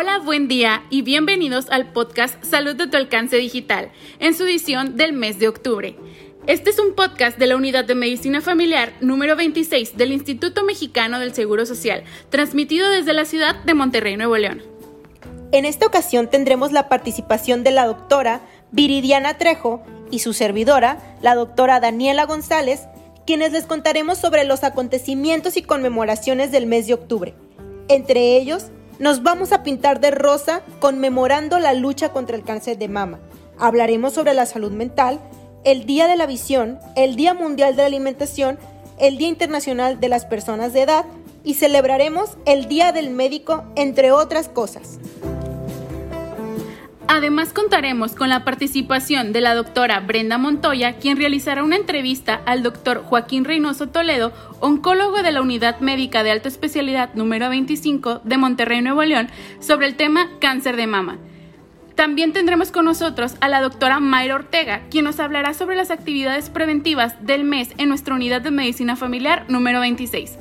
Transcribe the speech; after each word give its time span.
Hola, 0.00 0.20
buen 0.20 0.46
día 0.46 0.84
y 0.90 1.02
bienvenidos 1.02 1.68
al 1.70 1.90
podcast 1.90 2.40
Salud 2.44 2.76
de 2.76 2.86
tu 2.86 2.96
alcance 2.96 3.36
digital, 3.36 3.90
en 4.20 4.32
su 4.32 4.44
edición 4.44 4.96
del 4.96 5.12
mes 5.12 5.40
de 5.40 5.48
octubre. 5.48 5.96
Este 6.46 6.70
es 6.70 6.78
un 6.78 6.94
podcast 6.94 7.36
de 7.36 7.48
la 7.48 7.56
Unidad 7.56 7.84
de 7.84 7.96
Medicina 7.96 8.40
Familiar 8.40 8.92
número 9.00 9.34
26 9.34 9.96
del 9.96 10.12
Instituto 10.12 10.62
Mexicano 10.62 11.18
del 11.18 11.34
Seguro 11.34 11.66
Social, 11.66 12.04
transmitido 12.30 12.88
desde 12.88 13.12
la 13.12 13.24
ciudad 13.24 13.56
de 13.64 13.74
Monterrey, 13.74 14.16
Nuevo 14.16 14.36
León. 14.36 14.62
En 15.50 15.64
esta 15.64 15.86
ocasión 15.86 16.30
tendremos 16.30 16.70
la 16.70 16.88
participación 16.88 17.64
de 17.64 17.72
la 17.72 17.84
doctora 17.84 18.42
Viridiana 18.70 19.36
Trejo 19.36 19.82
y 20.12 20.20
su 20.20 20.32
servidora, 20.32 21.16
la 21.22 21.34
doctora 21.34 21.80
Daniela 21.80 22.24
González, 22.24 22.82
quienes 23.26 23.50
les 23.50 23.66
contaremos 23.66 24.18
sobre 24.18 24.44
los 24.44 24.62
acontecimientos 24.62 25.56
y 25.56 25.62
conmemoraciones 25.62 26.52
del 26.52 26.66
mes 26.66 26.86
de 26.86 26.94
octubre. 26.94 27.34
Entre 27.88 28.36
ellos, 28.36 28.70
nos 28.98 29.22
vamos 29.22 29.52
a 29.52 29.62
pintar 29.62 30.00
de 30.00 30.10
rosa 30.10 30.62
conmemorando 30.80 31.58
la 31.58 31.72
lucha 31.72 32.10
contra 32.10 32.36
el 32.36 32.42
cáncer 32.42 32.78
de 32.78 32.88
mama. 32.88 33.20
Hablaremos 33.58 34.12
sobre 34.12 34.34
la 34.34 34.46
salud 34.46 34.72
mental, 34.72 35.20
el 35.64 35.86
Día 35.86 36.08
de 36.08 36.16
la 36.16 36.26
Visión, 36.26 36.78
el 36.96 37.16
Día 37.16 37.34
Mundial 37.34 37.76
de 37.76 37.82
la 37.82 37.86
Alimentación, 37.86 38.58
el 38.98 39.18
Día 39.18 39.28
Internacional 39.28 40.00
de 40.00 40.08
las 40.08 40.24
Personas 40.24 40.72
de 40.72 40.82
Edad 40.82 41.04
y 41.44 41.54
celebraremos 41.54 42.36
el 42.44 42.68
Día 42.68 42.92
del 42.92 43.10
Médico, 43.10 43.64
entre 43.76 44.10
otras 44.12 44.48
cosas. 44.48 44.98
Además 47.10 47.54
contaremos 47.54 48.14
con 48.14 48.28
la 48.28 48.44
participación 48.44 49.32
de 49.32 49.40
la 49.40 49.54
doctora 49.54 49.98
Brenda 50.00 50.36
Montoya, 50.36 50.98
quien 50.98 51.16
realizará 51.16 51.64
una 51.64 51.76
entrevista 51.76 52.42
al 52.44 52.62
doctor 52.62 53.02
Joaquín 53.02 53.46
Reynoso 53.46 53.88
Toledo, 53.88 54.34
oncólogo 54.60 55.22
de 55.22 55.32
la 55.32 55.40
Unidad 55.40 55.80
Médica 55.80 56.22
de 56.22 56.32
Alta 56.32 56.48
Especialidad 56.48 57.14
número 57.14 57.48
25 57.48 58.20
de 58.24 58.36
Monterrey, 58.36 58.82
Nuevo 58.82 59.02
León, 59.04 59.28
sobre 59.58 59.86
el 59.86 59.96
tema 59.96 60.28
cáncer 60.38 60.76
de 60.76 60.86
mama. 60.86 61.16
También 61.94 62.34
tendremos 62.34 62.70
con 62.70 62.84
nosotros 62.84 63.36
a 63.40 63.48
la 63.48 63.62
doctora 63.62 64.00
Mayra 64.00 64.34
Ortega, 64.34 64.82
quien 64.90 65.06
nos 65.06 65.18
hablará 65.18 65.54
sobre 65.54 65.76
las 65.76 65.90
actividades 65.90 66.50
preventivas 66.50 67.24
del 67.24 67.42
mes 67.42 67.70
en 67.78 67.88
nuestra 67.88 68.14
unidad 68.14 68.42
de 68.42 68.50
medicina 68.50 68.96
familiar 68.96 69.46
número 69.48 69.80
26. 69.80 70.36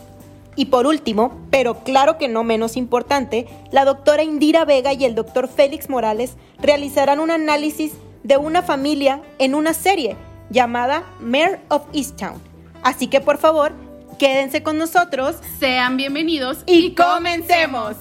Y 0.58 0.66
por 0.66 0.88
último, 0.88 1.40
pero 1.52 1.84
claro 1.84 2.18
que 2.18 2.28
no 2.28 2.44
menos 2.44 2.78
importante, 2.78 3.46
la 3.72 3.86
doctora 3.86 4.24
Indira 4.24 4.66
Vega 4.66 4.92
y 4.92 5.06
el 5.06 5.14
doctor 5.14 5.48
Félix 5.48 5.88
Morales 5.88 6.34
realizarán 6.60 7.20
un 7.20 7.30
análisis 7.30 7.94
de 8.24 8.38
una 8.38 8.64
familia 8.64 9.22
en 9.38 9.54
una 9.54 9.76
serie 9.76 10.18
llamada 10.50 11.04
Mayor 11.20 11.60
of 11.70 11.84
Easttown. 11.94 12.42
Así 12.82 13.06
que 13.06 13.22
por 13.22 13.38
favor, 13.38 13.72
quédense 14.18 14.64
con 14.64 14.80
nosotros. 14.80 15.36
Sean 15.60 15.96
bienvenidos 15.96 16.64
y 16.66 16.96
comencemos. 16.96 17.96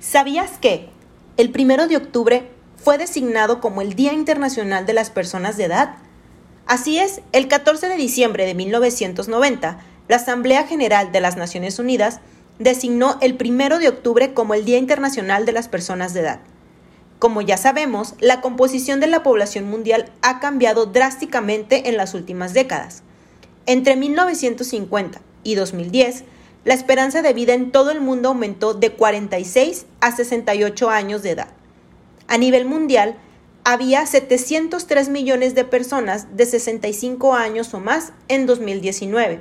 ¿Sabías 0.00 0.58
que 0.58 0.88
el 1.36 1.50
primero 1.50 1.86
de 1.86 1.96
octubre 1.96 2.57
fue 2.88 2.96
designado 2.96 3.60
como 3.60 3.82
el 3.82 3.92
Día 3.92 4.14
Internacional 4.14 4.86
de 4.86 4.94
las 4.94 5.10
Personas 5.10 5.58
de 5.58 5.64
Edad? 5.64 5.96
Así 6.64 6.98
es, 6.98 7.20
el 7.32 7.46
14 7.46 7.86
de 7.86 7.96
diciembre 7.96 8.46
de 8.46 8.54
1990, 8.54 9.78
la 10.08 10.16
Asamblea 10.16 10.66
General 10.66 11.12
de 11.12 11.20
las 11.20 11.36
Naciones 11.36 11.78
Unidas 11.78 12.20
designó 12.58 13.18
el 13.20 13.36
primero 13.36 13.78
de 13.78 13.90
octubre 13.90 14.32
como 14.32 14.54
el 14.54 14.64
Día 14.64 14.78
Internacional 14.78 15.44
de 15.44 15.52
las 15.52 15.68
Personas 15.68 16.14
de 16.14 16.20
Edad. 16.20 16.40
Como 17.18 17.42
ya 17.42 17.58
sabemos, 17.58 18.14
la 18.20 18.40
composición 18.40 19.00
de 19.00 19.08
la 19.08 19.22
población 19.22 19.68
mundial 19.68 20.10
ha 20.22 20.40
cambiado 20.40 20.86
drásticamente 20.86 21.90
en 21.90 21.98
las 21.98 22.14
últimas 22.14 22.54
décadas. 22.54 23.02
Entre 23.66 23.96
1950 23.96 25.20
y 25.42 25.56
2010, 25.56 26.24
la 26.64 26.72
esperanza 26.72 27.20
de 27.20 27.34
vida 27.34 27.52
en 27.52 27.70
todo 27.70 27.90
el 27.90 28.00
mundo 28.00 28.30
aumentó 28.30 28.72
de 28.72 28.92
46 28.92 29.84
a 30.00 30.16
68 30.16 30.88
años 30.88 31.22
de 31.22 31.32
edad. 31.32 31.48
A 32.28 32.36
nivel 32.36 32.66
mundial, 32.66 33.16
había 33.64 34.04
703 34.06 35.08
millones 35.08 35.54
de 35.54 35.64
personas 35.64 36.36
de 36.36 36.44
65 36.44 37.34
años 37.34 37.72
o 37.72 37.80
más 37.80 38.12
en 38.28 38.46
2019. 38.46 39.40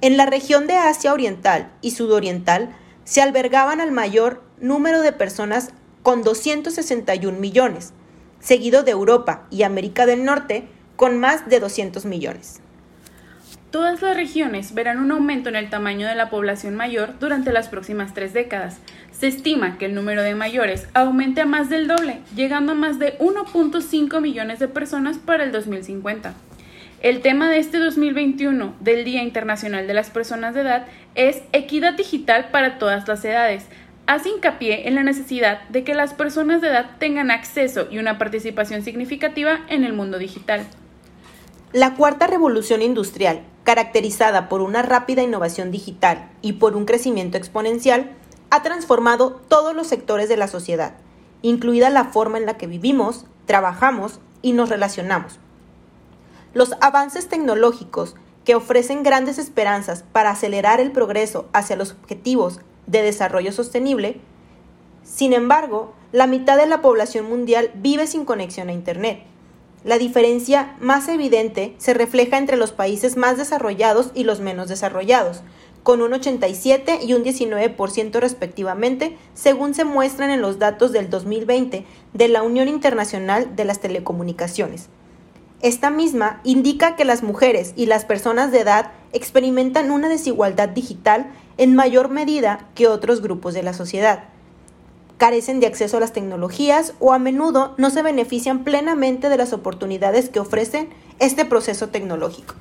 En 0.00 0.16
la 0.16 0.26
región 0.26 0.66
de 0.66 0.76
Asia 0.76 1.12
Oriental 1.12 1.72
y 1.80 1.92
Sudoriental 1.92 2.76
se 3.04 3.22
albergaban 3.22 3.80
al 3.80 3.92
mayor 3.92 4.42
número 4.60 5.00
de 5.00 5.12
personas 5.12 5.70
con 6.02 6.22
261 6.22 7.38
millones, 7.38 7.92
seguido 8.40 8.82
de 8.82 8.90
Europa 8.90 9.46
y 9.50 9.62
América 9.62 10.06
del 10.06 10.24
Norte 10.24 10.68
con 10.96 11.18
más 11.18 11.48
de 11.48 11.60
200 11.60 12.04
millones. 12.04 12.60
Todas 13.76 14.00
las 14.00 14.16
regiones 14.16 14.72
verán 14.72 15.00
un 15.00 15.12
aumento 15.12 15.50
en 15.50 15.56
el 15.56 15.68
tamaño 15.68 16.08
de 16.08 16.14
la 16.14 16.30
población 16.30 16.76
mayor 16.76 17.18
durante 17.20 17.52
las 17.52 17.68
próximas 17.68 18.14
tres 18.14 18.32
décadas. 18.32 18.80
Se 19.12 19.26
estima 19.26 19.76
que 19.76 19.84
el 19.84 19.94
número 19.94 20.22
de 20.22 20.34
mayores 20.34 20.88
aumente 20.94 21.42
a 21.42 21.44
más 21.44 21.68
del 21.68 21.86
doble, 21.86 22.20
llegando 22.34 22.72
a 22.72 22.74
más 22.74 22.98
de 22.98 23.18
1.5 23.18 24.22
millones 24.22 24.60
de 24.60 24.68
personas 24.68 25.18
para 25.18 25.44
el 25.44 25.52
2050. 25.52 26.32
El 27.02 27.20
tema 27.20 27.50
de 27.50 27.58
este 27.58 27.76
2021 27.76 28.76
del 28.80 29.04
Día 29.04 29.22
Internacional 29.22 29.86
de 29.86 29.92
las 29.92 30.08
Personas 30.08 30.54
de 30.54 30.62
Edad 30.62 30.86
es 31.14 31.42
equidad 31.52 31.92
digital 31.92 32.48
para 32.50 32.78
todas 32.78 33.06
las 33.06 33.22
edades. 33.26 33.66
Hace 34.06 34.30
hincapié 34.30 34.88
en 34.88 34.94
la 34.94 35.02
necesidad 35.02 35.68
de 35.68 35.84
que 35.84 35.92
las 35.92 36.14
personas 36.14 36.62
de 36.62 36.68
edad 36.68 36.92
tengan 36.98 37.30
acceso 37.30 37.88
y 37.90 37.98
una 37.98 38.16
participación 38.16 38.80
significativa 38.80 39.60
en 39.68 39.84
el 39.84 39.92
mundo 39.92 40.16
digital. 40.16 40.62
La 41.76 41.94
cuarta 41.94 42.26
revolución 42.26 42.80
industrial, 42.80 43.44
caracterizada 43.62 44.48
por 44.48 44.62
una 44.62 44.80
rápida 44.80 45.22
innovación 45.22 45.70
digital 45.70 46.30
y 46.40 46.54
por 46.54 46.74
un 46.74 46.86
crecimiento 46.86 47.36
exponencial, 47.36 48.16
ha 48.48 48.62
transformado 48.62 49.42
todos 49.48 49.76
los 49.76 49.86
sectores 49.86 50.30
de 50.30 50.38
la 50.38 50.48
sociedad, 50.48 50.94
incluida 51.42 51.90
la 51.90 52.06
forma 52.06 52.38
en 52.38 52.46
la 52.46 52.56
que 52.56 52.66
vivimos, 52.66 53.26
trabajamos 53.44 54.20
y 54.40 54.54
nos 54.54 54.70
relacionamos. 54.70 55.38
Los 56.54 56.72
avances 56.80 57.28
tecnológicos 57.28 58.14
que 58.46 58.54
ofrecen 58.54 59.02
grandes 59.02 59.36
esperanzas 59.36 60.02
para 60.02 60.30
acelerar 60.30 60.80
el 60.80 60.92
progreso 60.92 61.46
hacia 61.52 61.76
los 61.76 61.92
objetivos 61.92 62.58
de 62.86 63.02
desarrollo 63.02 63.52
sostenible, 63.52 64.18
sin 65.04 65.34
embargo, 65.34 65.92
la 66.10 66.26
mitad 66.26 66.56
de 66.56 66.68
la 66.68 66.80
población 66.80 67.28
mundial 67.28 67.70
vive 67.74 68.06
sin 68.06 68.24
conexión 68.24 68.70
a 68.70 68.72
Internet 68.72 69.26
la 69.84 69.98
diferencia 69.98 70.76
más 70.80 71.08
evidente 71.08 71.74
se 71.78 71.94
refleja 71.94 72.38
entre 72.38 72.56
los 72.56 72.72
países 72.72 73.16
más 73.16 73.36
desarrollados 73.36 74.10
y 74.14 74.24
los 74.24 74.40
menos 74.40 74.68
desarrollados, 74.68 75.42
con 75.82 76.02
un 76.02 76.12
87 76.12 76.98
y 77.02 77.14
un 77.14 77.22
19% 77.22 78.18
respectivamente, 78.18 79.16
según 79.34 79.74
se 79.74 79.84
muestran 79.84 80.30
en 80.30 80.42
los 80.42 80.58
datos 80.58 80.90
del 80.90 81.08
2020 81.10 81.84
de 82.12 82.28
la 82.28 82.42
Unión 82.42 82.66
Internacional 82.66 83.54
de 83.54 83.64
las 83.64 83.78
Telecomunicaciones. 83.78 84.88
Esta 85.62 85.90
misma 85.90 86.40
indica 86.42 86.96
que 86.96 87.04
las 87.04 87.22
mujeres 87.22 87.72
y 87.76 87.86
las 87.86 88.04
personas 88.04 88.50
de 88.50 88.60
edad 88.60 88.90
experimentan 89.12 89.92
una 89.92 90.08
desigualdad 90.08 90.68
digital 90.68 91.30
en 91.56 91.76
mayor 91.76 92.08
medida 92.08 92.68
que 92.74 92.88
otros 92.88 93.22
grupos 93.22 93.54
de 93.54 93.62
la 93.62 93.72
sociedad 93.72 94.24
carecen 95.16 95.60
de 95.60 95.66
acceso 95.66 95.96
a 95.96 96.00
las 96.00 96.12
tecnologías 96.12 96.94
o 96.98 97.12
a 97.12 97.18
menudo 97.18 97.74
no 97.78 97.90
se 97.90 98.02
benefician 98.02 98.64
plenamente 98.64 99.28
de 99.28 99.36
las 99.36 99.52
oportunidades 99.52 100.28
que 100.28 100.40
ofrecen 100.40 100.90
este 101.18 101.44
proceso 101.44 101.88
tecnológico. 101.88 102.54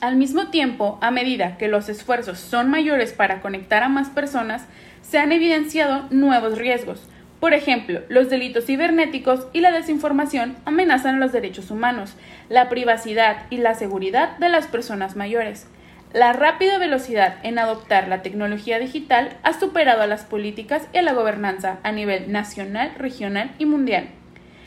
Al 0.00 0.16
mismo 0.16 0.48
tiempo, 0.48 0.98
a 1.02 1.10
medida 1.10 1.58
que 1.58 1.68
los 1.68 1.88
esfuerzos 1.88 2.38
son 2.38 2.70
mayores 2.70 3.12
para 3.12 3.42
conectar 3.42 3.82
a 3.82 3.88
más 3.88 4.08
personas, 4.08 4.62
se 5.02 5.18
han 5.18 5.32
evidenciado 5.32 6.06
nuevos 6.10 6.56
riesgos. 6.56 7.02
Por 7.38 7.54
ejemplo, 7.54 8.00
los 8.08 8.30
delitos 8.30 8.66
cibernéticos 8.66 9.46
y 9.52 9.60
la 9.60 9.72
desinformación 9.72 10.56
amenazan 10.64 11.20
los 11.20 11.32
derechos 11.32 11.70
humanos, 11.70 12.14
la 12.48 12.68
privacidad 12.68 13.46
y 13.50 13.58
la 13.58 13.74
seguridad 13.74 14.38
de 14.38 14.48
las 14.48 14.66
personas 14.66 15.16
mayores. 15.16 15.66
La 16.12 16.32
rápida 16.32 16.78
velocidad 16.78 17.36
en 17.44 17.60
adoptar 17.60 18.08
la 18.08 18.20
tecnología 18.20 18.80
digital 18.80 19.36
ha 19.44 19.52
superado 19.52 20.02
a 20.02 20.08
las 20.08 20.24
políticas 20.24 20.88
y 20.92 20.98
a 20.98 21.02
la 21.02 21.12
gobernanza 21.12 21.78
a 21.84 21.92
nivel 21.92 22.32
nacional, 22.32 22.92
regional 22.98 23.54
y 23.58 23.66
mundial. 23.66 24.08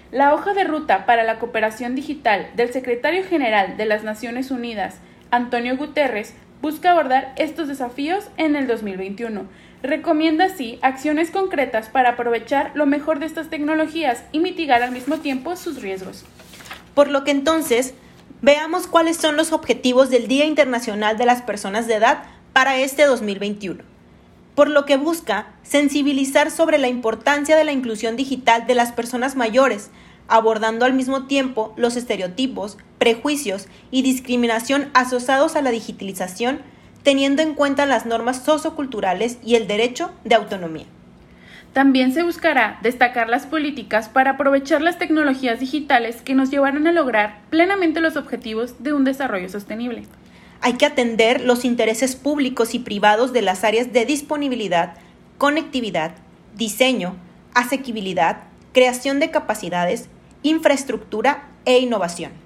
La 0.10 0.34
hoja 0.34 0.54
de 0.54 0.63
ruta 0.63 1.06
para 1.06 1.25
la 1.25 1.40
cooperación 1.40 1.95
digital 1.95 2.48
del 2.56 2.72
secretario 2.72 3.25
general 3.25 3.75
de 3.75 3.86
las 3.86 4.06
Naciones 4.06 4.51
Unidas, 4.51 5.01
Antonio 5.31 5.75
Guterres, 5.75 6.34
busca 6.62 6.92
abordar 6.92 7.34
estos 7.36 7.68
desafíos 7.68 8.30
en 8.38 8.56
el 8.56 8.66
2021. 8.66 9.46
Recomienda 9.81 10.46
así 10.46 10.80
acciones 10.81 11.30
concretas 11.30 11.89
para 11.89 12.12
aprovechar 12.12 12.72
lo 12.74 12.86
mejor 12.86 13.19
de 13.19 13.25
estas 13.25 13.50
tecnologías 13.50 14.24
y 14.31 14.39
mitigar 14.39 14.81
al 14.81 14.92
mismo 14.92 15.18
tiempo 15.18 15.57
sus 15.57 15.81
riesgos. 15.81 16.24
Por 16.96 17.10
lo 17.10 17.25
que 17.25 17.31
entonces 17.31 17.96
Veamos 18.44 18.88
cuáles 18.88 19.16
son 19.16 19.38
los 19.38 19.54
objetivos 19.54 20.10
del 20.10 20.28
Día 20.28 20.44
Internacional 20.44 21.18
de 21.18 21.25
las 21.25 21.42
Personas 21.42 21.88
de 21.88 21.94
Edad 21.94 22.24
para 22.51 22.75
este 22.75 23.06
2021. 23.06 23.81
Por 24.54 24.69
lo 24.69 24.84
que 24.84 24.98
busca 24.98 25.48
sensibilizar 25.63 26.51
sobre 26.51 26.78
la 26.78 26.90
importancia 26.90 27.56
de 27.56 27.63
la 27.63 27.72
inclusión 27.72 28.18
digital 28.18 28.68
de 28.68 28.75
las 28.75 28.92
personas 28.92 29.38
mayores, 29.38 29.92
abordando 30.28 30.84
al 30.84 30.92
mismo 30.92 31.25
tiempo 31.25 31.74
los 31.78 31.95
estereotipos, 31.95 32.78
prejuicios 32.98 33.68
y 33.92 34.01
discriminación 34.01 34.89
asociados 34.94 35.56
a 35.56 35.62
la 35.62 35.72
digitalización, 35.72 36.60
teniendo 37.01 37.44
en 37.44 37.54
cuenta 37.54 37.86
las 37.86 38.06
normas 38.06 38.44
socioculturales 38.44 39.38
y 39.42 39.56
el 39.56 39.68
derecho 39.68 40.12
de 40.25 40.36
autonomía. 40.36 40.93
También 41.74 42.14
se 42.14 42.22
buscará 42.22 42.80
destacar 42.84 43.30
las 43.30 43.48
políticas 43.48 44.08
para 44.08 44.31
aprovechar 44.31 44.84
las 44.84 45.00
tecnologías 45.00 45.60
digitales 45.60 46.22
que 46.22 46.36
nos 46.36 46.52
llevarán 46.52 46.86
a 46.86 46.92
lograr 46.92 47.42
plenamente 47.50 48.00
los 48.00 48.16
objetivos 48.16 48.84
de 48.84 48.94
un 48.94 49.04
desarrollo 49.04 49.50
sostenible. 49.50 50.04
Hay 50.62 50.74
que 50.74 50.86
atender 50.86 51.42
los 51.42 51.66
intereses 51.66 52.16
públicos 52.16 52.75
y 52.75 52.80
privados 52.80 53.34
de 53.34 53.42
las 53.42 53.64
áreas 53.64 53.92
de 53.92 54.06
disponibilidad, 54.06 54.94
conectividad, 55.40 56.12
diseño, 56.56 57.16
asequibilidad, 57.56 58.44
creación 58.72 59.20
de 59.20 59.31
capacidades, 59.31 60.10
infraestructura 60.44 61.50
e 61.66 61.80
innovación. 61.80 62.43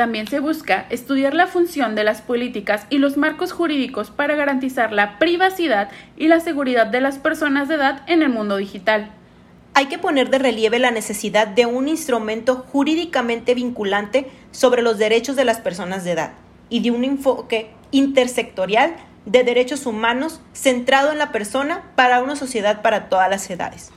También 0.00 0.26
se 0.26 0.40
busca 0.40 0.86
estudiar 0.88 1.34
la 1.34 1.46
función 1.46 1.94
de 1.94 2.04
las 2.04 2.22
políticas 2.22 2.86
y 2.88 2.96
los 2.96 3.18
marcos 3.18 3.52
jurídicos 3.52 4.10
para 4.10 4.34
garantizar 4.34 4.94
la 4.94 5.18
privacidad 5.18 5.90
y 6.16 6.28
la 6.28 6.40
seguridad 6.40 6.86
de 6.86 7.02
las 7.02 7.18
personas 7.18 7.68
de 7.68 7.74
edad 7.74 8.00
en 8.06 8.22
el 8.22 8.30
mundo 8.30 8.56
digital. 8.56 9.10
Hay 9.74 9.88
que 9.88 9.98
poner 9.98 10.30
de 10.30 10.38
relieve 10.38 10.78
la 10.78 10.90
necesidad 10.90 11.46
de 11.46 11.66
un 11.66 11.86
instrumento 11.86 12.64
jurídicamente 12.72 13.54
vinculante 13.54 14.30
sobre 14.52 14.80
los 14.80 14.96
derechos 14.96 15.36
de 15.36 15.44
las 15.44 15.60
personas 15.60 16.02
de 16.02 16.12
edad 16.12 16.32
y 16.70 16.80
de 16.80 16.92
un 16.92 17.04
enfoque 17.04 17.70
intersectorial 17.90 18.96
de 19.26 19.44
derechos 19.44 19.84
humanos 19.84 20.40
centrado 20.54 21.12
en 21.12 21.18
la 21.18 21.30
persona 21.30 21.92
para 21.94 22.22
una 22.22 22.36
sociedad 22.36 22.80
para 22.80 23.10
todas 23.10 23.28
las 23.28 23.50
edades. 23.50 23.90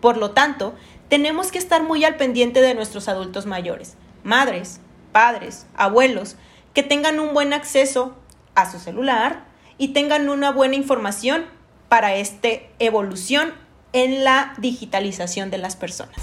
Por 0.00 0.18
lo 0.18 0.30
tanto, 0.30 0.76
tenemos 1.08 1.50
que 1.50 1.58
estar 1.58 1.82
muy 1.82 2.04
al 2.04 2.14
pendiente 2.14 2.60
de 2.60 2.76
nuestros 2.76 3.08
adultos 3.08 3.44
mayores, 3.44 3.96
madres, 4.22 4.80
padres, 5.12 5.66
abuelos, 5.76 6.36
que 6.74 6.82
tengan 6.82 7.20
un 7.20 7.34
buen 7.34 7.52
acceso 7.52 8.16
a 8.54 8.70
su 8.70 8.78
celular 8.78 9.44
y 9.78 9.88
tengan 9.88 10.28
una 10.28 10.50
buena 10.50 10.74
información 10.74 11.44
para 11.88 12.14
esta 12.14 12.48
evolución 12.78 13.52
en 13.92 14.24
la 14.24 14.54
digitalización 14.58 15.50
de 15.50 15.58
las 15.58 15.76
personas. 15.76 16.16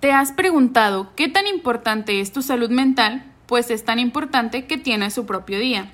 ¿Te 0.00 0.10
has 0.10 0.32
preguntado 0.32 1.14
qué 1.14 1.28
tan 1.28 1.46
importante 1.46 2.20
es 2.20 2.32
tu 2.32 2.42
salud 2.42 2.70
mental? 2.70 3.24
Pues 3.46 3.70
es 3.70 3.84
tan 3.84 3.98
importante 4.00 4.66
que 4.66 4.76
tiene 4.76 5.10
su 5.10 5.26
propio 5.26 5.60
día. 5.60 5.92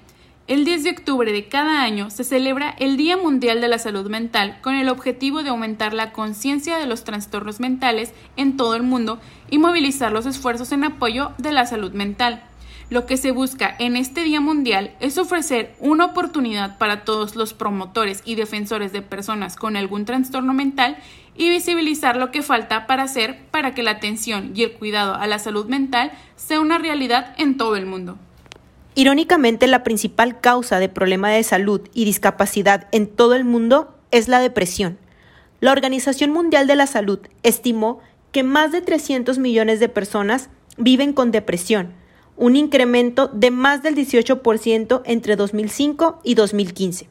El 0.49 0.65
10 0.65 0.83
de 0.83 0.91
octubre 0.93 1.31
de 1.31 1.47
cada 1.47 1.83
año 1.83 2.09
se 2.09 2.25
celebra 2.25 2.75
el 2.79 2.97
Día 2.97 3.19
Mundial 3.19 3.61
de 3.61 3.69
la 3.69 3.79
Salud 3.79 4.09
Mental 4.09 4.59
con 4.63 4.77
el 4.77 4.89
objetivo 4.89 5.43
de 5.43 5.51
aumentar 5.51 5.93
la 5.93 6.11
conciencia 6.11 6.79
de 6.79 6.87
los 6.87 7.05
trastornos 7.05 7.61
mentales 7.61 8.15
en 8.39 8.57
todo 8.57 8.75
el 8.75 8.83
mundo 8.83 9.21
y 9.51 9.59
movilizar 9.59 10.11
los 10.11 10.25
esfuerzos 10.25 10.73
en 10.73 10.85
apoyo 10.85 11.33
de 11.37 11.53
la 11.53 11.67
salud 11.67 11.93
mental. 11.93 12.43
Lo 12.89 13.05
que 13.05 13.19
se 13.19 13.31
busca 13.31 13.77
en 13.79 13.95
este 13.95 14.23
Día 14.23 14.41
Mundial 14.41 14.97
es 15.01 15.19
ofrecer 15.19 15.75
una 15.81 16.07
oportunidad 16.07 16.79
para 16.79 17.05
todos 17.05 17.37
los 17.37 17.53
promotores 17.53 18.23
y 18.25 18.35
defensores 18.35 18.91
de 18.91 19.03
personas 19.03 19.55
con 19.55 19.77
algún 19.77 20.07
trastorno 20.07 20.55
mental 20.55 20.97
y 21.37 21.51
visibilizar 21.51 22.17
lo 22.17 22.31
que 22.31 22.41
falta 22.41 22.87
para 22.87 23.03
hacer 23.03 23.39
para 23.51 23.75
que 23.75 23.83
la 23.83 23.91
atención 23.91 24.53
y 24.55 24.63
el 24.63 24.73
cuidado 24.73 25.15
a 25.15 25.27
la 25.27 25.41
salud 25.41 25.67
mental 25.67 26.11
sea 26.37 26.59
una 26.59 26.79
realidad 26.79 27.35
en 27.37 27.59
todo 27.59 27.77
el 27.77 27.85
mundo. 27.85 28.19
Irónicamente, 28.99 29.69
la 29.69 29.85
principal 29.85 30.41
causa 30.41 30.81
de 30.81 30.89
problemas 30.89 31.31
de 31.31 31.45
salud 31.45 31.83
y 31.95 32.05
discapacidad 32.05 32.89
en 32.91 33.07
todo 33.07 33.37
el 33.37 33.45
mundo 33.45 33.95
es 34.11 34.27
la 34.27 34.41
depresión. 34.41 34.99
La 35.61 35.71
Organización 35.71 36.33
Mundial 36.33 36.67
de 36.67 36.75
la 36.75 36.89
Salud 36.89 37.21
estimó 37.45 38.01
que 38.33 38.43
más 38.43 38.73
de 38.73 38.81
300 38.81 39.39
millones 39.39 39.79
de 39.79 39.89
personas 39.89 40.51
viven 40.79 41.13
con 41.13 41.31
depresión, 41.31 41.93
un 42.37 42.57
incremento 42.57 43.29
de 43.29 43.53
más 43.53 43.85
del 43.85 43.95
18% 43.95 45.03
entre 45.05 45.37
2005 45.37 46.19
y 46.25 46.35
2015. 46.35 47.09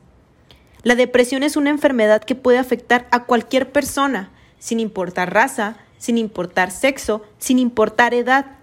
La 0.83 0.95
depresión 0.95 1.41
es 1.41 1.55
una 1.55 1.69
enfermedad 1.69 2.21
que 2.21 2.35
puede 2.35 2.57
afectar 2.57 3.07
a 3.11 3.23
cualquier 3.23 3.71
persona, 3.71 4.29
sin 4.59 4.81
importar 4.81 5.33
raza, 5.33 5.77
sin 5.97 6.17
importar 6.17 6.69
sexo, 6.69 7.21
sin 7.37 7.59
importar 7.59 8.13
edad 8.13 8.56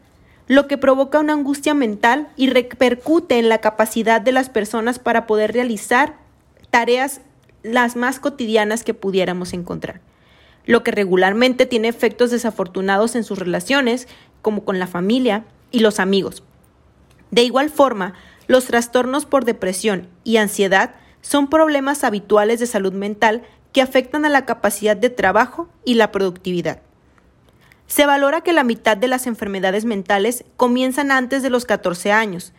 lo 0.46 0.68
que 0.68 0.78
provoca 0.78 1.20
una 1.20 1.32
angustia 1.32 1.74
mental 1.74 2.28
y 2.36 2.50
repercute 2.50 3.38
en 3.38 3.48
la 3.48 3.58
capacidad 3.58 4.20
de 4.20 4.32
las 4.32 4.50
personas 4.50 4.98
para 4.98 5.26
poder 5.26 5.52
realizar 5.52 6.16
tareas 6.70 7.20
las 7.62 7.96
más 7.96 8.20
cotidianas 8.20 8.84
que 8.84 8.92
pudiéramos 8.92 9.54
encontrar, 9.54 10.00
lo 10.66 10.82
que 10.82 10.90
regularmente 10.90 11.66
tiene 11.66 11.88
efectos 11.88 12.30
desafortunados 12.30 13.16
en 13.16 13.24
sus 13.24 13.38
relaciones, 13.38 14.06
como 14.42 14.64
con 14.64 14.78
la 14.78 14.86
familia 14.86 15.44
y 15.70 15.80
los 15.80 15.98
amigos. 15.98 16.42
De 17.30 17.42
igual 17.42 17.70
forma, 17.70 18.14
los 18.46 18.66
trastornos 18.66 19.24
por 19.24 19.46
depresión 19.46 20.08
y 20.24 20.36
ansiedad 20.36 20.94
son 21.22 21.48
problemas 21.48 22.04
habituales 22.04 22.60
de 22.60 22.66
salud 22.66 22.92
mental 22.92 23.42
que 23.72 23.80
afectan 23.80 24.26
a 24.26 24.28
la 24.28 24.44
capacidad 24.44 24.96
de 24.96 25.08
trabajo 25.08 25.68
y 25.84 25.94
la 25.94 26.12
productividad. 26.12 26.82
Se 27.94 28.06
valora 28.06 28.40
que 28.40 28.52
la 28.52 28.64
mitad 28.64 28.96
de 28.96 29.06
las 29.06 29.28
enfermedades 29.28 29.84
mentales 29.84 30.44
comienzan 30.56 31.12
antes 31.12 31.44
de 31.44 31.48
los 31.48 31.64
14 31.64 32.10
años, 32.10 32.52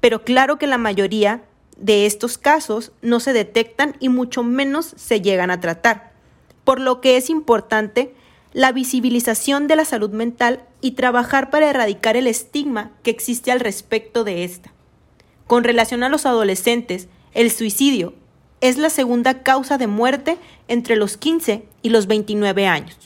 pero 0.00 0.24
claro 0.24 0.58
que 0.58 0.66
la 0.66 0.78
mayoría 0.78 1.42
de 1.76 2.06
estos 2.06 2.38
casos 2.38 2.90
no 3.02 3.20
se 3.20 3.34
detectan 3.34 3.94
y 4.00 4.08
mucho 4.08 4.42
menos 4.42 4.94
se 4.96 5.20
llegan 5.20 5.50
a 5.50 5.60
tratar, 5.60 6.12
por 6.64 6.80
lo 6.80 7.02
que 7.02 7.18
es 7.18 7.28
importante 7.28 8.14
la 8.54 8.72
visibilización 8.72 9.66
de 9.68 9.76
la 9.76 9.84
salud 9.84 10.12
mental 10.12 10.64
y 10.80 10.92
trabajar 10.92 11.50
para 11.50 11.68
erradicar 11.68 12.16
el 12.16 12.26
estigma 12.26 12.92
que 13.02 13.10
existe 13.10 13.52
al 13.52 13.60
respecto 13.60 14.24
de 14.24 14.44
esta. 14.44 14.72
Con 15.46 15.62
relación 15.62 16.02
a 16.04 16.08
los 16.08 16.24
adolescentes, 16.24 17.06
el 17.34 17.50
suicidio 17.50 18.14
es 18.62 18.78
la 18.78 18.88
segunda 18.88 19.42
causa 19.42 19.76
de 19.76 19.88
muerte 19.88 20.38
entre 20.68 20.96
los 20.96 21.18
15 21.18 21.68
y 21.82 21.90
los 21.90 22.06
29 22.06 22.66
años. 22.66 22.96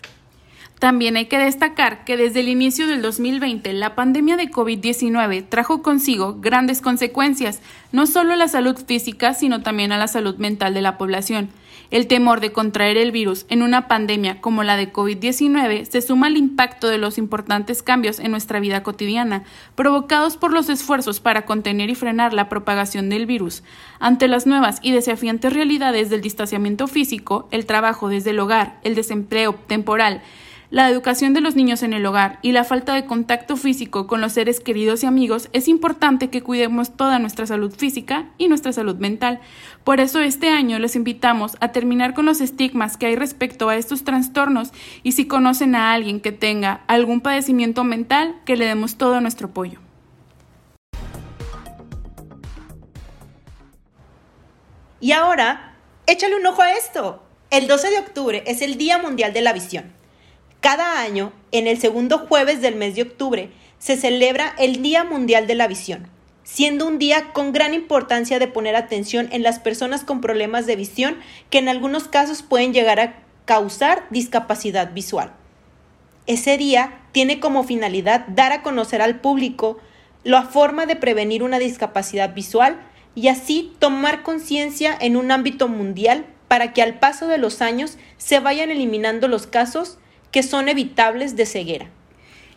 También 0.79 1.17
hay 1.17 1.27
que 1.27 1.39
destacar 1.39 2.05
que 2.05 2.17
desde 2.17 2.41
el 2.41 2.49
inicio 2.49 2.87
del 2.87 3.01
2020 3.01 3.73
la 3.73 3.95
pandemia 3.95 4.37
de 4.37 4.51
COVID-19 4.51 5.49
trajo 5.49 5.83
consigo 5.83 6.37
grandes 6.41 6.81
consecuencias, 6.81 7.61
no 7.93 8.07
solo 8.07 8.35
a 8.35 8.37
la 8.37 8.49
salud 8.49 8.77
física, 8.85 9.35
sino 9.35 9.63
también 9.63 9.93
a 9.93 9.99
la 9.99 10.09
salud 10.09 10.37
mental 10.37 10.75
de 10.75 10.83
la 10.83 10.99
población. 10.99 11.51
El 11.91 12.07
temor 12.07 12.41
de 12.41 12.53
contraer 12.53 12.97
el 12.97 13.13
virus 13.13 13.47
en 13.49 13.63
una 13.63 13.89
pandemia 13.89 14.41
como 14.41 14.65
la 14.65 14.77
de 14.77 14.93
COVID-19 14.93 15.85
se 15.85 16.03
suma 16.03 16.27
al 16.27 16.37
impacto 16.37 16.89
de 16.89 16.99
los 16.99 17.19
importantes 17.19 17.83
cambios 17.83 18.19
en 18.19 18.31
nuestra 18.31 18.59
vida 18.59 18.83
cotidiana, 18.83 19.45
provocados 19.77 20.37
por 20.37 20.53
los 20.53 20.69
esfuerzos 20.69 21.21
para 21.21 21.47
contener 21.47 21.91
y 21.91 21.95
frenar 21.95 22.33
la 22.33 22.49
propagación 22.49 23.11
del 23.11 23.27
virus. 23.27 23.63
Ante 24.01 24.29
las 24.29 24.47
nuevas 24.47 24.81
y 24.83 24.93
desafiantes 24.93 25.53
realidades 25.53 26.11
del 26.11 26.21
distanciamiento 26.21 26.89
físico, 26.89 27.49
el 27.53 27.65
trabajo 27.65 28.09
desde 28.09 28.31
el 28.31 28.41
hogar, 28.41 28.81
el 28.83 28.95
desempleo 28.95 29.55
temporal, 29.67 30.23
la 30.75 30.91
educación 30.91 31.35
de 31.35 31.41
los 31.41 31.55
niños 31.55 31.85
en 31.85 31.93
el 31.93 32.05
hogar 32.05 32.41
y 32.43 32.51
la 32.51 32.65
falta 32.65 32.95
de 32.95 33.07
contacto 33.07 33.57
físico 33.57 34.09
con 34.09 34.21
los 34.21 34.33
seres 34.33 34.59
queridos 34.59 35.05
y 35.05 35.07
amigos, 35.07 35.49
es 35.53 35.69
importante 35.69 36.31
que 36.31 36.43
cuidemos 36.43 36.97
toda 36.97 37.21
nuestra 37.21 37.47
salud 37.47 37.73
física 37.73 38.27
y 38.39 38.49
nuestra 38.49 38.73
salud 38.73 38.97
mental. 38.97 39.39
Por 39.85 40.01
eso 40.01 40.19
este 40.19 40.49
año 40.49 40.81
les 40.81 40.97
invitamos 40.97 41.57
a 41.61 41.71
terminar 41.71 42.13
con 42.13 42.27
los 42.27 42.41
estigmas 42.41 42.97
que 42.97 43.07
hay 43.07 43.15
respecto 43.15 43.69
a 43.69 43.77
estos 43.77 44.03
trastornos 44.03 44.73
y 45.05 45.13
si 45.13 45.29
conocen 45.29 45.77
a 45.77 45.93
alguien 45.93 46.19
que 46.19 46.33
tenga 46.33 46.81
algún 46.89 47.21
padecimiento 47.21 47.85
mental, 47.85 48.35
que 48.45 48.57
le 48.57 48.67
demos 48.67 48.97
todo 48.97 49.21
nuestro 49.21 49.51
apoyo. 49.51 49.79
Y 54.99 55.13
ahora, 55.13 55.77
échale 56.09 56.35
un 56.35 56.45
ojo 56.45 56.63
a 56.63 56.73
esto. 56.73 57.23
El 57.51 57.69
12 57.69 57.91
de 57.91 57.99
octubre 58.01 58.43
es 58.49 58.61
el 58.61 58.77
Día 58.77 58.99
Mundial 58.99 59.33
de 59.33 59.43
la 59.43 59.53
Visión. 59.53 59.94
Cada 60.65 61.03
año, 61.03 61.31
en 61.53 61.67
el 61.67 61.79
segundo 61.79 62.17
jueves 62.17 62.63
del 62.63 62.75
mes 62.75 62.95
de 62.95 63.03
octubre, 63.03 63.51
se 63.79 63.99
celebra 63.99 64.55
el 64.57 64.81
Día 64.81 65.05
Mundial 65.05 65.47
de 65.47 65.55
la 65.55 65.69
Visión, 65.69 66.09
siendo 66.43 66.87
un 66.87 66.99
día 66.99 67.35
con 67.35 67.53
gran 67.53 67.75
importancia 67.75 68.39
de 68.39 68.49
poner 68.49 68.75
atención 68.75 69.29
en 69.31 69.43
las 69.43 69.59
personas 69.59 70.05
con 70.05 70.23
problemas 70.23 70.65
de 70.65 70.77
visión 70.77 71.19
que 71.51 71.59
en 71.59 71.69
algunos 71.69 72.09
casos 72.09 72.41
pueden 72.41 72.73
llegar 72.73 72.99
a 72.99 73.17
causar 73.45 74.07
discapacidad 74.09 74.95
visual. 74.95 75.35
Ese 76.27 76.57
día 76.57 76.99
tiene 77.13 77.41
como 77.41 77.65
finalidad 77.65 78.25
dar 78.29 78.53
a 78.53 78.63
conocer 78.63 79.03
al 79.03 79.21
público 79.21 79.77
la 80.23 80.45
forma 80.45 80.87
de 80.87 80.97
prevenir 80.97 81.43
una 81.43 81.59
discapacidad 81.59 82.33
visual 82.33 82.81
y 83.15 83.29
así 83.29 83.75
tomar 83.81 84.23
conciencia 84.23 84.97
en 84.99 85.17
un 85.17 85.31
ámbito 85.31 85.69
mundial 85.69 86.25
para 86.49 86.73
que 86.73 86.81
al 86.81 86.99
paso 87.01 87.27
de 87.29 87.37
los 87.37 87.61
años 87.61 87.99
se 88.17 88.41
vayan 88.41 88.71
eliminando 88.71 89.29
los 89.29 89.47
casos 89.47 89.99
que 90.35 90.43
son 90.43 90.69
evitables 90.69 91.37
de 91.37 91.47
ceguera. 91.47 91.87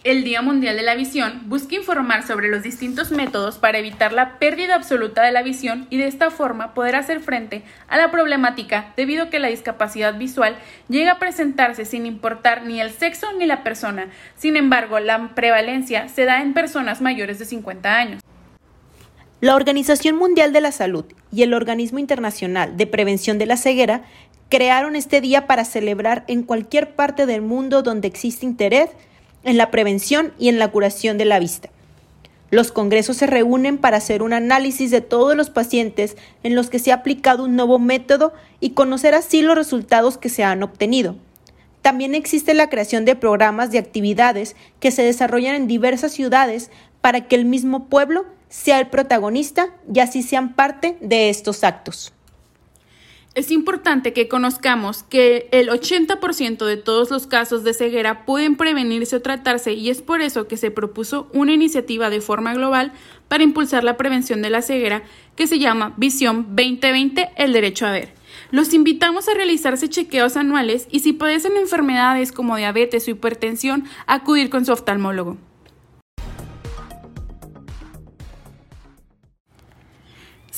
El 0.03 0.23
Día 0.23 0.41
Mundial 0.41 0.77
de 0.77 0.81
la 0.81 0.95
Visión 0.95 1.43
busca 1.45 1.75
informar 1.75 2.25
sobre 2.25 2.47
los 2.47 2.63
distintos 2.63 3.11
métodos 3.11 3.59
para 3.59 3.77
evitar 3.77 4.13
la 4.13 4.39
pérdida 4.39 4.73
absoluta 4.73 5.21
de 5.21 5.31
la 5.31 5.43
visión 5.43 5.85
y 5.91 5.97
de 5.97 6.07
esta 6.07 6.31
forma 6.31 6.73
poder 6.73 6.95
hacer 6.95 7.19
frente 7.19 7.61
a 7.87 7.97
la 7.97 8.09
problemática 8.09 8.93
debido 8.97 9.25
a 9.25 9.29
que 9.29 9.37
la 9.37 9.49
discapacidad 9.49 10.17
visual 10.17 10.55
llega 10.89 11.11
a 11.11 11.19
presentarse 11.19 11.85
sin 11.85 12.07
importar 12.07 12.65
ni 12.65 12.81
el 12.81 12.89
sexo 12.89 13.27
ni 13.37 13.45
la 13.45 13.63
persona. 13.63 14.09
Sin 14.35 14.57
embargo, 14.57 14.99
la 14.99 15.35
prevalencia 15.35 16.09
se 16.09 16.25
da 16.25 16.41
en 16.41 16.55
personas 16.55 16.99
mayores 16.99 17.37
de 17.37 17.45
50 17.45 17.95
años. 17.95 18.21
La 19.39 19.55
Organización 19.55 20.15
Mundial 20.15 20.51
de 20.51 20.61
la 20.61 20.71
Salud 20.71 21.05
y 21.31 21.43
el 21.43 21.53
Organismo 21.53 21.99
Internacional 21.99 22.75
de 22.75 22.87
Prevención 22.87 23.37
de 23.37 23.45
la 23.45 23.55
Ceguera 23.55 24.01
crearon 24.49 24.95
este 24.95 25.21
día 25.21 25.47
para 25.47 25.65
celebrar 25.65 26.23
en 26.27 26.43
cualquier 26.43 26.95
parte 26.95 27.25
del 27.25 27.41
mundo 27.41 27.83
donde 27.83 28.07
existe 28.07 28.45
interés 28.45 28.89
en 29.43 29.57
la 29.57 29.71
prevención 29.71 30.33
y 30.37 30.49
en 30.49 30.59
la 30.59 30.69
curación 30.69 31.17
de 31.17 31.25
la 31.25 31.39
vista. 31.39 31.69
Los 32.49 32.71
congresos 32.71 33.17
se 33.17 33.27
reúnen 33.27 33.77
para 33.77 33.97
hacer 33.97 34.21
un 34.21 34.31
análisis 34.31 34.89
de 34.89 35.01
todos 35.01 35.35
los 35.35 35.49
pacientes 35.49 36.15
en 36.43 36.55
los 36.55 36.69
que 36.69 36.79
se 36.79 36.91
ha 36.91 36.95
aplicado 36.95 37.43
un 37.43 37.57
nuevo 37.57 37.77
método 37.77 38.33
y 38.61 38.69
conocer 38.69 39.15
así 39.15 39.41
los 39.41 39.57
resultados 39.57 40.17
que 40.17 40.29
se 40.29 40.45
han 40.45 40.63
obtenido. 40.63 41.15
También 41.81 42.15
existe 42.15 42.53
la 42.53 42.69
creación 42.69 43.03
de 43.05 43.15
programas 43.15 43.71
de 43.71 43.79
actividades 43.79 44.55
que 44.79 44.91
se 44.91 45.03
desarrollan 45.03 45.55
en 45.55 45.67
diversas 45.67 46.13
ciudades 46.13 46.71
para 47.01 47.27
que 47.27 47.35
el 47.35 47.45
mismo 47.45 47.87
pueblo 47.87 48.25
sea 48.49 48.79
el 48.79 48.87
protagonista 48.87 49.69
y 49.93 49.99
así 49.99 50.23
sean 50.23 50.53
parte 50.53 50.97
de 51.01 51.29
estos 51.29 51.65
actos. 51.65 52.13
Es 53.37 53.51
importante 53.51 54.13
que 54.13 54.27
conozcamos 54.27 55.03
que 55.03 55.47
el 55.51 55.69
80% 55.69 56.65
de 56.65 56.75
todos 56.75 57.11
los 57.11 57.27
casos 57.27 57.63
de 57.63 57.75
ceguera 57.75 58.25
pueden 58.25 58.55
prevenirse 58.55 59.15
o 59.15 59.21
tratarse 59.21 59.73
y 59.73 59.91
es 59.91 60.01
por 60.01 60.21
eso 60.21 60.47
que 60.47 60.57
se 60.57 60.71
propuso 60.71 61.29
una 61.33 61.51
iniciativa 61.51 62.09
de 62.09 62.19
forma 62.19 62.55
global 62.55 62.93
para 63.27 63.43
impulsar 63.43 63.83
la 63.83 63.95
prevención 63.95 64.41
de 64.41 64.49
la 64.49 64.63
ceguera 64.63 65.03
que 65.35 65.45
se 65.45 65.59
llama 65.59 65.93
Visión 65.97 66.47
2020, 66.55 67.29
el 67.37 67.53
derecho 67.53 67.85
a 67.85 67.91
ver. 67.91 68.15
Los 68.49 68.73
invitamos 68.73 69.27
a 69.27 69.35
realizarse 69.35 69.87
chequeos 69.87 70.35
anuales 70.35 70.87
y 70.89 71.01
si 71.01 71.13
padecen 71.13 71.57
enfermedades 71.57 72.31
como 72.31 72.57
diabetes 72.57 73.07
o 73.07 73.11
hipertensión, 73.11 73.83
acudir 74.07 74.49
con 74.49 74.65
su 74.65 74.71
oftalmólogo. 74.71 75.37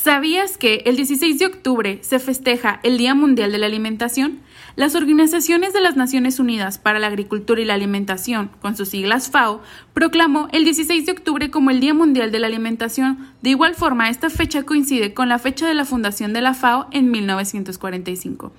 ¿Sabías 0.09 0.57
que 0.57 0.81
el 0.87 0.95
16 0.95 1.37
de 1.37 1.45
octubre 1.45 1.99
se 2.01 2.17
festeja 2.17 2.79
el 2.81 2.97
Día 2.97 3.13
Mundial 3.13 3.51
de 3.51 3.59
la 3.59 3.67
Alimentación? 3.67 4.39
Las 4.75 4.95
organizaciones 4.95 5.71
de 5.71 5.81
las 5.81 5.97
Naciones 5.97 6.39
Unidas 6.39 6.79
para 6.79 6.97
la 6.97 7.05
Agricultura 7.05 7.61
y 7.61 7.65
la 7.65 7.75
Alimentación, 7.75 8.49
con 8.59 8.75
sus 8.75 8.89
siglas 8.89 9.29
FAO, 9.29 9.61
proclamó 9.93 10.47
el 10.51 10.63
16 10.63 11.05
de 11.05 11.11
octubre 11.11 11.51
como 11.51 11.69
el 11.69 11.79
Día 11.79 11.93
Mundial 11.93 12.31
de 12.31 12.39
la 12.39 12.47
Alimentación. 12.47 13.27
De 13.43 13.51
igual 13.51 13.75
forma, 13.75 14.09
esta 14.09 14.31
fecha 14.31 14.63
coincide 14.63 15.13
con 15.13 15.29
la 15.29 15.37
fecha 15.37 15.67
de 15.67 15.75
la 15.75 15.85
fundación 15.85 16.33
de 16.33 16.41
la 16.41 16.55
FAO 16.55 16.87
en 16.89 17.11
1945. 17.11 18.51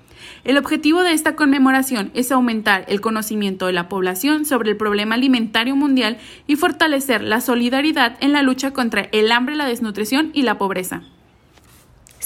El 0.45 0.57
objetivo 0.57 1.03
de 1.03 1.15
esta 1.15 1.35
conmemoración 1.35 2.13
es 2.15 2.31
aumentar 2.31 2.85
el 2.87 3.01
conocimiento 3.01 3.67
de 3.67 3.73
la 3.73 3.89
población 3.89 4.45
sobre 4.45 4.71
el 4.71 4.77
problema 4.77 5.17
alimentario 5.17 5.75
mundial 5.75 6.19
y 6.47 6.55
fortalecer 6.55 7.25
la 7.25 7.41
solidaridad 7.41 8.17
en 8.21 8.31
la 8.31 8.43
lucha 8.45 8.71
contra 8.71 9.09
el 9.11 9.33
hambre, 9.33 9.57
la 9.57 9.67
desnutrición 9.67 10.31
y 10.33 10.43
la 10.43 10.57
pobreza. 10.57 11.03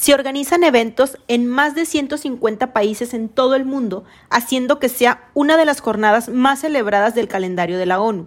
Se 0.04 0.12
organizan 0.12 0.64
eventos 0.64 1.16
en 1.28 1.46
más 1.46 1.74
de 1.74 1.86
150 1.86 2.74
países 2.74 3.14
en 3.14 3.30
todo 3.30 3.54
el 3.54 3.64
mundo, 3.64 4.04
haciendo 4.28 4.78
que 4.78 4.90
sea 4.90 5.30
una 5.32 5.56
de 5.56 5.64
las 5.64 5.80
jornadas 5.80 6.28
más 6.28 6.60
celebradas 6.60 7.14
del 7.14 7.26
calendario 7.26 7.78
de 7.78 7.86
la 7.86 7.98
ONU. 7.98 8.26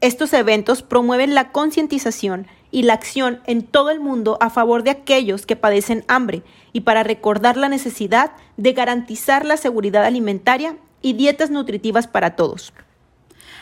Estos 0.00 0.32
eventos 0.32 0.82
promueven 0.82 1.36
la 1.36 1.52
concientización 1.52 2.48
y 2.72 2.82
la 2.82 2.94
acción 2.94 3.42
en 3.46 3.62
todo 3.62 3.90
el 3.90 4.00
mundo 4.00 4.38
a 4.40 4.50
favor 4.50 4.82
de 4.82 4.90
aquellos 4.90 5.46
que 5.46 5.54
padecen 5.54 6.04
hambre 6.08 6.42
y 6.72 6.80
para 6.80 7.04
recordar 7.04 7.56
la 7.56 7.68
necesidad 7.68 8.32
de 8.56 8.72
garantizar 8.72 9.44
la 9.44 9.58
seguridad 9.58 10.02
alimentaria 10.04 10.76
y 11.00 11.12
dietas 11.12 11.50
nutritivas 11.50 12.08
para 12.08 12.34
todos. 12.34 12.72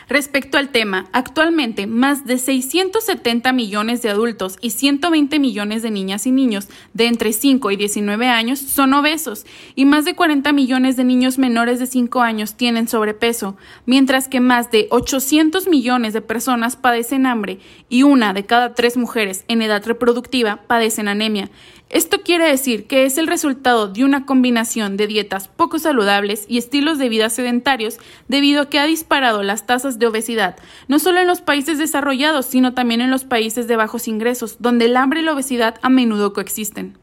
Respecto 0.09 0.57
al 0.57 0.69
tema, 0.69 1.07
actualmente 1.13 1.87
más 1.87 2.25
de 2.25 2.37
670 2.37 3.53
millones 3.53 4.01
de 4.01 4.09
adultos 4.09 4.57
y 4.61 4.71
120 4.71 5.39
millones 5.39 5.83
de 5.83 5.91
niñas 5.91 6.27
y 6.27 6.31
niños 6.31 6.67
de 6.93 7.07
entre 7.07 7.33
5 7.33 7.71
y 7.71 7.75
19 7.77 8.27
años 8.27 8.59
son 8.59 8.93
obesos 8.93 9.45
y 9.75 9.85
más 9.85 10.05
de 10.05 10.15
40 10.15 10.51
millones 10.53 10.97
de 10.97 11.03
niños 11.03 11.37
menores 11.37 11.79
de 11.79 11.87
5 11.87 12.21
años 12.21 12.55
tienen 12.55 12.87
sobrepeso, 12.87 13.55
mientras 13.85 14.27
que 14.27 14.39
más 14.39 14.71
de 14.71 14.87
800 14.89 15.67
millones 15.67 16.13
de 16.13 16.21
personas 16.21 16.75
padecen 16.75 17.25
hambre 17.25 17.59
y 17.89 18.03
una 18.03 18.33
de 18.33 18.45
cada 18.45 18.73
tres 18.73 18.97
mujeres 18.97 19.45
en 19.47 19.61
edad 19.61 19.85
reproductiva 19.85 20.63
padecen 20.67 21.07
anemia. 21.07 21.49
Esto 21.91 22.21
quiere 22.21 22.47
decir 22.47 22.87
que 22.87 23.03
es 23.03 23.17
el 23.17 23.27
resultado 23.27 23.89
de 23.89 24.05
una 24.05 24.25
combinación 24.25 24.95
de 24.95 25.07
dietas 25.07 25.49
poco 25.49 25.77
saludables 25.77 26.45
y 26.47 26.57
estilos 26.57 26.97
de 26.97 27.09
vida 27.09 27.29
sedentarios 27.29 27.97
debido 28.29 28.61
a 28.61 28.69
que 28.69 28.79
ha 28.79 28.85
disparado 28.85 29.43
las 29.43 29.65
tasas 29.65 29.99
de 29.99 30.07
obesidad, 30.07 30.55
no 30.87 30.99
solo 30.99 31.19
en 31.19 31.27
los 31.27 31.41
países 31.41 31.77
desarrollados, 31.77 32.45
sino 32.45 32.73
también 32.73 33.01
en 33.01 33.11
los 33.11 33.25
países 33.25 33.67
de 33.67 33.75
bajos 33.75 34.07
ingresos, 34.07 34.55
donde 34.59 34.85
el 34.85 34.95
hambre 34.95 35.19
y 35.19 35.23
la 35.23 35.33
obesidad 35.33 35.79
a 35.81 35.89
menudo 35.89 36.31
coexisten. 36.31 36.97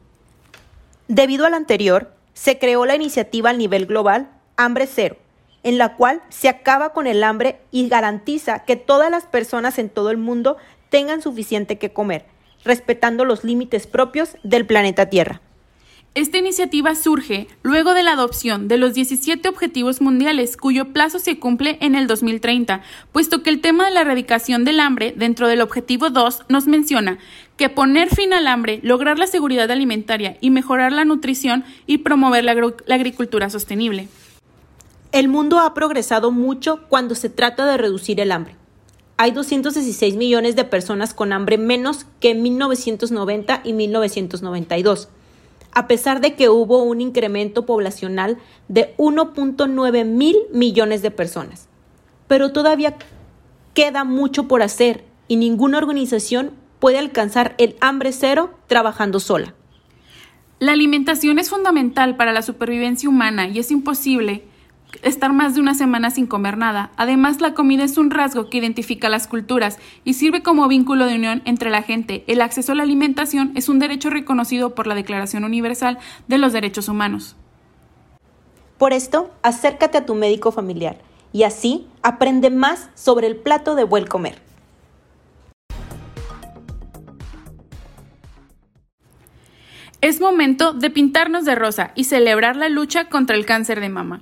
Debido 1.07 1.45
al 1.45 1.53
anterior, 1.53 2.11
se 2.33 2.57
creó 2.57 2.87
la 2.87 2.95
iniciativa 2.95 3.51
a 3.51 3.53
nivel 3.53 3.85
global 3.85 4.31
Hambre 4.57 4.87
Cero, 4.87 5.17
en 5.61 5.77
la 5.77 5.97
cual 5.97 6.23
se 6.29 6.49
acaba 6.49 6.93
con 6.93 7.05
el 7.05 7.23
hambre 7.23 7.61
y 7.69 7.87
garantiza 7.89 8.65
que 8.65 8.75
todas 8.75 9.11
las 9.11 9.27
personas 9.27 9.77
en 9.77 9.89
todo 9.89 10.09
el 10.09 10.17
mundo 10.17 10.57
tengan 10.89 11.21
suficiente 11.21 11.77
que 11.77 11.93
comer 11.93 12.25
respetando 12.63 13.25
los 13.25 13.43
límites 13.43 13.87
propios 13.87 14.37
del 14.43 14.65
planeta 14.65 15.07
Tierra. 15.07 15.41
Esta 16.15 16.39
iniciativa 16.39 16.95
surge 16.95 17.47
luego 17.61 17.93
de 17.93 18.01
la 18.01 18.13
adopción 18.13 18.67
de 18.67 18.79
los 18.79 18.95
17 18.95 19.47
Objetivos 19.47 20.01
Mundiales, 20.01 20.57
cuyo 20.57 20.91
plazo 20.91 21.19
se 21.19 21.37
cumple 21.37 21.77
en 21.81 21.93
el 21.93 22.07
2030, 22.07 22.81
puesto 23.11 23.43
que 23.43 23.51
el 23.51 23.61
tema 23.61 23.85
de 23.85 23.91
la 23.91 24.01
erradicación 24.01 24.65
del 24.65 24.79
hambre 24.79 25.13
dentro 25.15 25.47
del 25.47 25.61
Objetivo 25.61 26.09
2 26.09 26.45
nos 26.49 26.65
menciona 26.65 27.19
que 27.57 27.69
poner 27.69 28.09
fin 28.09 28.33
al 28.33 28.47
hambre, 28.47 28.79
lograr 28.81 29.19
la 29.19 29.27
seguridad 29.27 29.69
alimentaria 29.69 30.37
y 30.41 30.49
mejorar 30.49 30.91
la 30.93 31.05
nutrición 31.05 31.63
y 31.85 31.99
promover 31.99 32.43
la, 32.43 32.55
la 32.55 32.95
agricultura 32.95 33.51
sostenible. 33.51 34.07
El 35.11 35.27
mundo 35.27 35.59
ha 35.59 35.75
progresado 35.75 36.31
mucho 36.31 36.81
cuando 36.89 37.13
se 37.13 37.29
trata 37.29 37.67
de 37.67 37.77
reducir 37.77 38.19
el 38.19 38.31
hambre 38.31 38.58
hay 39.21 39.31
216 39.31 40.15
millones 40.15 40.55
de 40.55 40.63
personas 40.63 41.13
con 41.13 41.33
hambre 41.33 41.57
menos 41.57 42.05
que 42.21 42.29
en 42.29 42.41
1990 42.41 43.63
y 43.65 43.73
1992, 43.73 45.09
a 45.73 45.87
pesar 45.87 46.21
de 46.21 46.35
que 46.35 46.47
hubo 46.47 46.83
un 46.83 47.01
incremento 47.01 47.65
poblacional 47.65 48.37
de 48.69 48.95
1.9 48.95 50.05
mil 50.05 50.37
millones 50.53 51.01
de 51.01 51.11
personas. 51.11 51.67
Pero 52.29 52.53
todavía 52.53 52.95
queda 53.73 54.05
mucho 54.05 54.47
por 54.47 54.61
hacer 54.61 55.03
y 55.27 55.35
ninguna 55.35 55.79
organización 55.79 56.51
puede 56.79 56.97
alcanzar 56.97 57.55
el 57.57 57.75
hambre 57.81 58.13
cero 58.13 58.51
trabajando 58.67 59.19
sola. 59.19 59.53
La 60.59 60.71
alimentación 60.71 61.39
es 61.39 61.49
fundamental 61.49 62.15
para 62.15 62.31
la 62.31 62.41
supervivencia 62.41 63.09
humana 63.09 63.49
y 63.49 63.59
es 63.59 63.69
imposible 63.69 64.45
estar 65.01 65.33
más 65.33 65.55
de 65.55 65.61
una 65.61 65.75
semana 65.75 66.11
sin 66.11 66.27
comer 66.27 66.57
nada. 66.57 66.91
Además, 66.97 67.41
la 67.41 67.53
comida 67.53 67.83
es 67.83 67.97
un 67.97 68.11
rasgo 68.11 68.49
que 68.49 68.57
identifica 68.57 69.09
las 69.09 69.27
culturas 69.27 69.77
y 70.03 70.13
sirve 70.13 70.41
como 70.41 70.67
vínculo 70.67 71.05
de 71.05 71.15
unión 71.15 71.41
entre 71.45 71.69
la 71.69 71.81
gente. 71.81 72.23
El 72.27 72.41
acceso 72.41 72.71
a 72.71 72.75
la 72.75 72.83
alimentación 72.83 73.51
es 73.55 73.69
un 73.69 73.79
derecho 73.79 74.09
reconocido 74.09 74.75
por 74.75 74.87
la 74.87 74.95
Declaración 74.95 75.43
Universal 75.43 75.99
de 76.27 76.37
los 76.37 76.53
Derechos 76.53 76.89
Humanos. 76.89 77.35
Por 78.77 78.93
esto, 78.93 79.31
acércate 79.43 79.97
a 79.97 80.05
tu 80.05 80.15
médico 80.15 80.51
familiar 80.51 80.97
y 81.33 81.43
así 81.43 81.87
aprende 82.01 82.49
más 82.49 82.89
sobre 82.95 83.27
el 83.27 83.35
plato 83.35 83.75
de 83.75 83.83
buen 83.83 84.07
comer. 84.07 84.41
Es 90.01 90.21
momento 90.21 90.71
de 90.71 90.89
pintarnos 90.89 91.43
de 91.43 91.55
rosa 91.55 91.91
y 91.93 92.05
celebrar 92.05 92.55
la 92.55 92.69
lucha 92.69 93.09
contra 93.09 93.35
el 93.35 93.45
cáncer 93.45 93.81
de 93.81 93.89
mama. 93.89 94.21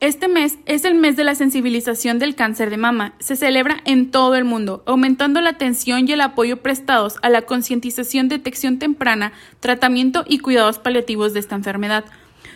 Este 0.00 0.28
mes 0.28 0.58
es 0.64 0.86
el 0.86 0.94
mes 0.94 1.16
de 1.16 1.24
la 1.24 1.34
sensibilización 1.34 2.18
del 2.18 2.34
cáncer 2.34 2.70
de 2.70 2.78
mama. 2.78 3.12
Se 3.18 3.36
celebra 3.36 3.82
en 3.84 4.10
todo 4.10 4.34
el 4.34 4.46
mundo, 4.46 4.82
aumentando 4.86 5.42
la 5.42 5.50
atención 5.50 6.08
y 6.08 6.12
el 6.12 6.22
apoyo 6.22 6.62
prestados 6.62 7.18
a 7.20 7.28
la 7.28 7.42
concientización, 7.42 8.30
detección 8.30 8.78
temprana, 8.78 9.32
tratamiento 9.60 10.24
y 10.26 10.38
cuidados 10.38 10.78
paliativos 10.78 11.34
de 11.34 11.40
esta 11.40 11.54
enfermedad. 11.54 12.06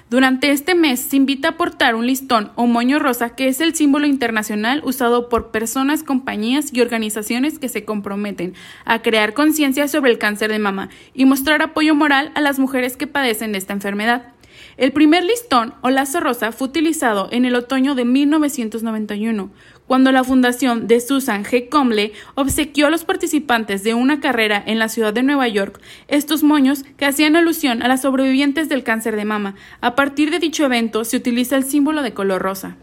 Durante 0.08 0.52
este 0.52 0.74
mes 0.74 1.00
se 1.00 1.16
invita 1.16 1.48
a 1.48 1.56
portar 1.58 1.96
un 1.96 2.06
listón 2.06 2.50
o 2.54 2.66
moño 2.66 2.98
rosa, 2.98 3.36
que 3.36 3.48
es 3.48 3.60
el 3.60 3.74
símbolo 3.74 4.06
internacional 4.06 4.80
usado 4.82 5.28
por 5.28 5.50
personas, 5.50 6.02
compañías 6.02 6.72
y 6.72 6.80
organizaciones 6.80 7.58
que 7.58 7.68
se 7.68 7.84
comprometen 7.84 8.54
a 8.86 9.02
crear 9.02 9.34
conciencia 9.34 9.86
sobre 9.86 10.10
el 10.10 10.18
cáncer 10.18 10.50
de 10.50 10.58
mama 10.58 10.88
y 11.12 11.26
mostrar 11.26 11.60
apoyo 11.60 11.94
moral 11.94 12.32
a 12.34 12.40
las 12.40 12.58
mujeres 12.58 12.96
que 12.96 13.06
padecen 13.06 13.54
esta 13.54 13.74
enfermedad. 13.74 14.33
El 14.76 14.92
primer 14.92 15.24
listón 15.24 15.74
o 15.82 15.90
lazo 15.90 16.20
rosa 16.20 16.50
fue 16.50 16.68
utilizado 16.68 17.28
en 17.30 17.44
el 17.44 17.54
otoño 17.54 17.94
de 17.94 18.04
1991, 18.04 19.50
cuando 19.86 20.10
la 20.10 20.24
fundación 20.24 20.88
de 20.88 21.00
Susan 21.00 21.44
G. 21.44 21.68
Comley 21.68 22.12
obsequió 22.34 22.86
a 22.86 22.90
los 22.90 23.04
participantes 23.04 23.84
de 23.84 23.94
una 23.94 24.20
carrera 24.20 24.62
en 24.66 24.78
la 24.78 24.88
ciudad 24.88 25.12
de 25.12 25.22
Nueva 25.22 25.46
York 25.46 25.80
estos 26.08 26.42
moños 26.42 26.84
que 26.96 27.06
hacían 27.06 27.36
alusión 27.36 27.82
a 27.82 27.88
las 27.88 28.02
sobrevivientes 28.02 28.68
del 28.68 28.82
cáncer 28.82 29.14
de 29.16 29.24
mama. 29.24 29.54
A 29.80 29.94
partir 29.94 30.30
de 30.30 30.38
dicho 30.40 30.64
evento 30.64 31.04
se 31.04 31.16
utiliza 31.16 31.56
el 31.56 31.64
símbolo 31.64 32.02
de 32.02 32.14
color 32.14 32.42
rosa. 32.42 32.76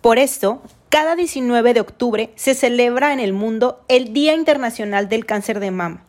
Por 0.00 0.18
esto, 0.18 0.62
cada 0.88 1.16
19 1.16 1.74
de 1.74 1.80
octubre 1.80 2.30
se 2.34 2.54
celebra 2.54 3.12
en 3.12 3.20
el 3.20 3.32
mundo 3.32 3.84
el 3.88 4.12
Día 4.12 4.34
Internacional 4.34 5.08
del 5.08 5.26
Cáncer 5.26 5.60
de 5.60 5.70
Mama, 5.70 6.04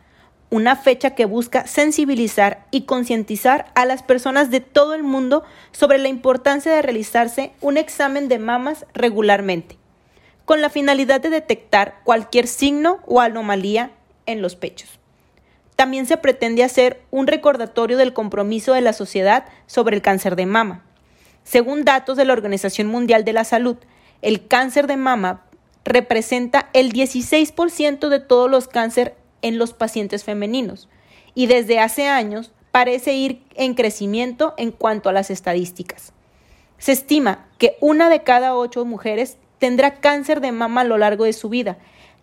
una 0.50 0.76
fecha 0.76 1.10
que 1.10 1.24
busca 1.24 1.66
sensibilizar 1.66 2.66
y 2.70 2.82
concientizar 2.82 3.72
a 3.74 3.84
las 3.84 4.02
personas 4.02 4.50
de 4.50 4.60
todo 4.60 4.94
el 4.94 5.02
mundo 5.02 5.44
sobre 5.72 5.98
la 5.98 6.08
importancia 6.08 6.72
de 6.72 6.82
realizarse 6.82 7.52
un 7.60 7.76
examen 7.76 8.28
de 8.28 8.38
mamas 8.38 8.86
regularmente, 8.94 9.76
con 10.44 10.60
la 10.60 10.70
finalidad 10.70 11.20
de 11.20 11.30
detectar 11.30 12.00
cualquier 12.04 12.46
signo 12.46 13.00
o 13.06 13.20
anomalía 13.20 13.90
en 14.26 14.40
los 14.40 14.54
pechos. 14.54 15.00
También 15.74 16.06
se 16.06 16.16
pretende 16.16 16.64
hacer 16.64 17.02
un 17.10 17.26
recordatorio 17.26 17.98
del 17.98 18.12
compromiso 18.12 18.72
de 18.72 18.80
la 18.80 18.92
sociedad 18.92 19.44
sobre 19.66 19.96
el 19.96 20.02
cáncer 20.02 20.36
de 20.36 20.46
mama. 20.46 20.84
Según 21.44 21.84
datos 21.84 22.16
de 22.16 22.24
la 22.24 22.32
Organización 22.32 22.86
Mundial 22.86 23.24
de 23.24 23.32
la 23.32 23.44
Salud, 23.44 23.76
el 24.22 24.46
cáncer 24.46 24.86
de 24.86 24.96
mama 24.96 25.44
representa 25.84 26.70
el 26.72 26.92
16% 26.92 28.08
de 28.08 28.20
todos 28.20 28.50
los 28.50 28.68
cánceres 28.68 29.12
en 29.42 29.58
los 29.58 29.72
pacientes 29.72 30.24
femeninos 30.24 30.88
y 31.34 31.46
desde 31.46 31.78
hace 31.78 32.08
años 32.08 32.52
parece 32.72 33.14
ir 33.14 33.42
en 33.54 33.74
crecimiento 33.74 34.54
en 34.56 34.70
cuanto 34.70 35.08
a 35.08 35.12
las 35.12 35.30
estadísticas. 35.30 36.12
Se 36.78 36.92
estima 36.92 37.46
que 37.58 37.76
una 37.80 38.08
de 38.08 38.22
cada 38.22 38.54
ocho 38.54 38.84
mujeres 38.84 39.38
tendrá 39.58 40.00
cáncer 40.00 40.40
de 40.40 40.52
mama 40.52 40.82
a 40.82 40.84
lo 40.84 40.98
largo 40.98 41.24
de 41.24 41.32
su 41.32 41.48
vida 41.48 41.78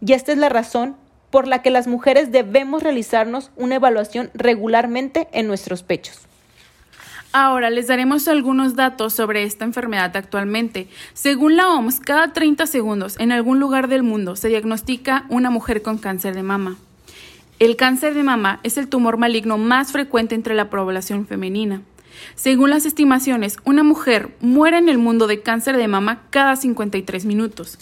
y 0.06 0.14
esta 0.14 0.32
es 0.32 0.38
la 0.38 0.50
razón 0.50 0.96
por 1.32 1.48
la 1.48 1.64
que 1.64 1.72
las 1.72 1.88
mujeres 1.88 2.32
debemos 2.32 2.84
realizarnos 2.84 3.50
una 3.56 3.76
evaluación 3.76 4.30
regularmente 4.36 5.28
en 5.32 5.48
nuestros 5.48 5.82
pechos. 5.82 6.28
Ahora 7.32 7.72
les 7.72 7.88
daremos 7.88 8.28
algunos 8.28 8.76
datos 8.76 9.14
sobre 9.14 9.42
esta 9.42 9.66
enfermedad 9.66 10.16
actualmente. 10.16 10.88
Según 11.16 11.56
la 11.56 11.70
OMS, 11.70 12.00
cada 12.00 12.32
30 12.32 12.68
segundos 12.68 13.20
en 13.20 13.32
algún 13.32 13.60
lugar 13.60 13.88
del 13.88 14.04
mundo 14.04 14.36
se 14.36 14.50
diagnostica 14.50 15.26
una 15.30 15.50
mujer 15.50 15.82
con 15.82 15.98
cáncer 15.98 16.36
de 16.36 16.44
mama. 16.44 16.78
El 17.60 17.76
cáncer 17.76 18.14
de 18.14 18.24
mama 18.24 18.60
es 18.64 18.78
el 18.78 18.88
tumor 18.88 19.18
maligno 19.18 19.58
más 19.58 19.92
frecuente 19.92 20.36
entre 20.36 20.56
la 20.56 20.70
población 20.70 21.28
femenina. 21.28 21.82
Según 22.36 22.70
las 22.70 22.86
estimaciones, 22.86 23.58
una 23.64 23.84
mujer 23.84 24.36
muere 24.42 24.78
en 24.78 24.90
el 24.90 24.98
mundo 24.98 25.28
de 25.28 25.42
cáncer 25.42 25.78
de 25.78 25.88
mama 25.88 26.24
cada 26.30 26.56
53 26.56 27.26
minutos. 27.26 27.80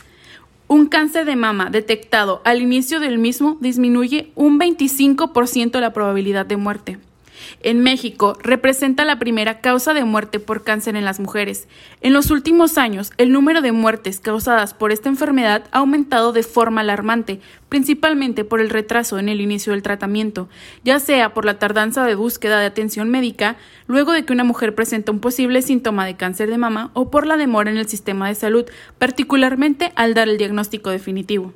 Un 0.68 0.88
cáncer 0.88 1.25
de 1.25 1.36
mama 1.36 1.70
detectado 1.70 2.42
al 2.46 2.62
inicio 2.62 3.00
del 3.00 3.18
mismo 3.18 3.58
disminuye 3.60 4.32
un 4.36 4.60
25% 4.60 5.80
la 5.80 5.94
probabilidad 5.94 6.46
de 6.46 6.58
muerte. 6.58 6.98
En 7.62 7.81
México 7.81 8.38
representa 8.41 9.05
la 9.05 9.19
primera 9.19 9.60
causa 9.60 9.93
de 9.93 10.03
muerte 10.03 10.39
por 10.39 10.63
cáncer 10.63 10.95
en 10.95 11.05
las 11.05 11.19
mujeres. 11.19 11.67
En 12.01 12.13
los 12.13 12.31
últimos 12.31 12.77
años, 12.77 13.12
el 13.17 13.31
número 13.31 13.62
de 13.62 13.71
muertes 13.71 14.19
causadas 14.19 14.74
por 14.74 14.91
esta 14.91 15.10
enfermedad 15.10 15.63
ha 15.71 15.79
aumentado 15.79 16.31
de 16.33 16.43
forma 16.43 16.81
alarmante, 16.81 17.39
principalmente 17.69 18.43
por 18.43 18.62
el 18.62 18.69
retraso 18.69 19.19
en 19.19 19.29
el 19.29 19.41
inicio 19.41 19.74
del 19.74 19.83
tratamiento, 19.83 20.50
ya 20.83 21.00
sea 21.00 21.33
por 21.33 21.45
la 21.45 21.60
tardanza 21.60 22.05
de 22.05 22.15
búsqueda 22.15 22.60
de 22.60 22.65
atención 22.65 23.10
médica, 23.10 23.57
luego 23.88 24.12
de 24.12 24.25
que 24.25 24.33
una 24.33 24.43
mujer 24.43 24.75
presenta 24.75 25.12
un 25.12 25.19
posible 25.19 25.62
síntoma 25.62 26.05
de 26.05 26.17
cáncer 26.17 26.50
de 26.50 26.57
mama 26.57 26.91
o 26.93 27.10
por 27.12 27.27
la 27.27 27.38
demora 27.38 27.71
en 27.71 27.77
el 27.77 27.88
sistema 27.88 28.27
de 28.27 28.36
salud, 28.36 28.65
particularmente 28.98 29.91
al 29.95 30.13
dar 30.13 30.29
el 30.29 30.38
diagnóstico 30.38 30.89
definitivo. 30.89 31.53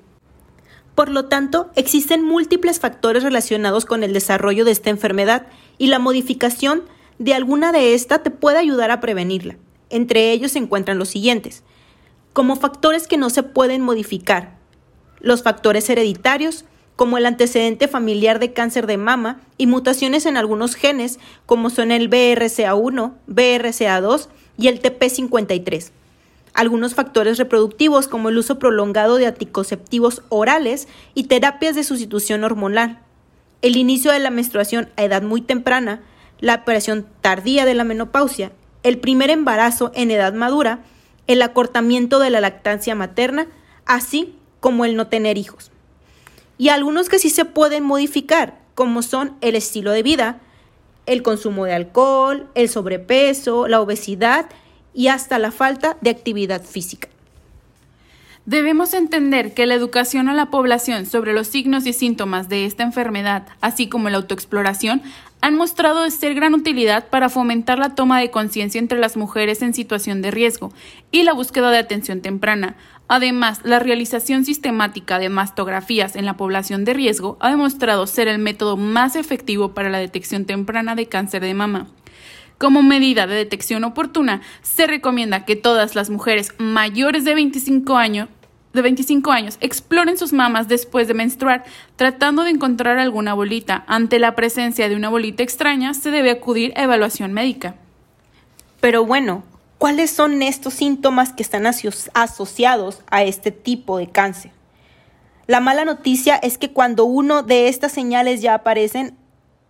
Por 0.96 1.10
lo 1.10 1.26
tanto, 1.26 1.70
existen 1.76 2.24
múltiples 2.24 2.80
factores 2.80 3.22
relacionados 3.22 3.84
con 3.84 4.02
el 4.02 4.14
desarrollo 4.14 4.64
de 4.64 4.72
esta 4.72 4.90
enfermedad 4.90 5.48
y 5.78 5.88
la 5.88 6.00
modificación 6.00 6.84
de 7.20 7.34
alguna 7.34 7.72
de 7.72 7.94
estas 7.94 8.24
te 8.24 8.32
puede 8.32 8.58
ayudar 8.58 8.92
a 8.92 9.00
prevenirla. 9.00 9.58
Entre 9.90 10.32
ellos 10.32 10.52
se 10.54 10.60
encuentran 10.60 10.98
los 10.98 11.10
siguientes. 11.10 11.64
Como 12.34 12.56
factores 12.56 13.08
que 13.08 13.18
no 13.18 13.30
se 13.30 13.44
pueden 13.44 13.82
modificar, 13.82 14.58
los 15.20 15.44
factores 15.44 15.90
hereditarios, 15.90 16.66
como 16.96 17.18
el 17.18 17.26
antecedente 17.26 17.88
familiar 17.88 18.40
de 18.40 18.54
cáncer 18.54 18.88
de 18.88 18.98
mama 18.98 19.42
y 19.58 19.68
mutaciones 19.68 20.26
en 20.26 20.38
algunos 20.38 20.76
genes, 20.76 21.20
como 21.46 21.70
son 21.70 21.92
el 21.92 22.10
BRCA1, 22.10 23.14
BRCA2 23.28 24.28
y 24.58 24.68
el 24.68 24.82
TP53 24.82 25.92
algunos 26.56 26.96
factores 26.96 27.38
reproductivos 27.38 28.08
como 28.08 28.30
el 28.30 28.38
uso 28.38 28.58
prolongado 28.58 29.18
de 29.18 29.28
anticonceptivos 29.28 30.24
orales 30.30 30.88
y 31.14 31.26
terapias 31.26 31.76
de 31.76 31.84
sustitución 31.84 32.44
hormonal, 32.46 33.05
el 33.66 33.78
inicio 33.78 34.12
de 34.12 34.20
la 34.20 34.30
menstruación 34.30 34.92
a 34.96 35.04
edad 35.04 35.24
muy 35.24 35.42
temprana, 35.42 36.04
la 36.40 36.54
aparición 36.54 37.08
tardía 37.22 37.66
de 37.66 37.74
la 37.74 37.84
menopausia, 37.84 38.52
el 38.84 39.00
primer 39.00 39.32
embarazo 39.32 39.92
en 39.96 40.12
edad 40.12 40.34
madura, 40.34 40.84
el 41.26 41.42
acortamiento 41.42 42.20
de 42.20 42.30
la 42.30 42.42
lactancia 42.42 42.94
materna, 42.94 43.48
así 43.88 44.36
como 44.60 44.86
el 44.86 44.96
no 44.96 45.08
tener 45.08 45.40
hijos. 45.40 45.72
Y 46.60 46.70
algunos 46.70 47.10
que 47.10 47.18
sí 47.18 47.32
se 47.32 47.44
pueden 47.44 47.84
modificar, 47.84 48.60
como 48.76 49.02
son 49.02 49.36
el 49.42 49.56
estilo 49.56 49.90
de 49.90 50.04
vida, 50.04 50.42
el 51.08 51.24
consumo 51.24 51.66
de 51.66 51.74
alcohol, 51.74 52.48
el 52.54 52.70
sobrepeso, 52.70 53.68
la 53.68 53.82
obesidad 53.82 54.46
y 54.94 55.08
hasta 55.08 55.40
la 55.40 55.50
falta 55.50 55.98
de 56.02 56.12
actividad 56.12 56.64
física. 56.64 57.10
Debemos 58.46 58.94
entender 58.94 59.56
que 59.56 59.66
la 59.66 59.74
educación 59.74 60.30
a 60.30 60.36
la 60.36 60.52
población 60.52 61.08
sobre 61.08 61.34
los 61.34 61.48
signos 61.48 61.88
y 61.88 61.94
síntomas 61.94 62.48
de 62.48 62.66
esta 62.66 62.84
enfermedad, 62.84 63.48
así 63.60 63.90
como 63.90 64.08
la 64.12 64.18
autoexploración, 64.18 65.02
han 65.42 65.56
mostrado 65.56 66.08
ser 66.12 66.36
gran 66.36 66.54
utilidad 66.54 67.08
para 67.10 67.30
fomentar 67.30 67.80
la 67.80 67.96
toma 67.96 68.20
de 68.20 68.30
conciencia 68.30 68.78
entre 68.78 69.00
las 69.00 69.18
mujeres 69.18 69.64
en 69.64 69.74
situación 69.74 70.22
de 70.22 70.30
riesgo 70.30 70.72
y 71.10 71.24
la 71.24 71.34
búsqueda 71.34 71.72
de 71.72 71.80
atención 71.80 72.22
temprana. 72.22 72.76
Además, 73.08 73.62
la 73.64 73.80
realización 73.80 74.46
sistemática 74.46 75.18
de 75.18 75.30
mastografías 75.30 76.16
en 76.16 76.26
la 76.26 76.38
población 76.38 76.86
de 76.86 76.94
riesgo 76.94 77.38
ha 77.40 77.50
demostrado 77.50 78.06
ser 78.06 78.28
el 78.28 78.38
método 78.38 78.78
más 78.78 79.16
efectivo 79.16 79.74
para 79.74 79.90
la 79.90 79.98
detección 79.98 80.46
temprana 80.46 80.94
de 80.94 81.08
cáncer 81.08 81.42
de 81.42 81.56
mama. 81.56 81.88
Como 82.58 82.84
medida 82.84 83.28
de 83.28 83.36
detección 83.36 83.84
oportuna, 83.84 84.42
se 84.62 84.88
recomienda 84.88 85.44
que 85.44 85.58
todas 85.58 85.94
las 85.94 86.10
mujeres 86.10 86.54
mayores 86.58 87.26
de 87.26 87.36
25 87.36 87.98
años 87.98 88.30
de 88.76 88.82
25 88.82 89.32
años 89.32 89.58
exploren 89.62 90.18
sus 90.18 90.34
mamas 90.34 90.68
después 90.68 91.08
de 91.08 91.14
menstruar, 91.14 91.64
tratando 91.96 92.44
de 92.44 92.52
encontrar 92.52 93.00
alguna 93.00 93.34
bolita. 93.34 93.84
Ante 93.88 94.20
la 94.20 94.36
presencia 94.36 94.90
de 94.90 94.96
una 94.96 95.10
bolita 95.10 95.44
extraña, 95.44 95.94
se 95.94 96.12
debe 96.12 96.32
acudir 96.32 96.74
a 96.76 96.84
evaluación 96.84 97.34
médica. 97.34 97.76
Pero 98.82 99.06
bueno, 99.06 99.44
¿cuáles 99.78 100.12
son 100.12 100.42
estos 100.44 100.76
síntomas 100.76 101.34
que 101.34 101.44
están 101.44 101.66
asociados 101.66 103.02
a 103.10 103.24
este 103.24 103.52
tipo 103.52 103.98
de 103.98 104.08
cáncer? 104.08 104.52
La 105.48 105.60
mala 105.60 105.86
noticia 105.86 106.36
es 106.36 106.58
que 106.58 106.72
cuando 106.72 107.06
uno 107.06 107.42
de 107.42 107.68
estas 107.68 107.92
señales 107.92 108.42
ya 108.42 108.54
aparecen, 108.54 109.16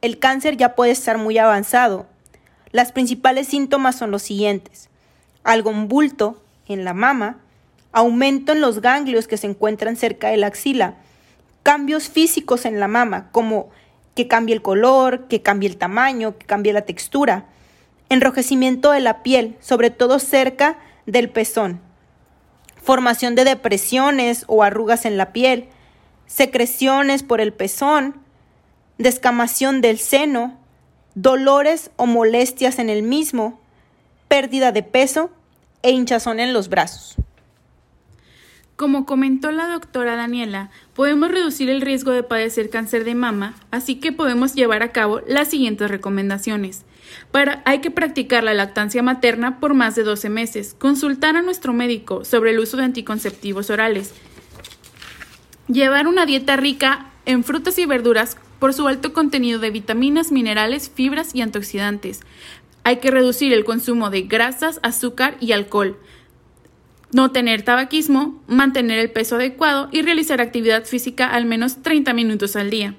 el 0.01 0.19
cáncer 0.19 0.57
ya 0.57 0.75
puede 0.75 0.91
estar 0.91 1.17
muy 1.17 1.37
avanzado 1.37 2.07
las 2.75 2.91
principales 2.91 3.47
síntomas 3.47 3.95
son 3.95 4.11
los 4.11 4.21
siguientes. 4.21 4.89
Algo 5.45 5.71
bulto 5.71 6.43
en 6.67 6.83
la 6.83 6.93
mama, 6.93 7.37
aumento 7.95 8.51
en 8.51 8.59
los 8.59 8.81
ganglios 8.81 9.25
que 9.25 9.37
se 9.37 9.47
encuentran 9.47 9.95
cerca 9.95 10.27
de 10.27 10.35
la 10.35 10.47
axila, 10.47 10.95
cambios 11.63 12.09
físicos 12.09 12.65
en 12.65 12.81
la 12.81 12.89
mama, 12.89 13.29
como 13.31 13.69
que 14.15 14.27
cambie 14.27 14.53
el 14.53 14.61
color, 14.61 15.27
que 15.29 15.41
cambie 15.41 15.69
el 15.69 15.77
tamaño, 15.77 16.37
que 16.37 16.45
cambie 16.45 16.73
la 16.73 16.81
textura, 16.81 17.45
enrojecimiento 18.09 18.91
de 18.91 18.99
la 18.99 19.23
piel, 19.23 19.55
sobre 19.61 19.91
todo 19.91 20.19
cerca 20.19 20.77
del 21.05 21.29
pezón, 21.29 21.79
formación 22.83 23.33
de 23.33 23.45
depresiones 23.45 24.43
o 24.47 24.61
arrugas 24.61 25.05
en 25.05 25.15
la 25.15 25.31
piel, 25.31 25.69
secreciones 26.27 27.23
por 27.23 27.39
el 27.39 27.53
pezón, 27.53 28.17
descamación 28.97 29.79
del 29.79 29.99
seno, 29.99 30.59
dolores 31.13 31.91
o 31.95 32.07
molestias 32.07 32.77
en 32.77 32.89
el 32.89 33.03
mismo, 33.03 33.61
pérdida 34.27 34.73
de 34.73 34.83
peso 34.83 35.29
e 35.81 35.91
hinchazón 35.91 36.41
en 36.41 36.51
los 36.51 36.67
brazos. 36.67 37.15
Como 38.75 39.05
comentó 39.05 39.51
la 39.51 39.67
doctora 39.67 40.17
Daniela, 40.17 40.69
podemos 40.93 41.31
reducir 41.31 41.69
el 41.69 41.79
riesgo 41.79 42.11
de 42.11 42.23
padecer 42.23 42.69
cáncer 42.69 43.05
de 43.05 43.15
mama, 43.15 43.55
así 43.71 43.95
que 43.95 44.11
podemos 44.11 44.53
llevar 44.53 44.83
a 44.83 44.91
cabo 44.91 45.21
las 45.27 45.49
siguientes 45.49 45.89
recomendaciones. 45.89 46.83
Hay 47.63 47.79
que 47.79 47.91
practicar 47.91 48.43
la 48.43 48.53
lactancia 48.53 49.01
materna 49.01 49.61
por 49.61 49.75
más 49.75 49.95
de 49.95 50.03
12 50.03 50.29
meses, 50.29 50.75
consultar 50.77 51.37
a 51.37 51.41
nuestro 51.41 51.71
médico 51.71 52.25
sobre 52.25 52.51
el 52.51 52.59
uso 52.59 52.75
de 52.75 52.83
anticonceptivos 52.83 53.69
orales, 53.69 54.13
llevar 55.69 56.07
una 56.07 56.25
dieta 56.25 56.57
rica 56.57 57.11
en 57.25 57.45
frutas 57.45 57.79
y 57.79 57.85
verduras 57.85 58.35
por 58.59 58.73
su 58.73 58.87
alto 58.87 59.13
contenido 59.13 59.59
de 59.59 59.71
vitaminas, 59.71 60.33
minerales, 60.33 60.91
fibras 60.93 61.33
y 61.33 61.41
antioxidantes. 61.41 62.21
Hay 62.83 62.97
que 62.97 63.11
reducir 63.11 63.53
el 63.53 63.63
consumo 63.63 64.09
de 64.09 64.23
grasas, 64.23 64.81
azúcar 64.83 65.37
y 65.39 65.53
alcohol. 65.53 65.97
No 67.15 67.31
tener 67.31 67.61
tabaquismo, 67.61 68.43
mantener 68.45 68.99
el 68.99 69.09
peso 69.09 69.37
adecuado 69.37 69.87
y 69.89 70.01
realizar 70.01 70.41
actividad 70.41 70.83
física 70.83 71.27
al 71.27 71.45
menos 71.45 71.81
30 71.81 72.13
minutos 72.13 72.57
al 72.57 72.69
día. 72.69 72.95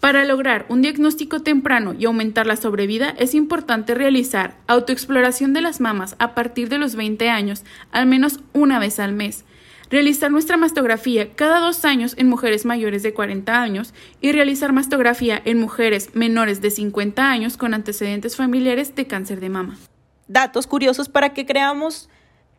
Para 0.00 0.24
lograr 0.24 0.66
un 0.68 0.82
diagnóstico 0.82 1.42
temprano 1.42 1.94
y 1.96 2.06
aumentar 2.06 2.44
la 2.44 2.56
sobrevida 2.56 3.14
es 3.18 3.36
importante 3.36 3.94
realizar 3.94 4.56
autoexploración 4.66 5.52
de 5.52 5.60
las 5.60 5.80
mamas 5.80 6.16
a 6.18 6.34
partir 6.34 6.70
de 6.70 6.78
los 6.78 6.96
20 6.96 7.30
años, 7.30 7.62
al 7.92 8.06
menos 8.06 8.40
una 8.52 8.80
vez 8.80 8.98
al 8.98 9.12
mes, 9.12 9.44
realizar 9.90 10.32
nuestra 10.32 10.56
mastografía 10.56 11.32
cada 11.36 11.60
dos 11.60 11.84
años 11.84 12.16
en 12.18 12.28
mujeres 12.28 12.64
mayores 12.64 13.04
de 13.04 13.14
40 13.14 13.62
años 13.62 13.94
y 14.20 14.32
realizar 14.32 14.72
mastografía 14.72 15.40
en 15.44 15.60
mujeres 15.60 16.16
menores 16.16 16.60
de 16.62 16.72
50 16.72 17.30
años 17.30 17.56
con 17.56 17.74
antecedentes 17.74 18.34
familiares 18.34 18.96
de 18.96 19.06
cáncer 19.06 19.38
de 19.38 19.50
mama. 19.50 19.78
Datos 20.26 20.66
curiosos 20.66 21.08
para 21.08 21.32
que 21.32 21.46
creamos 21.46 22.08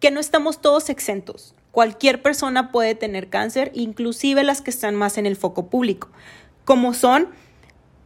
que 0.03 0.11
no 0.11 0.19
estamos 0.19 0.59
todos 0.59 0.89
exentos. 0.89 1.55
Cualquier 1.71 2.21
persona 2.21 2.73
puede 2.73 2.93
tener 2.93 3.29
cáncer, 3.29 3.71
inclusive 3.73 4.43
las 4.43 4.61
que 4.61 4.69
están 4.69 4.95
más 4.95 5.17
en 5.17 5.25
el 5.25 5.37
foco 5.37 5.69
público, 5.69 6.09
como 6.65 6.93
son 6.93 7.29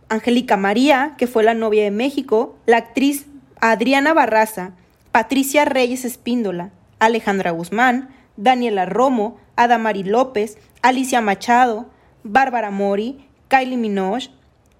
Angélica 0.07 0.57
María, 0.57 1.15
que 1.17 1.25
fue 1.25 1.43
la 1.43 1.55
novia 1.55 1.83
de 1.83 1.89
México, 1.89 2.55
la 2.67 2.77
actriz 2.77 3.25
Adriana 3.61 4.13
Barraza, 4.13 4.73
Patricia 5.11 5.65
Reyes 5.65 6.05
Espíndola, 6.05 6.69
Alejandra 6.99 7.49
Guzmán, 7.49 8.13
Daniela 8.35 8.85
Romo, 8.85 9.39
Adamari 9.55 10.03
López, 10.03 10.59
Alicia 10.83 11.19
Machado, 11.19 11.89
Bárbara 12.21 12.69
Mori, 12.69 13.27
Kylie 13.47 13.75
Minogue, 13.75 14.29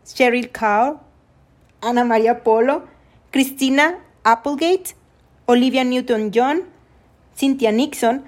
Cheryl 0.06 0.52
Carr, 0.52 1.00
Ana 1.82 2.04
María 2.04 2.44
Polo, 2.44 2.84
Cristina 3.32 3.98
Applegate, 4.24 4.96
Olivia 5.48 5.84
Newton-John, 5.84 6.77
Cynthia 7.38 7.72
Nixon, 7.72 8.24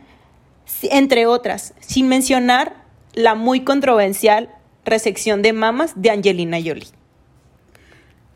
entre 0.83 1.25
otras, 1.25 1.73
sin 1.79 2.07
mencionar 2.07 2.75
la 3.13 3.35
muy 3.35 3.61
controversial 3.61 4.49
resección 4.85 5.41
de 5.41 5.53
mamas 5.53 5.93
de 5.95 6.11
Angelina 6.11 6.57
Jolie. 6.57 6.99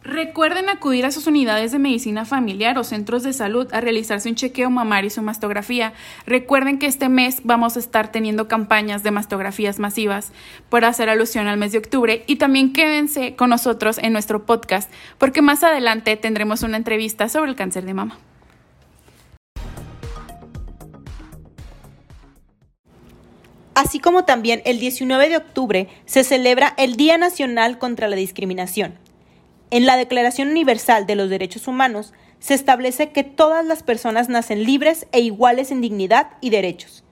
Recuerden 0.03 0.67
acudir 0.67 1.05
a 1.05 1.11
sus 1.11 1.27
unidades 1.27 1.71
de 1.71 1.79
medicina 1.79 2.25
familiar 2.25 2.77
o 2.77 2.83
centros 2.83 3.23
de 3.23 3.31
salud 3.31 3.73
a 3.73 3.79
realizarse 3.79 4.27
un 4.27 4.35
chequeo 4.35 4.69
mamar 4.69 5.05
y 5.05 5.09
su 5.09 5.21
mastografía. 5.21 5.93
Recuerden 6.25 6.77
que 6.77 6.87
este 6.87 7.07
mes 7.07 7.39
vamos 7.45 7.77
a 7.77 7.79
estar 7.79 8.11
teniendo 8.11 8.49
campañas 8.49 9.01
de 9.03 9.11
mastografías 9.11 9.79
masivas 9.79 10.33
por 10.67 10.83
hacer 10.83 11.07
alusión 11.07 11.47
al 11.47 11.57
mes 11.57 11.71
de 11.71 11.77
octubre 11.77 12.25
y 12.27 12.35
también 12.35 12.73
quédense 12.73 13.37
con 13.37 13.49
nosotros 13.49 13.97
en 13.97 14.11
nuestro 14.11 14.45
podcast 14.45 14.91
porque 15.19 15.41
más 15.41 15.63
adelante 15.63 16.17
tendremos 16.17 16.63
una 16.63 16.75
entrevista 16.75 17.29
sobre 17.29 17.51
el 17.51 17.55
cáncer 17.55 17.85
de 17.85 17.93
mama. 17.93 18.17
Así 23.75 23.99
como 23.99 24.25
también 24.25 24.61
el 24.65 24.79
19 24.79 25.29
de 25.29 25.37
octubre 25.37 25.87
se 26.05 26.23
celebra 26.23 26.73
el 26.77 26.95
Día 26.95 27.17
Nacional 27.17 27.77
contra 27.77 28.07
la 28.07 28.15
Discriminación. 28.15 28.97
En 29.71 29.85
la 29.85 29.97
Declaración 29.97 30.49
Universal 30.49 31.05
de 31.05 31.15
los 31.15 31.29
Derechos 31.29 31.67
Humanos 31.67 32.13
se 32.39 32.53
establece 32.53 33.11
que 33.11 33.23
todas 33.23 33.65
las 33.65 33.83
personas 33.83 34.29
nacen 34.29 34.63
libres 34.63 35.07
e 35.11 35.21
iguales 35.21 35.71
en 35.71 35.81
dignidad 35.81 36.31
y 36.41 36.49
derechos. 36.49 37.03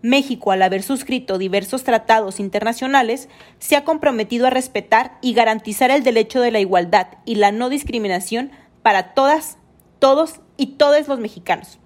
México, 0.00 0.52
al 0.52 0.62
haber 0.62 0.82
suscrito 0.82 1.38
diversos 1.38 1.82
tratados 1.82 2.38
internacionales, 2.38 3.28
se 3.58 3.76
ha 3.76 3.84
comprometido 3.84 4.46
a 4.46 4.50
respetar 4.50 5.18
y 5.20 5.34
garantizar 5.34 5.90
el 5.90 6.04
derecho 6.04 6.40
de 6.40 6.52
la 6.52 6.60
igualdad 6.60 7.08
y 7.24 7.34
la 7.34 7.50
no 7.50 7.68
discriminación 7.68 8.52
para 8.82 9.14
todas, 9.14 9.58
todos 9.98 10.40
y 10.56 10.76
todos 10.76 11.08
los 11.08 11.18
mexicanos. 11.18 11.78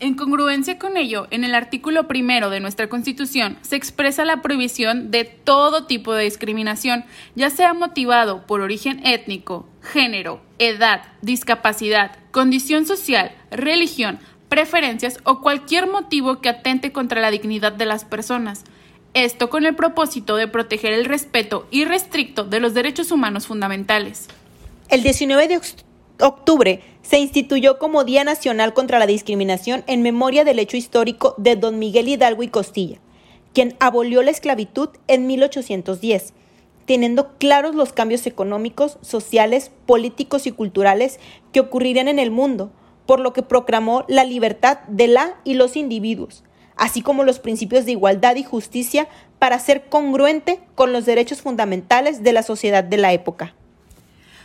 En 0.00 0.14
congruencia 0.14 0.78
con 0.78 0.96
ello, 0.96 1.26
en 1.32 1.42
el 1.42 1.56
artículo 1.56 2.06
primero 2.06 2.50
de 2.50 2.60
nuestra 2.60 2.88
Constitución 2.88 3.58
se 3.62 3.74
expresa 3.74 4.24
la 4.24 4.42
prohibición 4.42 5.10
de 5.10 5.24
todo 5.24 5.86
tipo 5.86 6.14
de 6.14 6.22
discriminación, 6.22 7.04
ya 7.34 7.50
sea 7.50 7.74
motivado 7.74 8.46
por 8.46 8.60
origen 8.60 9.04
étnico, 9.04 9.68
género, 9.82 10.40
edad, 10.60 11.02
discapacidad, 11.20 12.16
condición 12.30 12.86
social, 12.86 13.32
religión, 13.50 14.20
preferencias 14.48 15.18
o 15.24 15.40
cualquier 15.40 15.88
motivo 15.88 16.40
que 16.40 16.48
atente 16.48 16.92
contra 16.92 17.20
la 17.20 17.32
dignidad 17.32 17.72
de 17.72 17.86
las 17.86 18.04
personas. 18.04 18.62
Esto 19.14 19.50
con 19.50 19.66
el 19.66 19.74
propósito 19.74 20.36
de 20.36 20.46
proteger 20.46 20.92
el 20.92 21.06
respeto 21.06 21.66
irrestricto 21.72 22.44
de 22.44 22.60
los 22.60 22.72
derechos 22.72 23.10
humanos 23.10 23.48
fundamentales. 23.48 24.28
El 24.90 25.02
19 25.02 25.48
de 25.48 25.56
octubre 26.20 26.80
se 27.02 27.18
instituyó 27.18 27.78
como 27.78 28.04
Día 28.04 28.24
Nacional 28.24 28.74
contra 28.74 28.98
la 28.98 29.06
Discriminación 29.06 29.84
en 29.86 30.02
memoria 30.02 30.44
del 30.44 30.58
hecho 30.58 30.76
histórico 30.76 31.34
de 31.38 31.56
don 31.56 31.78
Miguel 31.78 32.08
Hidalgo 32.08 32.42
y 32.42 32.48
Costilla, 32.48 32.98
quien 33.52 33.76
abolió 33.80 34.22
la 34.22 34.30
esclavitud 34.30 34.90
en 35.06 35.26
1810, 35.26 36.34
teniendo 36.86 37.36
claros 37.38 37.74
los 37.74 37.92
cambios 37.92 38.26
económicos, 38.26 38.98
sociales, 39.00 39.70
políticos 39.86 40.46
y 40.46 40.52
culturales 40.52 41.20
que 41.52 41.60
ocurrirían 41.60 42.08
en 42.08 42.18
el 42.18 42.30
mundo, 42.30 42.72
por 43.06 43.20
lo 43.20 43.32
que 43.32 43.42
proclamó 43.42 44.04
la 44.08 44.24
libertad 44.24 44.80
de 44.88 45.08
la 45.08 45.40
y 45.44 45.54
los 45.54 45.76
individuos, 45.76 46.44
así 46.76 47.00
como 47.00 47.24
los 47.24 47.38
principios 47.38 47.84
de 47.86 47.92
igualdad 47.92 48.36
y 48.36 48.42
justicia 48.42 49.08
para 49.38 49.58
ser 49.58 49.88
congruente 49.88 50.60
con 50.74 50.92
los 50.92 51.06
derechos 51.06 51.42
fundamentales 51.42 52.22
de 52.22 52.32
la 52.32 52.42
sociedad 52.42 52.84
de 52.84 52.96
la 52.96 53.12
época. 53.12 53.54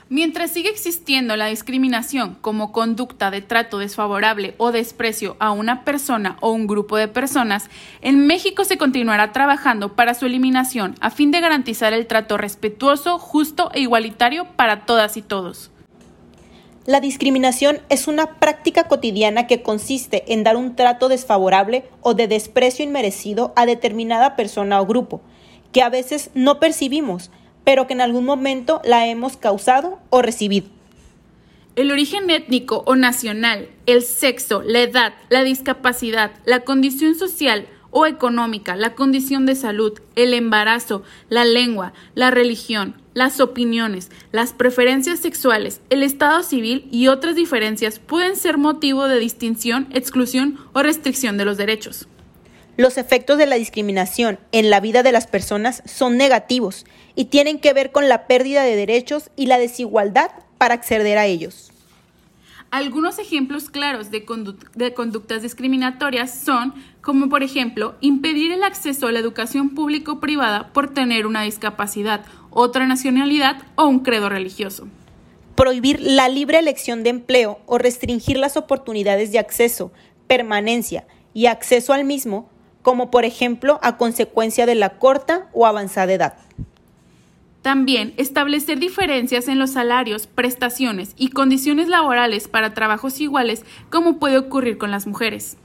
Mientras 0.10 0.52
sigue 0.52 0.70
existiendo 0.70 1.36
la 1.38 1.48
discriminación 1.48 2.36
como 2.42 2.72
conducta 2.72 3.32
de 3.32 3.42
trato 3.42 3.80
desfavorable 3.80 4.54
o 4.58 4.72
desprecio 4.72 5.38
a 5.40 5.52
una 5.52 5.86
persona 5.86 6.38
o 6.42 6.52
un 6.52 6.68
grupo 6.68 6.98
de 6.98 7.08
personas, 7.08 7.70
en 8.02 8.28
México 8.28 8.66
se 8.66 8.78
continuará 8.78 9.32
trabajando 9.32 9.96
para 9.96 10.14
su 10.14 10.26
eliminación 10.26 10.96
a 11.00 11.10
fin 11.10 11.32
de 11.32 11.40
garantizar 11.40 11.94
el 11.94 12.06
trato 12.06 12.38
respetuoso, 12.38 13.18
justo 13.18 13.72
e 13.74 13.80
igualitario 13.80 14.46
para 14.56 14.86
todas 14.86 15.16
y 15.16 15.22
todos. 15.22 15.72
La 16.86 17.00
discriminación 17.00 17.80
es 17.88 18.10
una 18.10 18.40
práctica 18.40 18.90
cotidiana 18.90 19.48
que 19.48 19.62
consiste 19.62 20.34
en 20.34 20.44
dar 20.44 20.58
un 20.58 20.76
trato 20.76 21.08
desfavorable 21.08 21.86
o 22.02 22.14
de 22.14 22.28
desprecio 22.28 22.84
inmerecido 22.84 23.54
a 23.56 23.66
determinada 23.66 24.36
persona 24.36 24.82
o 24.82 24.86
grupo, 24.86 25.22
que 25.72 25.82
a 25.82 25.88
veces 25.88 26.30
no 26.34 26.60
percibimos, 26.60 27.32
pero 27.64 27.88
que 27.88 27.94
en 27.94 28.02
algún 28.02 28.26
momento 28.26 28.82
la 28.84 29.08
hemos 29.08 29.38
causado 29.38 30.00
o 30.10 30.22
recibido. 30.22 30.68
El 31.76 31.92
origen 31.92 32.30
étnico 32.30 32.84
o 32.86 32.96
nacional, 32.96 33.68
el 33.88 34.04
sexo, 34.04 34.62
la 34.64 34.82
edad, 34.82 35.14
la 35.30 35.44
discapacidad, 35.44 36.32
la 36.46 36.60
condición 36.60 37.16
social 37.16 37.68
o 37.90 38.06
económica, 38.06 38.76
la 38.76 38.96
condición 38.96 39.46
de 39.46 39.56
salud, 39.56 40.00
el 40.16 40.34
embarazo, 40.34 41.04
la 41.30 41.46
lengua, 41.46 41.94
la 42.16 42.32
religión, 42.32 42.96
las 43.14 43.40
opiniones, 43.40 44.12
las 44.32 44.54
preferencias 44.54 45.20
sexuales, 45.20 45.82
el 45.90 46.04
estado 46.04 46.44
civil 46.44 46.88
y 46.92 47.08
otras 47.08 47.36
diferencias 47.36 48.00
pueden 48.00 48.36
ser 48.36 48.58
motivo 48.58 49.08
de 49.08 49.20
distinción, 49.20 49.88
exclusión 49.92 50.58
o 50.74 50.82
restricción 50.84 51.38
de 51.38 51.46
los 51.46 51.58
derechos. 51.58 52.08
Los 52.76 52.98
efectos 52.98 53.38
de 53.38 53.46
la 53.46 53.56
discriminación 53.56 54.40
en 54.52 54.72
la 54.72 54.80
vida 54.80 55.04
de 55.04 55.12
las 55.12 55.28
personas 55.28 55.84
son 55.86 56.18
negativos 56.18 56.86
y 57.16 57.26
tienen 57.26 57.60
que 57.60 57.72
ver 57.72 57.92
con 57.92 58.10
la 58.10 58.26
pérdida 58.26 58.64
de 58.64 58.76
derechos 58.76 59.30
y 59.36 59.46
la 59.46 59.60
desigualdad 59.60 60.32
para 60.58 60.74
acceder 60.74 61.20
a 61.20 61.28
ellos. 61.28 61.72
Algunos 62.72 63.20
ejemplos 63.20 63.70
claros 63.70 64.10
de, 64.10 64.26
conductas 64.26 65.44
discriminatorias 65.44 66.44
son, 66.44 66.74
como 67.02 67.30
por 67.30 67.44
ejemplo, 67.44 67.94
impedir 68.02 68.52
el 68.52 68.64
acceso 68.64 69.06
a 69.06 69.12
la 69.12 69.20
educación 69.20 69.76
público 69.76 70.20
privada 70.20 70.74
por 70.74 70.92
tener 70.92 71.28
una 71.28 71.44
discapacidad, 71.44 72.26
otra 72.50 72.88
nacionalidad 72.88 73.62
o 73.76 73.86
un 73.86 74.00
credo 74.00 74.30
religioso. 74.30 74.88
Prohibir 75.54 76.02
la 76.02 76.28
libre 76.28 76.58
elección 76.58 77.04
de 77.04 77.12
empleo 77.12 77.60
o 77.68 77.78
restringir 77.78 78.38
las 78.38 78.58
oportunidades 78.58 79.32
de 79.32 79.38
acceso, 79.38 79.92
permanencia 80.26 81.06
y 81.36 81.46
acceso 81.46 81.94
al 81.94 82.06
mismo 82.06 82.50
como 82.84 83.10
por 83.10 83.26
ejemplo 83.26 83.80
a 83.82 83.98
consecuencia 83.98 84.68
de 84.68 84.76
la 84.76 85.00
corta 85.00 85.50
o 85.54 85.66
avanzada 85.66 86.14
edad. 86.14 86.34
También 87.64 88.14
establecer 88.18 88.78
diferencias 88.78 89.48
en 89.48 89.58
los 89.58 89.72
salarios, 89.72 90.28
prestaciones 90.28 91.14
y 91.18 91.30
condiciones 91.30 91.88
laborales 91.88 92.50
para 92.50 92.74
trabajos 92.74 93.22
iguales 93.22 93.64
como 93.90 94.20
puede 94.20 94.38
ocurrir 94.38 94.78
con 94.78 94.92
las 94.92 95.08
mujeres. 95.08 95.58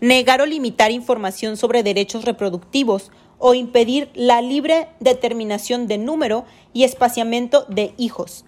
Negar 0.00 0.40
o 0.40 0.46
limitar 0.46 0.90
información 0.90 1.56
sobre 1.58 1.82
derechos 1.82 2.24
reproductivos 2.24 3.12
o 3.38 3.52
impedir 3.52 4.08
la 4.14 4.40
libre 4.40 4.88
determinación 5.00 5.86
de 5.86 5.98
número 5.98 6.46
y 6.72 6.84
espaciamiento 6.84 7.66
de 7.68 7.92
hijos, 7.98 8.46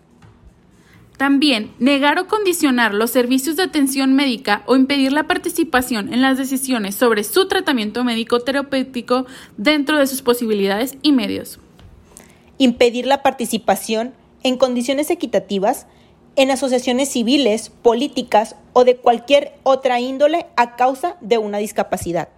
también, 1.16 1.72
negar 1.78 2.18
o 2.18 2.26
condicionar 2.26 2.92
los 2.92 3.10
servicios 3.10 3.56
de 3.56 3.62
atención 3.62 4.14
médica 4.14 4.62
o 4.66 4.76
impedir 4.76 5.12
la 5.12 5.26
participación 5.26 6.12
en 6.12 6.20
las 6.20 6.36
decisiones 6.36 6.94
sobre 6.94 7.24
su 7.24 7.48
tratamiento 7.48 8.04
médico 8.04 8.40
terapéutico 8.40 9.26
dentro 9.56 9.98
de 9.98 10.06
sus 10.06 10.20
posibilidades 10.20 10.98
y 11.02 11.12
medios. 11.12 11.58
Impedir 12.58 13.06
la 13.06 13.22
participación 13.22 14.12
en 14.42 14.58
condiciones 14.58 15.10
equitativas 15.10 15.86
en 16.36 16.50
asociaciones 16.50 17.10
civiles, 17.10 17.70
políticas 17.70 18.56
o 18.74 18.84
de 18.84 18.96
cualquier 18.96 19.54
otra 19.62 20.00
índole 20.00 20.46
a 20.56 20.76
causa 20.76 21.16
de 21.22 21.38
una 21.38 21.58
discapacidad. 21.58 22.28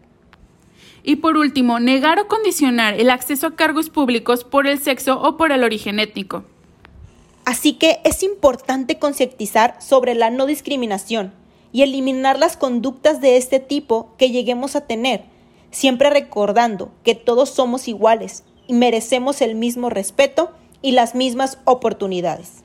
Y 1.02 1.16
por 1.16 1.36
último, 1.36 1.80
negar 1.80 2.20
o 2.20 2.28
condicionar 2.28 2.94
el 2.94 3.10
acceso 3.10 3.48
a 3.48 3.56
cargos 3.56 3.90
públicos 3.90 4.44
por 4.44 4.66
el 4.66 4.78
sexo 4.78 5.20
o 5.20 5.36
por 5.36 5.52
el 5.52 5.64
origen 5.64 5.98
étnico. 5.98 6.44
Así 7.48 7.72
que 7.72 8.02
es 8.04 8.22
importante 8.22 8.98
concientizar 8.98 9.80
sobre 9.80 10.14
la 10.14 10.28
no 10.28 10.44
discriminación 10.44 11.32
y 11.72 11.80
eliminar 11.80 12.38
las 12.38 12.58
conductas 12.58 13.22
de 13.22 13.38
este 13.38 13.58
tipo 13.58 14.10
que 14.18 14.30
lleguemos 14.30 14.76
a 14.76 14.82
tener, 14.82 15.24
siempre 15.70 16.10
recordando 16.10 16.92
que 17.04 17.14
todos 17.14 17.48
somos 17.48 17.88
iguales 17.88 18.44
y 18.66 18.74
merecemos 18.74 19.40
el 19.40 19.54
mismo 19.54 19.88
respeto 19.88 20.50
y 20.82 20.92
las 20.92 21.14
mismas 21.14 21.56
oportunidades. 21.64 22.64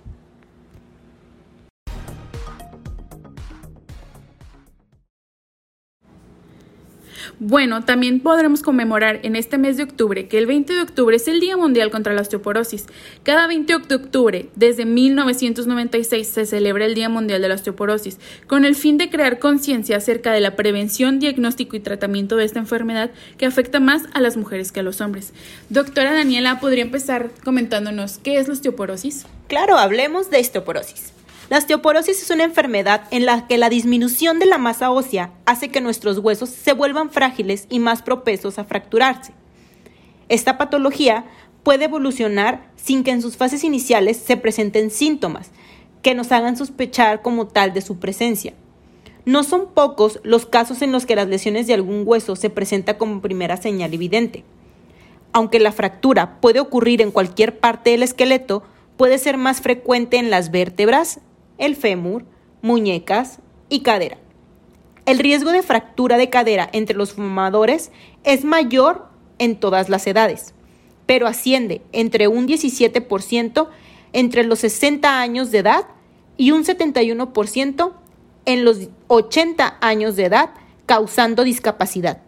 Bueno, 7.39 7.83
también 7.83 8.19
podremos 8.19 8.61
conmemorar 8.61 9.19
en 9.23 9.35
este 9.35 9.57
mes 9.57 9.77
de 9.77 9.83
octubre 9.83 10.27
que 10.27 10.37
el 10.37 10.45
20 10.45 10.73
de 10.73 10.81
octubre 10.81 11.15
es 11.15 11.27
el 11.27 11.39
Día 11.39 11.57
Mundial 11.57 11.89
contra 11.89 12.13
la 12.13 12.21
Osteoporosis. 12.21 12.85
Cada 13.23 13.47
20 13.47 13.79
de 13.87 13.95
octubre, 13.95 14.49
desde 14.55 14.85
1996, 14.85 16.27
se 16.27 16.45
celebra 16.45 16.85
el 16.85 16.93
Día 16.93 17.09
Mundial 17.09 17.41
de 17.41 17.49
la 17.49 17.55
Osteoporosis, 17.55 18.19
con 18.47 18.65
el 18.65 18.75
fin 18.75 18.97
de 18.97 19.09
crear 19.09 19.39
conciencia 19.39 19.97
acerca 19.97 20.31
de 20.31 20.41
la 20.41 20.55
prevención, 20.55 21.19
diagnóstico 21.19 21.75
y 21.75 21.79
tratamiento 21.79 22.35
de 22.35 22.45
esta 22.45 22.59
enfermedad 22.59 23.11
que 23.37 23.45
afecta 23.45 23.79
más 23.79 24.03
a 24.13 24.21
las 24.21 24.37
mujeres 24.37 24.71
que 24.71 24.81
a 24.81 24.83
los 24.83 25.01
hombres. 25.01 25.33
Doctora 25.69 26.13
Daniela, 26.13 26.59
¿podría 26.59 26.83
empezar 26.83 27.31
comentándonos 27.43 28.19
qué 28.19 28.37
es 28.37 28.47
la 28.47 28.53
osteoporosis? 28.53 29.25
Claro, 29.47 29.77
hablemos 29.77 30.29
de 30.29 30.39
osteoporosis. 30.39 31.13
La 31.53 31.59
osteoporosis 31.59 32.19
es 32.19 32.31
una 32.31 32.45
enfermedad 32.45 33.03
en 33.11 33.27
la 33.27 33.45
que 33.45 33.59
la 33.59 33.69
disminución 33.69 34.39
de 34.39 34.47
la 34.47 34.57
masa 34.57 34.89
ósea 34.89 35.33
hace 35.45 35.69
que 35.69 35.81
nuestros 35.81 36.17
huesos 36.17 36.49
se 36.49 36.73
vuelvan 36.73 37.11
frágiles 37.11 37.67
y 37.69 37.77
más 37.77 38.01
propensos 38.01 38.57
a 38.57 38.63
fracturarse. 38.63 39.33
Esta 40.29 40.57
patología 40.57 41.25
puede 41.61 41.85
evolucionar 41.85 42.71
sin 42.75 43.03
que 43.03 43.11
en 43.11 43.21
sus 43.21 43.37
fases 43.37 43.63
iniciales 43.63 44.17
se 44.17 44.35
presenten 44.35 44.89
síntomas 44.89 45.51
que 46.01 46.15
nos 46.15 46.31
hagan 46.31 46.57
sospechar 46.57 47.21
como 47.21 47.45
tal 47.45 47.71
de 47.71 47.81
su 47.81 47.99
presencia. 47.99 48.55
No 49.25 49.43
son 49.43 49.75
pocos 49.75 50.21
los 50.23 50.47
casos 50.47 50.81
en 50.81 50.91
los 50.91 51.05
que 51.05 51.15
las 51.15 51.27
lesiones 51.27 51.67
de 51.67 51.75
algún 51.75 52.01
hueso 52.03 52.35
se 52.35 52.49
presentan 52.49 52.97
como 52.97 53.21
primera 53.21 53.57
señal 53.57 53.93
evidente. 53.93 54.43
Aunque 55.33 55.59
la 55.59 55.71
fractura 55.71 56.41
puede 56.41 56.59
ocurrir 56.59 56.99
en 57.03 57.11
cualquier 57.11 57.59
parte 57.59 57.91
del 57.91 58.01
esqueleto, 58.01 58.63
puede 58.97 59.19
ser 59.19 59.37
más 59.37 59.61
frecuente 59.61 60.17
en 60.17 60.31
las 60.31 60.49
vértebras, 60.49 61.19
el 61.57 61.75
fémur, 61.75 62.25
muñecas 62.61 63.39
y 63.69 63.81
cadera. 63.81 64.17
El 65.05 65.19
riesgo 65.19 65.51
de 65.51 65.63
fractura 65.63 66.17
de 66.17 66.29
cadera 66.29 66.69
entre 66.71 66.95
los 66.95 67.13
fumadores 67.13 67.91
es 68.23 68.45
mayor 68.45 69.07
en 69.37 69.59
todas 69.59 69.89
las 69.89 70.07
edades, 70.07 70.53
pero 71.05 71.27
asciende 71.27 71.81
entre 71.91 72.27
un 72.27 72.47
17% 72.47 73.67
entre 74.13 74.43
los 74.43 74.59
60 74.59 75.19
años 75.19 75.51
de 75.51 75.57
edad 75.59 75.85
y 76.37 76.51
un 76.51 76.63
71% 76.63 77.93
en 78.45 78.65
los 78.65 78.89
80 79.07 79.77
años 79.81 80.15
de 80.15 80.25
edad, 80.25 80.51
causando 80.85 81.43
discapacidad. 81.43 82.21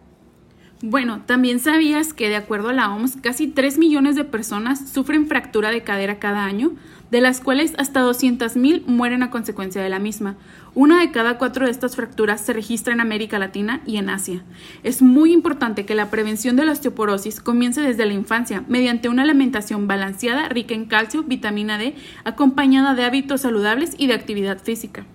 Bueno, 0.82 1.22
también 1.24 1.58
sabías 1.58 2.12
que 2.12 2.28
de 2.28 2.36
acuerdo 2.36 2.68
a 2.68 2.74
la 2.74 2.92
OMS, 2.92 3.16
casi 3.22 3.46
3 3.46 3.78
millones 3.78 4.14
de 4.14 4.24
personas 4.24 4.90
sufren 4.90 5.26
fractura 5.26 5.70
de 5.70 5.82
cadera 5.82 6.18
cada 6.18 6.44
año, 6.44 6.72
de 7.10 7.22
las 7.22 7.40
cuales 7.40 7.72
hasta 7.78 8.02
200.000 8.02 8.84
mueren 8.84 9.22
a 9.22 9.30
consecuencia 9.30 9.80
de 9.80 9.88
la 9.88 9.98
misma. 9.98 10.36
Una 10.74 11.00
de 11.00 11.10
cada 11.12 11.38
cuatro 11.38 11.64
de 11.64 11.70
estas 11.70 11.96
fracturas 11.96 12.42
se 12.42 12.52
registra 12.52 12.92
en 12.92 13.00
América 13.00 13.38
Latina 13.38 13.80
y 13.86 13.96
en 13.96 14.10
Asia. 14.10 14.44
Es 14.82 15.00
muy 15.00 15.32
importante 15.32 15.86
que 15.86 15.94
la 15.94 16.10
prevención 16.10 16.56
de 16.56 16.66
la 16.66 16.72
osteoporosis 16.72 17.40
comience 17.40 17.80
desde 17.80 18.04
la 18.04 18.12
infancia 18.12 18.62
mediante 18.68 19.08
una 19.08 19.22
alimentación 19.22 19.86
balanceada 19.86 20.50
rica 20.50 20.74
en 20.74 20.84
calcio, 20.84 21.22
vitamina 21.22 21.78
D, 21.78 21.94
acompañada 22.24 22.94
de 22.94 23.04
hábitos 23.04 23.40
saludables 23.40 23.94
y 23.96 24.08
de 24.08 24.14
actividad 24.14 24.62
física. 24.62 25.06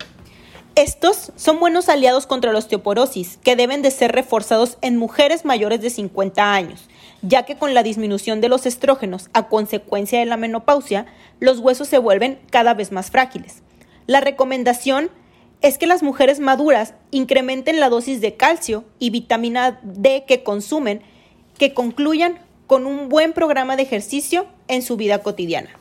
Estos 0.75 1.33
son 1.35 1.59
buenos 1.59 1.89
aliados 1.89 2.25
contra 2.25 2.53
la 2.53 2.59
osteoporosis, 2.59 3.37
que 3.43 3.57
deben 3.57 3.81
de 3.81 3.91
ser 3.91 4.13
reforzados 4.13 4.77
en 4.81 4.95
mujeres 4.95 5.43
mayores 5.43 5.81
de 5.81 5.89
50 5.89 6.53
años, 6.53 6.87
ya 7.21 7.43
que 7.43 7.57
con 7.57 7.73
la 7.73 7.83
disminución 7.83 8.39
de 8.39 8.47
los 8.47 8.65
estrógenos 8.65 9.29
a 9.33 9.49
consecuencia 9.49 10.19
de 10.19 10.25
la 10.25 10.37
menopausia, 10.37 11.07
los 11.41 11.59
huesos 11.59 11.89
se 11.89 11.97
vuelven 11.97 12.39
cada 12.51 12.73
vez 12.73 12.93
más 12.93 13.11
frágiles. 13.11 13.63
La 14.07 14.21
recomendación 14.21 15.11
es 15.59 15.77
que 15.77 15.87
las 15.87 16.03
mujeres 16.03 16.39
maduras 16.39 16.93
incrementen 17.11 17.81
la 17.81 17.89
dosis 17.89 18.21
de 18.21 18.37
calcio 18.37 18.85
y 18.97 19.09
vitamina 19.09 19.77
D 19.83 20.23
que 20.25 20.41
consumen, 20.41 21.01
que 21.57 21.73
concluyan 21.73 22.39
con 22.65 22.85
un 22.85 23.09
buen 23.09 23.33
programa 23.33 23.75
de 23.75 23.83
ejercicio 23.83 24.47
en 24.69 24.83
su 24.83 24.95
vida 24.95 25.21
cotidiana. 25.21 25.80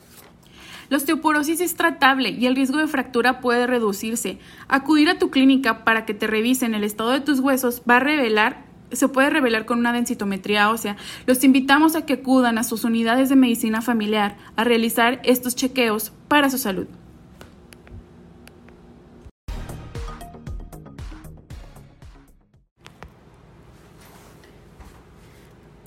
La 0.91 0.97
osteoporosis 0.97 1.61
es 1.61 1.77
tratable 1.77 2.31
y 2.31 2.47
el 2.47 2.57
riesgo 2.57 2.79
de 2.79 2.89
fractura 2.89 3.41
puede 3.41 3.69
reducirse. 3.69 4.41
Acudir 4.67 5.09
a 5.09 5.19
tu 5.19 5.31
clínica 5.31 5.85
para 5.85 6.05
que 6.05 6.15
te 6.15 6.27
revisen 6.27 6.75
el 6.75 6.83
estado 6.83 7.11
de 7.11 7.21
tus 7.21 7.39
huesos 7.39 7.83
va 7.89 7.97
a 7.97 8.01
revelar 8.01 8.69
se 8.93 9.07
puede 9.07 9.31
revelar 9.31 9.67
con 9.67 9.79
una 9.79 9.93
densitometría 9.93 10.69
ósea. 10.69 10.97
Los 11.25 11.45
invitamos 11.45 11.95
a 11.95 12.05
que 12.07 12.15
acudan 12.15 12.59
a 12.59 12.65
sus 12.65 12.83
unidades 12.83 13.29
de 13.29 13.37
medicina 13.37 13.83
familiar 13.83 14.37
a 14.57 14.65
realizar 14.65 15.21
estos 15.23 15.55
chequeos 15.55 16.13
para 16.27 16.51
su 16.51 16.59
salud. 16.59 16.89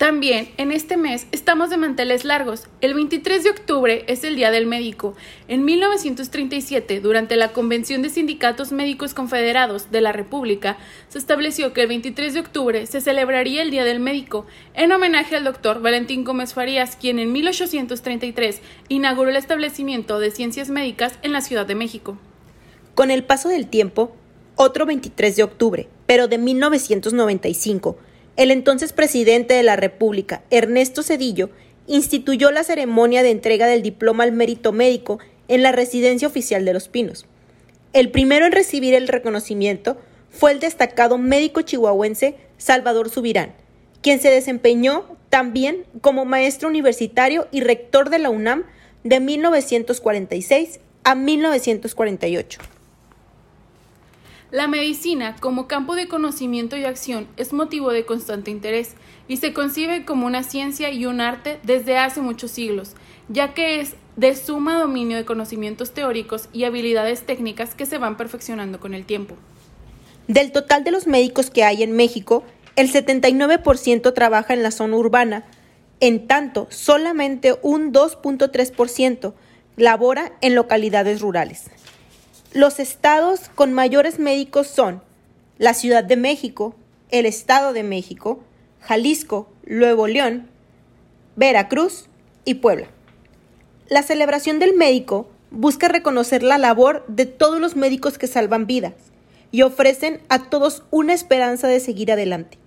También 0.03 0.49
en 0.57 0.73
este 0.73 0.97
mes 0.97 1.27
estamos 1.31 1.69
de 1.69 1.77
manteles 1.77 2.25
largos. 2.25 2.67
El 2.81 2.93
23 2.93 3.41
de 3.41 3.49
octubre 3.51 4.03
es 4.07 4.25
el 4.25 4.35
Día 4.35 4.51
del 4.51 4.65
Médico. 4.65 5.15
En 5.47 5.63
1937, 5.63 6.99
durante 6.99 7.37
la 7.37 7.53
Convención 7.53 8.01
de 8.01 8.09
Sindicatos 8.09 8.73
Médicos 8.73 9.13
Confederados 9.13 9.91
de 9.91 10.01
la 10.01 10.11
República, 10.11 10.75
se 11.07 11.19
estableció 11.19 11.71
que 11.71 11.83
el 11.83 11.87
23 11.87 12.33
de 12.33 12.41
octubre 12.41 12.85
se 12.85 12.99
celebraría 12.99 13.61
el 13.61 13.71
Día 13.71 13.85
del 13.85 14.01
Médico 14.01 14.45
en 14.73 14.91
homenaje 14.91 15.37
al 15.37 15.45
doctor 15.45 15.81
Valentín 15.81 16.25
Gómez 16.25 16.53
Farías, 16.53 16.97
quien 16.97 17.17
en 17.17 17.31
1833 17.31 18.59
inauguró 18.89 19.29
el 19.29 19.37
establecimiento 19.37 20.19
de 20.19 20.31
ciencias 20.31 20.69
médicas 20.69 21.17
en 21.21 21.31
la 21.31 21.39
Ciudad 21.39 21.65
de 21.65 21.75
México. 21.75 22.17
Con 22.93 23.09
el 23.09 23.23
paso 23.23 23.47
del 23.47 23.69
tiempo, 23.69 24.13
otro 24.57 24.85
23 24.85 25.37
de 25.37 25.43
octubre, 25.43 25.87
pero 26.07 26.27
de 26.27 26.39
1995, 26.39 27.97
el 28.35 28.51
entonces 28.51 28.93
presidente 28.93 29.53
de 29.53 29.63
la 29.63 29.75
República, 29.75 30.41
Ernesto 30.49 31.03
Cedillo, 31.03 31.49
instituyó 31.87 32.51
la 32.51 32.63
ceremonia 32.63 33.23
de 33.23 33.31
entrega 33.31 33.67
del 33.67 33.83
diploma 33.83 34.23
al 34.23 34.31
mérito 34.31 34.71
médico 34.71 35.19
en 35.47 35.61
la 35.61 35.71
residencia 35.71 36.27
oficial 36.27 36.65
de 36.65 36.73
Los 36.73 36.87
Pinos. 36.87 37.25
El 37.93 38.09
primero 38.09 38.45
en 38.45 38.51
recibir 38.51 38.93
el 38.95 39.07
reconocimiento 39.07 39.97
fue 40.29 40.51
el 40.51 40.59
destacado 40.59 41.17
médico 41.17 41.61
chihuahuense 41.61 42.35
Salvador 42.57 43.09
Subirán, 43.09 43.53
quien 44.01 44.19
se 44.19 44.31
desempeñó 44.31 45.05
también 45.29 45.85
como 46.01 46.25
maestro 46.25 46.69
universitario 46.69 47.47
y 47.51 47.61
rector 47.61 48.09
de 48.09 48.19
la 48.19 48.29
UNAM 48.29 48.63
de 49.03 49.19
1946 49.19 50.79
a 51.03 51.15
1948. 51.15 52.59
La 54.53 54.67
medicina, 54.67 55.35
como 55.39 55.67
campo 55.67 55.95
de 55.95 56.07
conocimiento 56.07 56.77
y 56.77 56.85
acción, 56.85 57.27
es 57.37 57.53
motivo 57.53 57.91
de 57.91 58.05
constante 58.05 58.51
interés 58.51 58.91
y 59.27 59.37
se 59.37 59.51
concibe 59.51 60.05
como 60.05 60.27
una 60.27 60.43
ciencia 60.43 60.91
y 60.91 61.07
un 61.07 61.21
arte 61.21 61.59
desde 61.63 61.97
hace 61.97 62.21
muchos 62.21 62.51
siglos, 62.51 62.91
ya 63.29 63.55
que 63.55 63.79
es 63.79 63.95
de 64.15 64.35
suma 64.35 64.77
dominio 64.77 65.17
de 65.17 65.25
conocimientos 65.25 65.91
teóricos 65.91 66.49
y 66.53 66.65
habilidades 66.65 67.23
técnicas 67.23 67.73
que 67.73 67.87
se 67.87 67.97
van 67.97 68.15
perfeccionando 68.15 68.79
con 68.79 68.93
el 68.93 69.05
tiempo. 69.05 69.33
Del 70.27 70.51
total 70.51 70.83
de 70.83 70.91
los 70.91 71.07
médicos 71.07 71.49
que 71.49 71.63
hay 71.63 71.81
en 71.81 71.93
México, 71.93 72.43
el 72.75 72.93
79% 72.93 74.13
trabaja 74.13 74.53
en 74.53 74.61
la 74.61 74.69
zona 74.69 74.97
urbana, 74.97 75.45
en 75.99 76.27
tanto 76.27 76.67
solamente 76.69 77.55
un 77.63 77.91
2.3% 77.91 79.33
labora 79.77 80.33
en 80.41 80.53
localidades 80.53 81.21
rurales. 81.21 81.71
Los 82.53 82.79
estados 82.79 83.49
con 83.55 83.73
mayores 83.73 84.19
médicos 84.19 84.67
son 84.67 85.01
la 85.57 85.73
Ciudad 85.73 86.03
de 86.03 86.17
México, 86.17 86.75
el 87.09 87.25
Estado 87.25 87.73
de 87.73 87.81
México, 87.81 88.43
Jalisco, 88.79 89.49
Nuevo 89.65 90.05
León, 90.05 90.47
Veracruz 91.35 92.05
y 92.45 92.55
Puebla. 92.55 92.89
La 93.89 94.03
celebración 94.03 94.59
del 94.59 94.75
médico 94.75 95.27
busca 95.49 95.87
reconocer 95.87 96.43
la 96.43 96.59
labor 96.59 97.03
de 97.07 97.25
todos 97.25 97.59
los 97.59 97.75
médicos 97.75 98.19
que 98.19 98.27
salvan 98.27 98.67
vidas 98.67 98.93
y 99.51 99.63
ofrecen 99.63 100.21
a 100.29 100.43
todos 100.49 100.83
una 100.91 101.15
esperanza 101.15 101.67
de 101.67 101.79
seguir 101.79 102.11
adelante. 102.11 102.59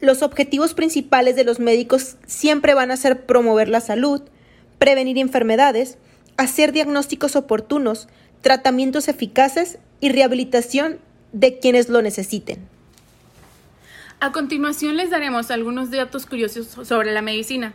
Los 0.00 0.20
objetivos 0.22 0.74
principales 0.74 1.34
de 1.34 1.44
los 1.44 1.60
médicos 1.60 2.18
siempre 2.26 2.74
van 2.74 2.90
a 2.90 2.98
ser 2.98 3.24
promover 3.24 3.70
la 3.70 3.80
salud, 3.80 4.20
prevenir 4.78 5.16
enfermedades, 5.16 5.96
hacer 6.36 6.72
diagnósticos 6.72 7.36
oportunos, 7.36 8.06
tratamientos 8.40 9.08
eficaces 9.08 9.78
y 10.00 10.10
rehabilitación 10.10 10.98
de 11.32 11.58
quienes 11.58 11.88
lo 11.88 12.02
necesiten. 12.02 12.58
A 14.20 14.32
continuación 14.32 14.96
les 14.96 15.10
daremos 15.10 15.50
algunos 15.50 15.90
datos 15.90 16.26
curiosos 16.26 16.66
sobre 16.86 17.12
la 17.12 17.22
medicina. 17.22 17.72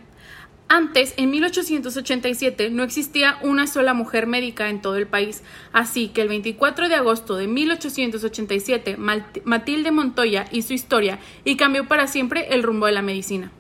Antes, 0.68 1.14
en 1.18 1.30
1887, 1.30 2.70
no 2.70 2.84
existía 2.84 3.38
una 3.44 3.68
sola 3.68 3.94
mujer 3.94 4.28
médica 4.28 4.70
en 4.70 4.82
todo 4.82 4.96
el 4.98 5.08
país, 5.08 5.44
así 5.72 6.08
que 6.08 6.22
el 6.22 6.30
24 6.30 6.90
de 6.90 6.96
agosto 6.96 7.36
de 7.36 7.48
1887, 7.48 8.98
Matilde 9.44 9.92
Montoya 9.92 10.48
hizo 10.52 10.74
historia 10.74 11.20
y 11.46 11.58
cambió 11.58 11.88
para 11.88 12.08
siempre 12.08 12.48
el 12.54 12.64
rumbo 12.64 12.88
de 12.88 12.94
la 12.94 13.02
medicina. 13.02 13.52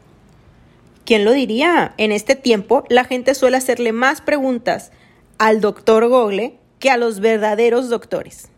¿Quién 1.05 1.23
lo 1.23 1.33
diría? 1.33 1.93
En 1.97 2.11
este 2.11 2.35
tiempo, 2.35 2.85
la 2.89 3.03
gente 3.03 3.35
suele 3.35 3.57
hacerle 3.57 3.91
más 3.91 4.21
preguntas 4.21 4.91
al 5.37 5.61
doctor 5.61 6.07
Google 6.07 6.57
que 6.83 6.89
a 6.89 6.97
los 6.97 7.21
verdaderos 7.21 7.87
doctores. 7.87 8.49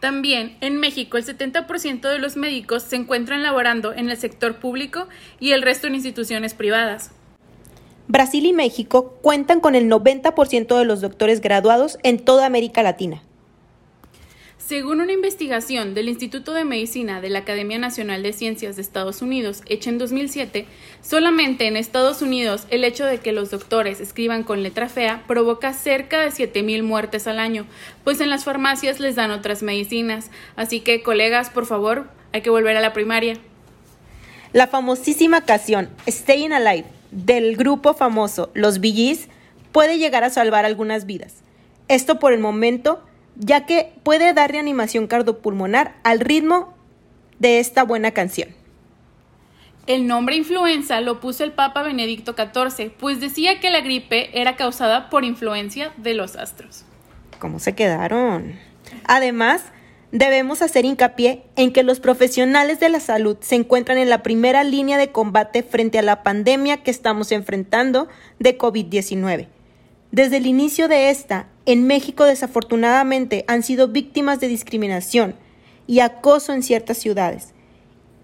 También 0.00 0.56
en 0.60 0.76
México 0.78 1.16
el 1.16 1.24
70% 1.24 2.00
de 2.00 2.18
los 2.18 2.36
médicos 2.36 2.82
se 2.82 2.96
encuentran 2.96 3.44
laborando 3.44 3.92
en 3.92 4.10
el 4.10 4.16
sector 4.16 4.56
público 4.56 5.06
y 5.38 5.52
el 5.52 5.62
resto 5.62 5.86
en 5.86 5.94
instituciones 5.94 6.54
privadas. 6.54 7.12
Brasil 8.08 8.44
y 8.44 8.52
México 8.52 9.20
cuentan 9.22 9.60
con 9.60 9.76
el 9.76 9.88
90% 9.88 10.76
de 10.76 10.84
los 10.84 11.00
doctores 11.00 11.40
graduados 11.40 11.96
en 12.02 12.18
toda 12.18 12.44
América 12.44 12.82
Latina. 12.82 13.22
Según 14.66 15.00
una 15.00 15.12
investigación 15.12 15.94
del 15.94 16.08
Instituto 16.08 16.52
de 16.52 16.64
Medicina 16.64 17.20
de 17.20 17.30
la 17.30 17.38
Academia 17.38 17.78
Nacional 17.78 18.24
de 18.24 18.32
Ciencias 18.32 18.74
de 18.74 18.82
Estados 18.82 19.22
Unidos, 19.22 19.62
hecha 19.66 19.90
en 19.90 19.98
2007, 19.98 20.66
solamente 21.02 21.68
en 21.68 21.76
Estados 21.76 22.20
Unidos 22.20 22.66
el 22.70 22.82
hecho 22.82 23.04
de 23.04 23.18
que 23.18 23.30
los 23.30 23.52
doctores 23.52 24.00
escriban 24.00 24.42
con 24.42 24.64
letra 24.64 24.88
fea 24.88 25.22
provoca 25.28 25.72
cerca 25.72 26.18
de 26.20 26.30
7.000 26.30 26.82
muertes 26.82 27.28
al 27.28 27.38
año, 27.38 27.64
pues 28.02 28.20
en 28.20 28.28
las 28.28 28.42
farmacias 28.42 28.98
les 28.98 29.14
dan 29.14 29.30
otras 29.30 29.62
medicinas. 29.62 30.32
Así 30.56 30.80
que, 30.80 31.00
colegas, 31.00 31.48
por 31.48 31.66
favor, 31.66 32.08
hay 32.32 32.40
que 32.40 32.50
volver 32.50 32.76
a 32.76 32.80
la 32.80 32.92
primaria. 32.92 33.34
La 34.52 34.66
famosísima 34.66 35.42
canción 35.42 35.90
Staying 36.08 36.52
Alive 36.52 36.86
del 37.12 37.56
grupo 37.56 37.94
famoso 37.94 38.50
Los 38.52 38.80
Billys 38.80 39.28
puede 39.70 39.98
llegar 39.98 40.24
a 40.24 40.30
salvar 40.30 40.64
algunas 40.64 41.06
vidas. 41.06 41.34
Esto 41.86 42.18
por 42.18 42.32
el 42.32 42.40
momento 42.40 43.00
ya 43.36 43.66
que 43.66 43.92
puede 44.02 44.32
dar 44.32 44.50
reanimación 44.50 45.06
cardiopulmonar 45.06 45.96
al 46.02 46.20
ritmo 46.20 46.74
de 47.38 47.60
esta 47.60 47.84
buena 47.84 48.12
canción. 48.12 48.48
El 49.86 50.06
nombre 50.08 50.34
influenza 50.34 51.00
lo 51.00 51.20
puso 51.20 51.44
el 51.44 51.52
Papa 51.52 51.82
Benedicto 51.82 52.34
XIV, 52.34 52.90
pues 52.98 53.20
decía 53.20 53.60
que 53.60 53.70
la 53.70 53.80
gripe 53.80 54.40
era 54.40 54.56
causada 54.56 55.10
por 55.10 55.24
influencia 55.24 55.92
de 55.96 56.14
los 56.14 56.34
astros. 56.34 56.84
¿Cómo 57.38 57.60
se 57.60 57.74
quedaron? 57.74 58.58
Además, 59.04 59.62
debemos 60.10 60.62
hacer 60.62 60.84
hincapié 60.84 61.44
en 61.54 61.72
que 61.72 61.84
los 61.84 62.00
profesionales 62.00 62.80
de 62.80 62.88
la 62.88 62.98
salud 62.98 63.36
se 63.40 63.54
encuentran 63.54 63.98
en 63.98 64.10
la 64.10 64.24
primera 64.24 64.64
línea 64.64 64.98
de 64.98 65.12
combate 65.12 65.62
frente 65.62 66.00
a 66.00 66.02
la 66.02 66.24
pandemia 66.24 66.82
que 66.82 66.90
estamos 66.90 67.30
enfrentando 67.30 68.08
de 68.40 68.58
COVID-19 68.58 69.48
desde 70.12 70.38
el 70.38 70.46
inicio 70.46 70.88
de 70.88 71.10
esta, 71.10 71.48
en 71.66 71.86
México 71.86 72.24
desafortunadamente 72.24 73.44
han 73.48 73.62
sido 73.62 73.88
víctimas 73.88 74.40
de 74.40 74.48
discriminación 74.48 75.34
y 75.86 76.00
acoso 76.00 76.52
en 76.52 76.62
ciertas 76.62 76.98
ciudades. 76.98 77.54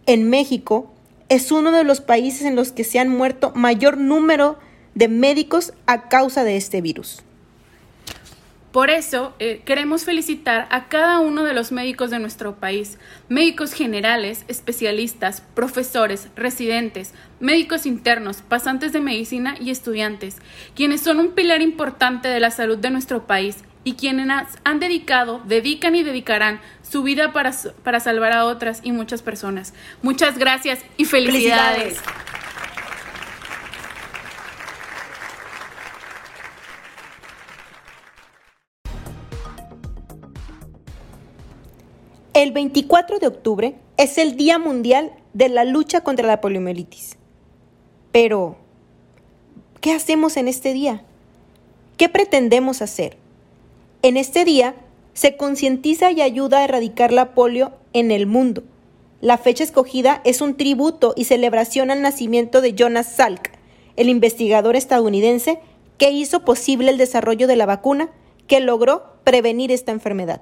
En 0.06 0.28
México 0.28 0.92
es 1.28 1.50
uno 1.52 1.72
de 1.72 1.84
los 1.84 2.00
países 2.00 2.42
en 2.42 2.56
los 2.56 2.72
que 2.72 2.84
se 2.84 2.98
han 2.98 3.08
muerto 3.08 3.52
mayor 3.54 3.96
número 3.96 4.58
de 4.94 5.08
médicos 5.08 5.72
a 5.86 6.08
causa 6.08 6.44
de 6.44 6.56
este 6.56 6.80
virus. 6.80 7.22
Por 8.72 8.88
eso 8.88 9.34
eh, 9.38 9.60
queremos 9.66 10.06
felicitar 10.06 10.66
a 10.70 10.88
cada 10.88 11.20
uno 11.20 11.44
de 11.44 11.52
los 11.52 11.72
médicos 11.72 12.10
de 12.10 12.18
nuestro 12.18 12.56
país, 12.56 12.98
médicos 13.28 13.74
generales, 13.74 14.46
especialistas, 14.48 15.42
profesores, 15.54 16.28
residentes, 16.36 17.12
médicos 17.38 17.84
internos, 17.84 18.40
pasantes 18.40 18.94
de 18.94 19.00
medicina 19.00 19.56
y 19.60 19.70
estudiantes, 19.70 20.38
quienes 20.74 21.02
son 21.02 21.20
un 21.20 21.32
pilar 21.32 21.60
importante 21.60 22.28
de 22.28 22.40
la 22.40 22.50
salud 22.50 22.78
de 22.78 22.88
nuestro 22.88 23.26
país 23.26 23.58
y 23.84 23.94
quienes 23.94 24.28
han 24.64 24.80
dedicado, 24.80 25.42
dedican 25.44 25.94
y 25.94 26.02
dedicarán 26.02 26.60
su 26.82 27.02
vida 27.02 27.32
para, 27.32 27.52
para 27.84 28.00
salvar 28.00 28.32
a 28.32 28.46
otras 28.46 28.80
y 28.82 28.92
muchas 28.92 29.20
personas. 29.20 29.74
Muchas 30.00 30.38
gracias 30.38 30.80
y 30.96 31.04
felicidades. 31.04 32.00
El 42.34 42.52
24 42.52 43.18
de 43.18 43.26
octubre 43.26 43.74
es 43.98 44.16
el 44.16 44.38
Día 44.38 44.58
Mundial 44.58 45.12
de 45.34 45.50
la 45.50 45.64
Lucha 45.64 46.00
contra 46.00 46.26
la 46.26 46.40
Poliomielitis. 46.40 47.18
Pero, 48.10 48.56
¿qué 49.82 49.92
hacemos 49.92 50.38
en 50.38 50.48
este 50.48 50.72
día? 50.72 51.04
¿Qué 51.98 52.08
pretendemos 52.08 52.80
hacer? 52.80 53.18
En 54.00 54.16
este 54.16 54.46
día 54.46 54.74
se 55.12 55.36
concientiza 55.36 56.10
y 56.10 56.22
ayuda 56.22 56.60
a 56.60 56.64
erradicar 56.64 57.12
la 57.12 57.34
polio 57.34 57.72
en 57.92 58.10
el 58.10 58.26
mundo. 58.26 58.62
La 59.20 59.36
fecha 59.36 59.62
escogida 59.62 60.22
es 60.24 60.40
un 60.40 60.56
tributo 60.56 61.12
y 61.14 61.24
celebración 61.24 61.90
al 61.90 62.00
nacimiento 62.00 62.62
de 62.62 62.72
Jonas 62.72 63.14
Salk, 63.14 63.50
el 63.96 64.08
investigador 64.08 64.74
estadounidense 64.74 65.60
que 65.98 66.10
hizo 66.10 66.46
posible 66.46 66.92
el 66.92 66.96
desarrollo 66.96 67.46
de 67.46 67.56
la 67.56 67.66
vacuna 67.66 68.08
que 68.46 68.60
logró 68.60 69.18
prevenir 69.22 69.70
esta 69.70 69.92
enfermedad. 69.92 70.40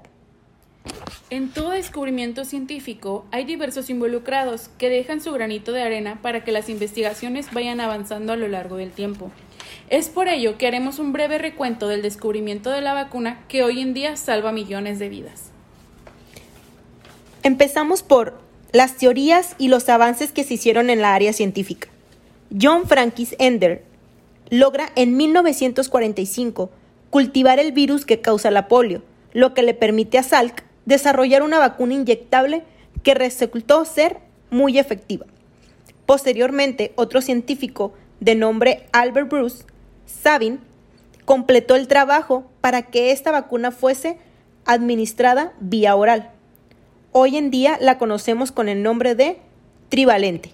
En 1.30 1.48
todo 1.50 1.70
descubrimiento 1.70 2.44
científico 2.44 3.24
hay 3.30 3.44
diversos 3.44 3.88
involucrados 3.88 4.68
que 4.78 4.88
dejan 4.88 5.20
su 5.20 5.30
granito 5.30 5.70
de 5.70 5.82
arena 5.82 6.18
para 6.20 6.42
que 6.42 6.50
las 6.50 6.68
investigaciones 6.68 7.52
vayan 7.52 7.80
avanzando 7.80 8.32
a 8.32 8.36
lo 8.36 8.48
largo 8.48 8.76
del 8.76 8.90
tiempo. 8.90 9.30
Es 9.90 10.08
por 10.08 10.26
ello 10.26 10.58
que 10.58 10.66
haremos 10.66 10.98
un 10.98 11.12
breve 11.12 11.38
recuento 11.38 11.86
del 11.86 12.02
descubrimiento 12.02 12.70
de 12.70 12.80
la 12.80 12.94
vacuna 12.94 13.44
que 13.46 13.62
hoy 13.62 13.80
en 13.80 13.94
día 13.94 14.16
salva 14.16 14.50
millones 14.50 14.98
de 14.98 15.08
vidas. 15.08 15.50
Empezamos 17.44 18.02
por 18.02 18.40
las 18.72 18.96
teorías 18.96 19.54
y 19.56 19.68
los 19.68 19.88
avances 19.88 20.32
que 20.32 20.42
se 20.42 20.54
hicieron 20.54 20.90
en 20.90 21.00
la 21.00 21.14
área 21.14 21.32
científica. 21.32 21.86
John 22.60 22.88
Frankis 22.88 23.36
Ender 23.38 23.84
logra 24.48 24.90
en 24.96 25.16
1945 25.16 26.70
cultivar 27.08 27.60
el 27.60 27.70
virus 27.70 28.04
que 28.04 28.20
causa 28.20 28.50
la 28.50 28.66
polio, 28.66 29.04
lo 29.32 29.54
que 29.54 29.62
le 29.62 29.74
permite 29.74 30.18
a 30.18 30.24
Salk 30.24 30.64
desarrollar 30.84 31.42
una 31.42 31.58
vacuna 31.58 31.94
inyectable 31.94 32.64
que 33.02 33.14
resultó 33.14 33.84
ser 33.84 34.18
muy 34.50 34.78
efectiva. 34.78 35.26
Posteriormente, 36.06 36.92
otro 36.96 37.20
científico 37.20 37.92
de 38.20 38.34
nombre 38.34 38.86
Albert 38.92 39.30
Bruce 39.30 39.64
Sabin 40.06 40.60
completó 41.24 41.76
el 41.76 41.86
trabajo 41.86 42.50
para 42.60 42.82
que 42.82 43.12
esta 43.12 43.30
vacuna 43.30 43.70
fuese 43.70 44.18
administrada 44.64 45.52
vía 45.60 45.94
oral. 45.94 46.30
Hoy 47.12 47.36
en 47.36 47.50
día 47.50 47.78
la 47.80 47.98
conocemos 47.98 48.52
con 48.52 48.68
el 48.68 48.82
nombre 48.82 49.14
de 49.14 49.38
trivalente. 49.88 50.52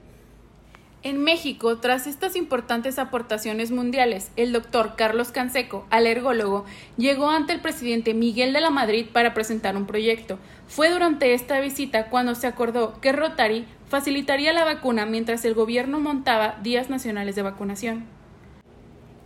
En 1.02 1.22
México, 1.22 1.78
tras 1.78 2.06
estas 2.06 2.34
importantes 2.36 2.98
aportaciones 2.98 3.70
mundiales, 3.70 4.30
el 4.36 4.52
doctor 4.52 4.94
Carlos 4.96 5.30
Canseco, 5.30 5.86
alergólogo, 5.90 6.64
llegó 6.96 7.28
ante 7.30 7.52
el 7.52 7.60
presidente 7.60 8.12
Miguel 8.14 8.52
de 8.52 8.60
la 8.60 8.70
Madrid 8.70 9.06
para 9.12 9.34
presentar 9.34 9.76
un 9.76 9.86
proyecto. 9.86 10.38
Fue 10.66 10.90
durante 10.90 11.34
esta 11.34 11.60
visita 11.60 12.06
cuando 12.08 12.34
se 12.34 12.46
acordó 12.46 13.00
que 13.00 13.12
Rotary 13.12 13.66
facilitaría 13.88 14.52
la 14.52 14.64
vacuna 14.64 15.06
mientras 15.06 15.44
el 15.44 15.54
gobierno 15.54 16.00
montaba 16.00 16.58
días 16.62 16.90
nacionales 16.90 17.36
de 17.36 17.42
vacunación. 17.42 18.04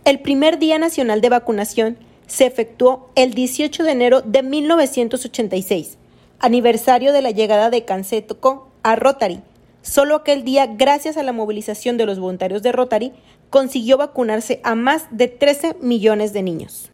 El 0.05 0.19
primer 0.19 0.59
Día 0.59 0.77
Nacional 0.77 1.21
de 1.21 1.29
Vacunación 1.29 1.97
se 2.27 2.45
efectuó 2.45 3.09
el 3.15 3.33
18 3.33 3.83
de 3.83 3.91
enero 3.91 4.21
de 4.21 4.43
1986, 4.43 5.97
aniversario 6.39 7.11
de 7.11 7.21
la 7.21 7.31
llegada 7.31 7.69
de 7.69 7.85
Canseco 7.85 8.69
a 8.83 8.95
Rotary 8.95 9.41
Solo 9.81 10.15
aquel 10.15 10.43
día, 10.43 10.67
gracias 10.67 11.17
a 11.17 11.23
la 11.23 11.33
movilización 11.33 11.97
de 11.97 12.05
los 12.05 12.19
voluntarios 12.19 12.61
de 12.61 12.71
Rotary, 12.71 13.13
consiguió 13.49 13.97
vacunarse 13.97 14.61
a 14.63 14.75
más 14.75 15.07
de 15.09 15.27
13 15.27 15.77
millones 15.81 16.33
de 16.33 16.43
niños. 16.43 16.91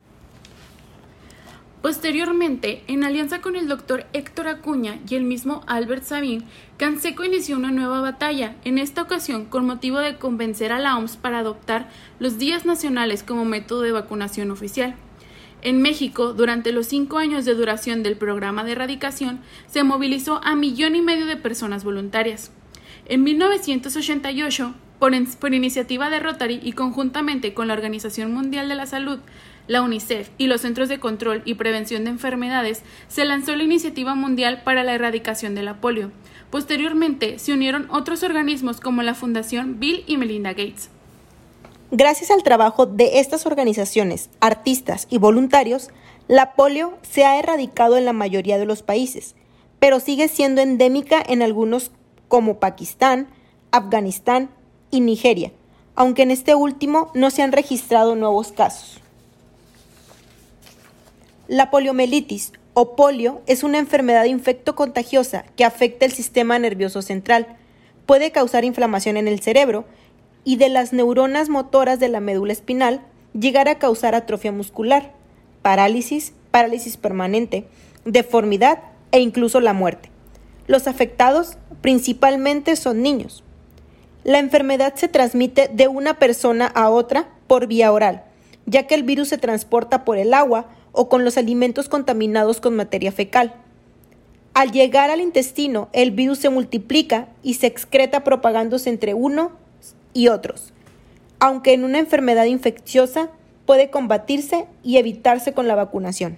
Posteriormente, 1.82 2.84
en 2.88 3.04
alianza 3.04 3.40
con 3.40 3.56
el 3.56 3.68
doctor 3.68 4.06
Héctor 4.12 4.48
Acuña 4.48 5.00
y 5.08 5.16
el 5.16 5.24
mismo 5.24 5.62
Albert 5.68 6.04
Sabin, 6.04 6.44
Canseco 6.78 7.24
inició 7.24 7.56
una 7.56 7.72
nueva 7.72 8.02
batalla, 8.02 8.56
en 8.66 8.78
esta 8.78 9.04
ocasión 9.04 9.46
con 9.46 9.66
motivo 9.66 10.00
de 10.00 10.18
convencer 10.18 10.72
a 10.72 10.80
la 10.80 10.98
OMS 10.98 11.18
para 11.18 11.40
adoptar 11.40 11.90
los 12.20 12.38
días 12.40 12.66
nacionales 12.66 13.22
como 13.22 13.46
método 13.46 13.82
de 13.82 13.92
vacunación 13.92 14.50
oficial. 14.50 14.96
En 15.62 15.82
México, 15.82 16.34
durante 16.34 16.72
los 16.72 16.88
cinco 16.88 17.18
años 17.20 17.46
de 17.46 17.54
duración 17.54 18.02
del 18.02 18.18
programa 18.18 18.64
de 18.64 18.72
erradicación, 18.74 19.40
se 19.68 19.84
movilizó 19.84 20.42
a 20.44 20.56
millón 20.56 20.96
y 20.96 21.02
medio 21.02 21.26
de 21.26 21.38
personas 21.38 21.84
voluntarias. 21.84 22.52
En 23.10 23.24
1988, 23.24 24.74
por, 25.00 25.14
por, 25.40 25.54
iniciativa 25.54 26.10
de 26.10 26.20
Rotary 26.20 26.60
y 26.62 26.74
conjuntamente 26.74 27.54
con 27.54 27.70
la 27.70 27.74
Organización 27.74 28.34
Mundial 28.34 28.68
de 28.68 28.76
la 28.76 28.86
Salud, 28.86 29.20
la 29.68 29.82
UNICEF 29.82 30.30
y 30.38 30.48
los 30.48 30.62
Centros 30.62 30.90
de 30.90 31.00
Control 31.00 31.42
y 31.46 31.54
Prevención 31.54 32.04
de 32.04 32.10
Enfermedades, 32.10 32.84
se 33.08 33.24
lanzó 33.24 33.56
la 33.56 33.64
Iniciativa 33.64 34.14
Mundial 34.14 34.62
para 34.66 34.84
la 34.84 34.94
Erradicación 34.94 35.56
de 35.56 35.64
la 35.64 35.80
Polio. 35.80 36.12
Posteriormente 36.50 37.40
se 37.40 37.54
unieron 37.54 37.88
otros 37.92 38.24
organismos 38.24 38.82
como 38.82 39.02
la 39.04 39.14
Fundación 39.14 39.80
Bill 39.80 40.04
y 40.06 40.18
Melinda 40.18 40.50
Gates. 40.50 40.90
Gracias 41.92 42.30
al 42.30 42.44
trabajo 42.44 42.86
de 42.86 43.20
estas 43.20 43.46
organizaciones, 43.46 44.30
artistas 44.42 45.08
y 45.10 45.18
voluntarios, 45.18 45.92
la 46.28 46.56
polio 46.56 46.98
se 47.04 47.24
ha 47.24 47.40
erradicado 47.40 47.96
en 47.96 48.04
la 48.04 48.12
mayoría 48.12 48.58
de 48.58 48.66
los 48.66 48.84
países, 48.84 49.36
pero 49.80 50.02
sigue 50.02 50.28
siendo 50.28 50.60
endémica 50.60 51.24
en 51.26 51.42
algunos 51.42 51.92
como 52.28 52.60
Pakistán, 52.60 53.28
Afganistán 53.72 54.50
y 54.92 55.02
Nigeria, 55.02 55.52
aunque 55.96 56.24
en 56.24 56.32
este 56.32 56.56
último 56.56 57.12
no 57.14 57.30
se 57.30 57.42
han 57.42 57.52
registrado 57.52 58.16
nuevos 58.16 58.52
casos. 58.52 59.02
La 61.48 61.72
poliomielitis 61.72 62.54
o 62.74 62.96
polio 62.96 63.42
es 63.48 63.64
una 63.64 63.80
enfermedad 63.80 64.26
infecto 64.26 64.76
contagiosa 64.76 65.46
que 65.56 65.66
afecta 65.66 66.06
el 66.06 66.12
sistema 66.12 66.60
nervioso 66.60 67.02
central. 67.02 67.48
Puede 68.06 68.32
causar 68.32 68.66
inflamación 68.66 69.18
en 69.18 69.28
el 69.28 69.40
cerebro 69.40 69.86
y 70.44 70.58
de 70.58 70.70
las 70.70 70.94
neuronas 70.94 71.50
motoras 71.50 72.00
de 72.00 72.10
la 72.10 72.20
médula 72.20 72.54
espinal 72.54 73.02
llegar 73.34 73.68
a 73.68 73.80
causar 73.80 74.14
atrofia 74.16 74.52
muscular, 74.52 75.14
parálisis, 75.62 76.34
parálisis 76.52 76.98
permanente, 76.98 77.66
deformidad 78.06 78.80
e 79.12 79.20
incluso 79.20 79.60
la 79.60 79.74
muerte. 79.74 80.12
Los 80.68 80.88
afectados 80.88 81.58
principalmente 81.82 82.76
son 82.76 83.02
niños. 83.02 83.44
La 84.26 84.40
enfermedad 84.40 84.96
se 84.96 85.08
transmite 85.08 85.70
de 85.74 85.88
una 85.88 86.20
persona 86.20 86.68
a 86.68 86.90
otra 86.90 87.30
por 87.48 87.68
vía 87.68 87.94
oral, 87.94 88.26
ya 88.66 88.86
que 88.86 88.96
el 88.96 89.04
virus 89.04 89.30
se 89.30 89.38
transporta 89.38 90.04
por 90.04 90.18
el 90.18 90.34
agua 90.34 90.68
o 90.92 91.08
con 91.08 91.24
los 91.24 91.38
alimentos 91.38 91.88
contaminados 91.88 92.60
con 92.60 92.76
materia 92.76 93.14
fecal. 93.14 93.54
Al 94.54 94.72
llegar 94.72 95.10
al 95.10 95.22
intestino, 95.22 95.88
el 95.94 96.12
virus 96.12 96.40
se 96.40 96.50
multiplica 96.50 97.30
y 97.44 97.54
se 97.54 97.68
excreta 97.68 98.26
propagándose 98.26 98.90
entre 98.90 99.14
uno 99.14 99.52
y 100.14 100.28
otros, 100.28 100.74
aunque 101.40 101.74
en 101.74 101.86
una 101.86 102.00
enfermedad 102.00 102.46
infecciosa 102.46 103.30
puede 103.66 103.90
combatirse 103.90 104.66
y 104.84 104.98
evitarse 104.98 105.54
con 105.54 105.68
la 105.68 105.76
vacunación. 105.76 106.38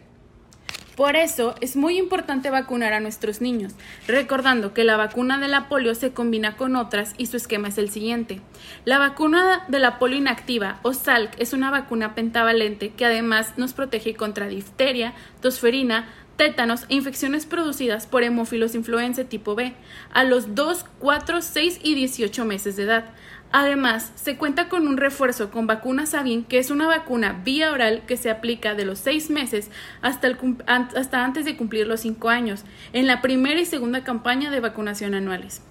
Por 1.00 1.16
eso 1.16 1.56
es 1.62 1.78
muy 1.78 1.98
importante 1.98 2.50
vacunar 2.50 2.92
a 2.92 3.00
nuestros 3.00 3.40
niños, 3.40 3.72
recordando 4.06 4.74
que 4.74 4.84
la 4.84 4.98
vacuna 4.98 5.40
de 5.40 5.48
la 5.48 5.70
polio 5.70 5.96
se 5.96 6.12
combina 6.12 6.58
con 6.58 6.76
otras 6.76 7.14
y 7.18 7.28
su 7.28 7.38
esquema 7.38 7.70
es 7.70 7.78
el 7.78 7.90
siguiente. 7.90 8.42
La 8.84 9.00
vacuna 9.00 9.64
de 9.70 9.80
la 9.80 9.98
polio 9.98 10.18
inactiva 10.18 10.82
o 10.84 10.94
SALC 10.94 11.40
es 11.40 11.54
una 11.54 11.72
vacuna 11.72 12.16
pentavalente 12.16 12.90
que 12.90 13.06
además 13.06 13.54
nos 13.56 13.72
protege 13.72 14.16
contra 14.16 14.50
difteria, 14.50 15.14
tosferina, 15.42 16.10
tétanos 16.36 16.84
e 16.90 16.96
infecciones 16.96 17.46
producidas 17.46 18.06
por 18.06 18.24
hemófilos 18.24 18.76
influenza 18.76 19.24
tipo 19.24 19.56
B 19.56 19.74
a 20.12 20.26
los 20.26 20.54
2, 20.54 20.86
4, 21.00 21.42
6 21.42 21.80
y 21.82 21.96
18 21.96 22.44
meses 22.44 22.76
de 22.76 22.84
edad. 22.84 23.06
Además, 23.52 24.12
se 24.16 24.38
cuenta 24.38 24.70
con 24.70 24.88
un 24.88 24.98
refuerzo 24.98 25.50
con 25.50 25.66
vacuna 25.66 26.06
Sabin, 26.06 26.44
que 26.44 26.60
es 26.60 26.70
una 26.70 26.86
vacuna 26.86 27.42
vía 27.44 27.72
oral 27.72 28.04
que 28.06 28.16
se 28.16 28.30
aplica 28.30 28.76
de 28.76 28.86
los 28.86 29.00
seis 29.00 29.32
meses 29.32 29.72
hasta, 30.04 30.38
hasta 30.68 31.26
antes 31.26 31.46
de 31.46 31.58
cumplir 31.58 31.88
los 31.88 32.02
cinco 32.02 32.30
años, 32.30 32.64
en 32.94 33.08
la 33.08 33.22
primera 33.22 33.60
y 33.60 33.66
segunda 33.66 34.04
campaña 34.04 34.52
de 34.52 34.60
vacunación 34.60 35.16
anuales. 35.16 35.64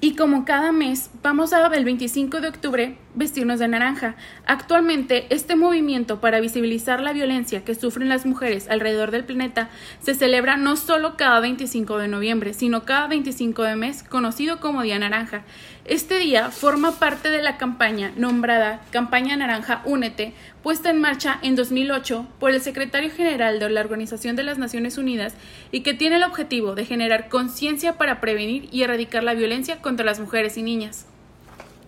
Y 0.00 0.14
como 0.14 0.44
cada 0.46 0.72
mes, 0.72 1.10
vamos 1.22 1.52
a 1.52 1.66
el 1.66 1.84
25 1.84 2.40
de 2.40 2.48
octubre 2.48 2.98
vestirnos 3.16 3.58
de 3.58 3.66
naranja. 3.66 4.14
Actualmente, 4.46 5.26
este 5.30 5.56
movimiento 5.56 6.20
para 6.20 6.38
visibilizar 6.38 7.00
la 7.00 7.12
violencia 7.12 7.64
que 7.64 7.74
sufren 7.74 8.08
las 8.08 8.24
mujeres 8.26 8.68
alrededor 8.68 9.10
del 9.10 9.24
planeta 9.24 9.68
se 10.00 10.14
celebra 10.14 10.56
no 10.56 10.76
solo 10.76 11.16
cada 11.16 11.40
25 11.40 11.98
de 11.98 12.08
noviembre, 12.08 12.54
sino 12.54 12.84
cada 12.84 13.08
25 13.08 13.62
de 13.64 13.76
mes, 13.76 14.02
conocido 14.04 14.60
como 14.60 14.82
Día 14.82 14.98
Naranja. 14.98 15.42
Este 15.84 16.18
día 16.18 16.50
forma 16.50 16.98
parte 16.98 17.30
de 17.30 17.42
la 17.42 17.56
campaña 17.58 18.12
nombrada 18.16 18.82
Campaña 18.90 19.36
Naranja 19.36 19.82
Únete, 19.84 20.34
puesta 20.62 20.90
en 20.90 21.00
marcha 21.00 21.38
en 21.42 21.56
2008 21.56 22.26
por 22.38 22.50
el 22.50 22.60
secretario 22.60 23.10
general 23.10 23.58
de 23.58 23.70
la 23.70 23.80
Organización 23.80 24.36
de 24.36 24.42
las 24.42 24.58
Naciones 24.58 24.98
Unidas 24.98 25.34
y 25.72 25.80
que 25.80 25.94
tiene 25.94 26.16
el 26.16 26.24
objetivo 26.24 26.74
de 26.74 26.84
generar 26.84 27.28
conciencia 27.28 27.96
para 27.96 28.20
prevenir 28.20 28.68
y 28.72 28.82
erradicar 28.82 29.22
la 29.22 29.34
violencia 29.34 29.80
contra 29.80 30.04
las 30.04 30.20
mujeres 30.20 30.56
y 30.58 30.62
niñas. 30.62 31.06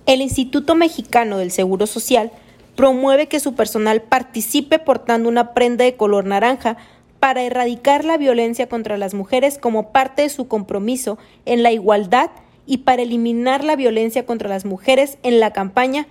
El 0.08 0.22
Instituto 0.22 0.74
Mexicano 0.74 1.36
del 1.36 1.50
Seguro 1.50 1.86
Social 1.86 2.32
promueve 2.76 3.26
que 3.26 3.40
su 3.40 3.54
personal 3.54 4.00
participe 4.00 4.78
portando 4.78 5.28
una 5.28 5.52
prenda 5.52 5.84
de 5.84 5.96
color 5.96 6.24
naranja 6.24 6.78
para 7.20 7.42
erradicar 7.42 8.06
la 8.06 8.16
violencia 8.16 8.70
contra 8.70 8.96
las 8.96 9.12
mujeres 9.12 9.58
como 9.58 9.92
parte 9.92 10.22
de 10.22 10.30
su 10.30 10.48
compromiso 10.48 11.18
en 11.44 11.62
la 11.62 11.72
igualdad 11.72 12.30
y 12.64 12.78
para 12.78 13.02
eliminar 13.02 13.64
la 13.64 13.76
violencia 13.76 14.24
contra 14.24 14.48
las 14.48 14.64
mujeres 14.64 15.18
en 15.22 15.40
la 15.40 15.52
campaña 15.52 16.06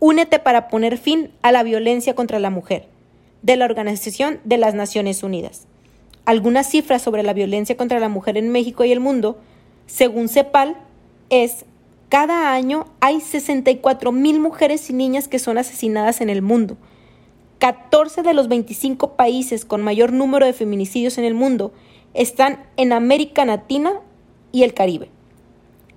Únete 0.00 0.38
para 0.38 0.68
poner 0.68 0.98
fin 0.98 1.30
a 1.40 1.50
la 1.50 1.62
violencia 1.62 2.14
contra 2.14 2.38
la 2.40 2.50
mujer, 2.50 2.88
de 3.40 3.56
la 3.56 3.64
Organización 3.64 4.40
de 4.44 4.58
las 4.58 4.74
Naciones 4.74 5.22
Unidas. 5.22 5.66
Algunas 6.26 6.68
cifras 6.68 7.00
sobre 7.00 7.22
la 7.22 7.32
violencia 7.32 7.76
contra 7.78 8.00
la 8.00 8.10
mujer 8.10 8.36
en 8.36 8.50
México 8.50 8.84
y 8.84 8.92
el 8.92 9.00
mundo, 9.00 9.38
según 9.86 10.28
CEPAL, 10.28 10.76
es 11.30 11.64
cada 12.10 12.52
año 12.52 12.86
hay 13.00 13.20
64 13.20 14.12
mil 14.12 14.40
mujeres 14.40 14.90
y 14.90 14.92
niñas 14.92 15.28
que 15.28 15.38
son 15.38 15.58
asesinadas 15.58 16.20
en 16.20 16.28
el 16.28 16.42
mundo. 16.42 16.76
14 17.60 18.22
de 18.22 18.34
los 18.34 18.48
25 18.48 19.14
países 19.16 19.64
con 19.64 19.80
mayor 19.80 20.12
número 20.12 20.44
de 20.44 20.52
feminicidios 20.52 21.18
en 21.18 21.24
el 21.24 21.34
mundo 21.34 21.72
están 22.12 22.66
en 22.76 22.92
América 22.92 23.44
Latina 23.44 23.92
y 24.50 24.64
el 24.64 24.74
Caribe. 24.74 25.08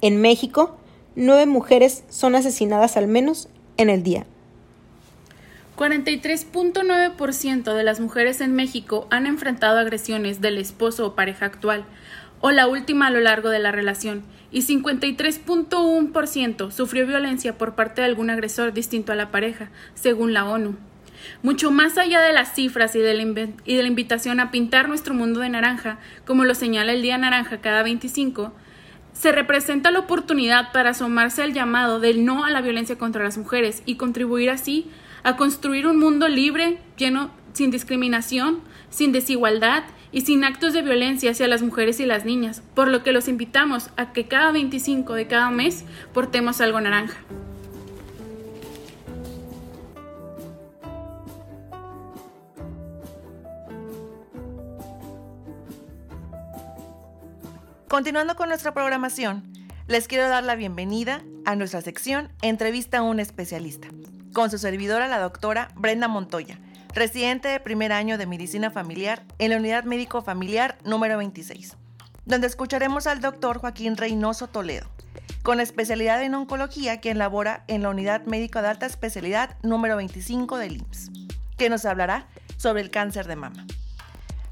En 0.01 0.21
México, 0.21 0.77
nueve 1.15 1.47
mujeres 1.47 2.03
son 2.09 2.35
asesinadas 2.35 2.95
al 2.95 3.07
menos 3.07 3.49
en 3.77 3.89
el 3.89 4.03
día. 4.03 4.27
43.9% 5.77 7.73
de 7.73 7.83
las 7.83 7.99
mujeres 7.99 8.39
en 8.41 8.53
México 8.53 9.07
han 9.09 9.25
enfrentado 9.25 9.79
agresiones 9.79 10.41
del 10.41 10.59
esposo 10.59 11.07
o 11.07 11.15
pareja 11.15 11.47
actual, 11.47 11.85
o 12.39 12.51
la 12.51 12.67
última 12.67 13.07
a 13.07 13.09
lo 13.09 13.21
largo 13.21 13.49
de 13.49 13.57
la 13.57 13.71
relación, 13.71 14.23
y 14.53 14.61
53.1% 14.61 16.71
sufrió 16.71 17.05
violencia 17.05 17.57
por 17.57 17.75
parte 17.75 17.99
de 18.01 18.07
algún 18.07 18.29
agresor 18.29 18.71
distinto 18.71 19.11
a 19.11 19.15
la 19.15 19.31
pareja, 19.31 19.71
según 19.95 20.31
la 20.31 20.45
ONU. 20.45 20.77
Mucho 21.41 21.71
más 21.71 21.97
allá 21.97 22.21
de 22.21 22.33
las 22.33 22.53
cifras 22.53 22.95
y 22.95 22.99
de, 22.99 23.15
la 23.15 23.87
invitación 23.87 24.39
a 24.39 24.51
pintar 24.51 24.87
nuestro 24.87 25.15
mundo 25.15 25.39
de 25.39 25.49
naranja, 25.49 25.97
como 26.25 26.45
lo 26.45 26.53
señala 26.53 26.93
el 26.93 27.01
Día 27.01 27.17
Naranja 27.17 27.61
cada 27.61 27.81
25, 27.81 28.53
se 29.13 29.31
representa 29.31 29.91
la 29.91 29.99
oportunidad 29.99 30.71
para 30.71 30.91
asomarse 30.91 31.41
al 31.41 31.53
llamado 31.53 31.99
del 31.99 32.23
no 32.23 32.45
a 32.45 32.51
la 32.51 32.61
violencia 32.61 32.97
contra 32.97 33.23
las 33.23 33.37
mujeres 33.37 33.81
y 33.85 33.95
contribuir 33.95 34.49
así 34.49 34.87
a 35.23 35.35
construir 35.35 35.87
un 35.87 35.97
mundo 35.97 36.27
libre, 36.27 36.77
lleno, 36.97 37.31
sin 37.53 37.71
discriminación, 37.71 38.59
sin 38.89 39.11
desigualdad 39.11 39.83
y 40.13 40.21
sin 40.21 40.43
actos 40.45 40.71
de 40.73 40.83
violencia 40.83 41.31
hacia 41.31 41.47
las 41.47 41.63
mujeres 41.63 41.99
y 41.99 42.05
las 42.05 42.23
niñas, 42.23 42.61
por 42.75 42.87
lo 42.87 43.03
que 43.03 43.11
los 43.11 43.27
invitamos 43.27 43.89
a 43.97 44.13
que 44.13 44.27
cada 44.27 44.51
25 44.51 45.15
de 45.15 45.27
cada 45.27 45.49
mes 45.49 45.83
portemos 46.13 46.61
algo 46.61 46.79
naranja. 46.79 47.17
Continuando 57.89 58.35
con 58.35 58.49
nuestra 58.49 58.73
programación, 58.73 59.43
les 59.87 60.07
quiero 60.07 60.27
dar 60.27 60.43
la 60.43 60.55
bienvenida 60.55 61.21
a 61.45 61.55
nuestra 61.55 61.81
sección 61.81 62.29
Entrevista 62.41 62.99
a 62.99 63.01
un 63.03 63.19
especialista, 63.19 63.87
con 64.33 64.49
su 64.49 64.57
servidora 64.57 65.07
la 65.07 65.19
doctora 65.19 65.69
Brenda 65.75 66.07
Montoya, 66.07 66.57
residente 66.93 67.47
de 67.47 67.59
primer 67.59 67.91
año 67.91 68.19
de 68.19 68.27
Medicina 68.27 68.69
Familiar 68.69 69.23
en 69.39 69.49
la 69.49 69.57
Unidad 69.57 69.83
Médico 69.83 70.21
Familiar 70.21 70.77
número 70.83 71.17
26, 71.17 71.75
donde 72.25 72.45
escucharemos 72.45 73.07
al 73.07 73.19
doctor 73.19 73.57
Joaquín 73.57 73.97
Reynoso 73.97 74.47
Toledo, 74.47 74.87
con 75.41 75.59
especialidad 75.59 76.21
en 76.21 76.35
oncología, 76.35 76.99
quien 76.99 77.17
labora 77.17 77.63
en 77.67 77.81
la 77.81 77.89
Unidad 77.89 78.25
Médico 78.25 78.61
de 78.61 78.67
Alta 78.67 78.85
Especialidad 78.85 79.57
número 79.63 79.95
25 79.95 80.57
del 80.57 80.77
IMSS, 80.77 81.11
que 81.57 81.69
nos 81.69 81.83
hablará 81.85 82.27
sobre 82.57 82.81
el 82.81 82.91
cáncer 82.91 83.25
de 83.25 83.37
mama. 83.37 83.65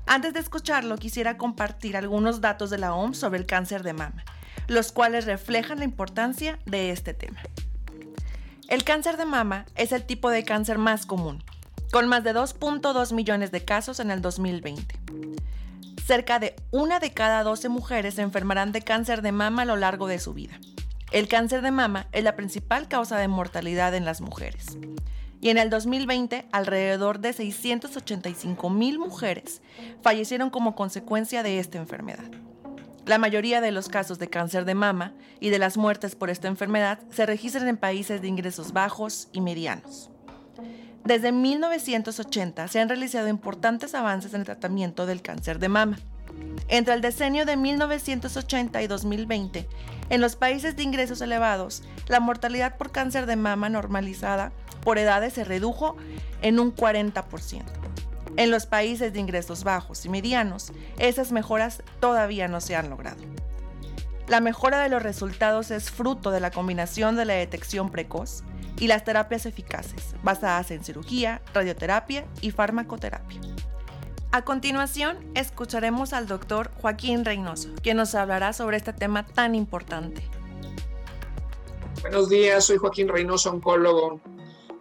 Antes 0.08 0.34
de 0.34 0.40
escucharlo, 0.40 0.98
quisiera 0.98 1.38
compartir 1.38 1.96
algunos 1.96 2.42
datos 2.42 2.72
de 2.72 2.80
la 2.80 2.96
OMS 2.96 3.20
sobre 3.20 3.38
el 3.38 3.46
cáncer 3.46 3.84
de 3.84 3.94
mama, 3.94 4.26
los 4.68 4.92
cuales 4.92 5.26
reflejan 5.26 5.78
la 5.78 5.86
importancia 5.86 6.58
de 6.66 6.90
este 6.90 7.14
tema. 7.14 7.40
El 8.68 8.84
cáncer 8.84 9.18
de 9.18 9.26
mama 9.26 9.66
es 9.76 9.92
el 9.92 10.06
tipo 10.06 10.32
de 10.32 10.44
cáncer 10.44 10.80
más 10.80 11.06
común, 11.06 11.44
con 11.92 12.08
más 12.08 12.24
de 12.24 12.34
2.2 12.34 13.14
millones 13.14 13.52
de 13.52 13.66
casos 13.66 14.00
en 14.00 14.12
el 14.12 14.22
2020. 14.22 14.96
cerca 16.06 16.40
de 16.40 16.56
una 16.72 17.00
de 17.00 17.12
cada 17.12 17.44
12 17.44 17.70
mujeres 17.70 18.16
se 18.16 18.22
enfermarán 18.22 18.72
de 18.72 18.82
cáncer 18.82 19.22
de 19.22 19.32
mama 19.32 19.62
a 19.62 19.66
lo 19.66 19.76
largo 19.76 20.08
de 20.08 20.20
su 20.20 20.34
vida. 20.34 20.60
El 21.12 21.28
cáncer 21.28 21.62
de 21.62 21.72
mama 21.72 22.08
es 22.12 22.24
la 22.24 22.36
principal 22.36 22.88
causa 22.88 23.18
de 23.18 23.28
mortalidad 23.28 23.94
en 23.94 24.04
las 24.06 24.20
mujeres. 24.20 24.78
Y 25.42 25.50
en 25.50 25.58
el 25.58 25.70
2020, 25.70 26.48
alrededor 26.52 27.20
de 27.20 27.34
685 27.34 28.70
mil 28.70 29.00
mujeres 29.00 29.62
fallecieron 30.02 30.50
como 30.50 30.76
consecuencia 30.76 31.44
de 31.44 31.60
esta 31.60 31.78
enfermedad. 31.78 32.30
La 33.06 33.18
mayoría 33.18 33.62
de 33.62 33.72
los 33.72 33.90
casos 33.90 34.20
de 34.20 34.30
cáncer 34.30 34.66
de 34.66 34.76
mama 34.76 35.14
y 35.40 35.50
de 35.50 35.60
las 35.60 35.78
muertes 35.78 36.16
por 36.16 36.30
esta 36.30 36.48
enfermedad 36.48 37.00
se 37.10 37.26
registran 37.26 37.68
en 37.68 37.78
países 37.78 38.22
de 38.22 38.28
ingresos 38.28 38.74
bajos 38.74 39.30
y 39.34 39.42
medianos. 39.42 40.12
Desde 41.04 41.32
1980 41.32 42.68
se 42.68 42.80
han 42.80 42.88
realizado 42.88 43.28
importantes 43.28 43.96
avances 43.96 44.34
en 44.34 44.42
el 44.42 44.46
tratamiento 44.46 45.06
del 45.08 45.22
cáncer 45.22 45.58
de 45.58 45.68
mama. 45.68 45.98
Entre 46.68 46.94
el 46.94 47.02
decenio 47.02 47.46
de 47.46 47.58
1980 47.58 48.82
y 48.82 48.88
2020, 48.88 49.68
en 50.10 50.22
los 50.22 50.36
países 50.36 50.76
de 50.76 50.84
ingresos 50.84 51.22
elevados, 51.22 51.84
la 52.08 52.20
mortalidad 52.20 52.78
por 52.78 52.92
cáncer 52.92 53.26
de 53.26 53.36
mama 53.36 53.68
normalizada 53.68 54.52
por 54.84 55.00
edades 55.00 55.34
se 55.34 55.44
redujo 55.44 55.98
en 56.42 56.60
un 56.60 56.74
40%. 56.74 57.64
En 58.38 58.52
los 58.52 58.66
países 58.66 59.12
de 59.12 59.20
ingresos 59.20 59.64
bajos 59.64 60.06
y 60.06 60.10
medianos, 60.10 60.72
esas 61.00 61.32
mejoras 61.32 61.84
todavía 62.00 62.48
no 62.48 62.62
se 62.62 62.76
han 62.76 62.90
logrado. 62.90 63.22
La 64.28 64.40
mejora 64.40 64.80
de 64.80 64.88
los 64.88 65.04
resultados 65.04 65.72
es 65.72 65.90
fruto 65.92 66.32
de 66.32 66.40
la 66.40 66.52
combinación 66.52 67.18
de 67.18 67.26
la 67.26 67.34
detección 67.34 67.90
precoz 67.90 68.44
y 68.80 68.88
las 68.88 69.04
terapias 69.04 69.46
eficaces, 69.46 70.16
basadas 70.24 70.72
en 70.72 70.84
cirugía, 70.84 71.42
radioterapia 71.54 72.26
y 72.42 72.52
farmacoterapia. 72.52 73.40
A 74.34 74.44
continuación, 74.44 75.18
escucharemos 75.36 76.14
al 76.14 76.26
doctor 76.26 76.72
Joaquín 76.82 77.26
Reynoso, 77.26 77.70
quien 77.84 77.98
nos 77.98 78.16
hablará 78.16 78.54
sobre 78.54 78.78
este 78.78 78.94
tema 78.94 79.26
tan 79.26 79.56
importante. 79.56 80.24
Buenos 82.02 82.30
días, 82.30 82.64
soy 82.64 82.78
Joaquín 82.78 83.10
Reynoso, 83.10 83.52
oncólogo. 83.52 84.22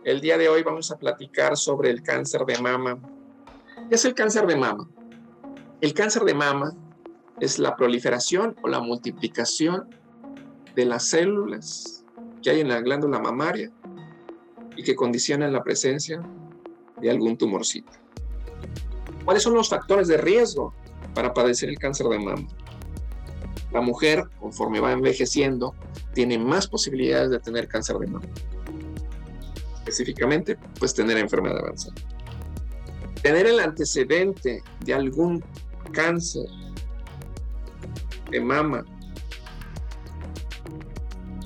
El 0.05 0.21
día 0.21 0.39
de 0.39 0.49
hoy 0.49 0.63
vamos 0.63 0.91
a 0.93 0.99
platicar 0.99 1.57
sobre 1.57 1.91
el 1.91 2.03
cáncer 2.03 2.47
de 2.47 2.59
mama. 2.59 2.99
¿Qué 3.89 3.97
es 3.97 4.05
el 4.05 4.15
cáncer 4.15 4.47
de 4.47 4.57
mama? 4.57 4.89
El 5.81 5.95
cáncer 5.95 6.23
de 6.23 6.35
mama 6.35 6.73
es 7.41 7.59
la 7.59 7.75
proliferación 7.75 8.55
o 8.63 8.69
la 8.69 8.81
multiplicación 8.81 9.89
de 10.77 10.85
las 10.85 11.09
células 11.09 12.05
que 12.41 12.51
hay 12.51 12.61
en 12.61 12.69
la 12.69 12.81
glándula 12.81 13.19
mamaria 13.19 13.73
y 14.81 14.83
que 14.83 14.97
condicionan 14.97 15.53
la 15.53 15.63
presencia 15.63 16.23
de 17.03 17.11
algún 17.11 17.37
tumorcito. 17.37 17.93
¿Cuáles 19.27 19.43
son 19.43 19.53
los 19.53 19.69
factores 19.69 20.09
de 20.09 20.17
riesgo 20.17 20.73
para 21.15 21.35
padecer 21.35 21.69
el 21.69 21.79
cáncer 21.79 22.07
de 22.07 22.19
mama? 22.19 22.49
La 23.73 23.83
mujer, 23.83 24.25
conforme 24.41 24.81
va 24.81 24.93
envejeciendo, 24.93 25.75
tiene 26.15 26.39
más 26.39 26.67
posibilidades 26.67 27.29
de 27.29 27.39
tener 27.41 27.69
cáncer 27.69 27.99
de 27.99 28.07
mama. 28.07 28.27
Específicamente, 29.81 30.57
pues 30.79 30.95
tener 30.95 31.19
enfermedad 31.19 31.59
avanzada. 31.59 31.95
Tener 33.23 33.47
el 33.47 33.61
antecedente 33.61 34.63
de 34.83 34.95
algún 34.95 35.45
cáncer 35.93 36.47
de 38.31 38.41
mama 38.41 38.87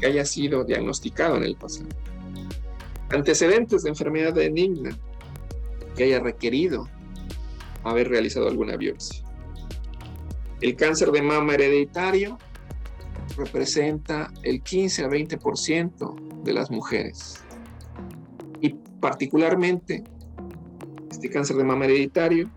que 0.00 0.06
haya 0.06 0.24
sido 0.24 0.62
diagnosticado 0.62 1.36
en 1.38 1.42
el 1.42 1.56
pasado. 1.56 1.88
Antecedentes 3.10 3.82
de 3.82 3.90
enfermedad 3.90 4.34
benigna 4.34 4.96
que 5.96 6.04
haya 6.04 6.20
requerido 6.20 6.88
haber 7.84 8.08
realizado 8.08 8.48
alguna 8.48 8.76
biopsia. 8.76 9.24
El 10.60 10.76
cáncer 10.76 11.10
de 11.10 11.22
mama 11.22 11.54
hereditario 11.54 12.38
representa 13.36 14.32
el 14.42 14.62
15 14.62 15.04
a 15.04 15.08
20% 15.08 16.42
de 16.42 16.52
las 16.52 16.70
mujeres. 16.70 17.42
Y 18.60 18.70
particularmente, 19.00 20.04
este 21.10 21.28
cáncer 21.28 21.56
de 21.56 21.64
mama 21.64 21.84
hereditario, 21.84 22.50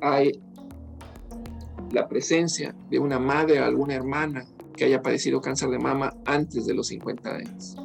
hay 0.00 0.40
la 1.92 2.08
presencia 2.08 2.74
de 2.90 2.98
una 2.98 3.18
madre 3.18 3.60
o 3.60 3.64
alguna 3.64 3.94
hermana 3.94 4.44
que 4.76 4.84
haya 4.84 5.00
padecido 5.00 5.40
cáncer 5.40 5.70
de 5.70 5.78
mama 5.78 6.12
antes 6.26 6.66
de 6.66 6.74
los 6.74 6.88
50 6.88 7.30
años. 7.30 7.76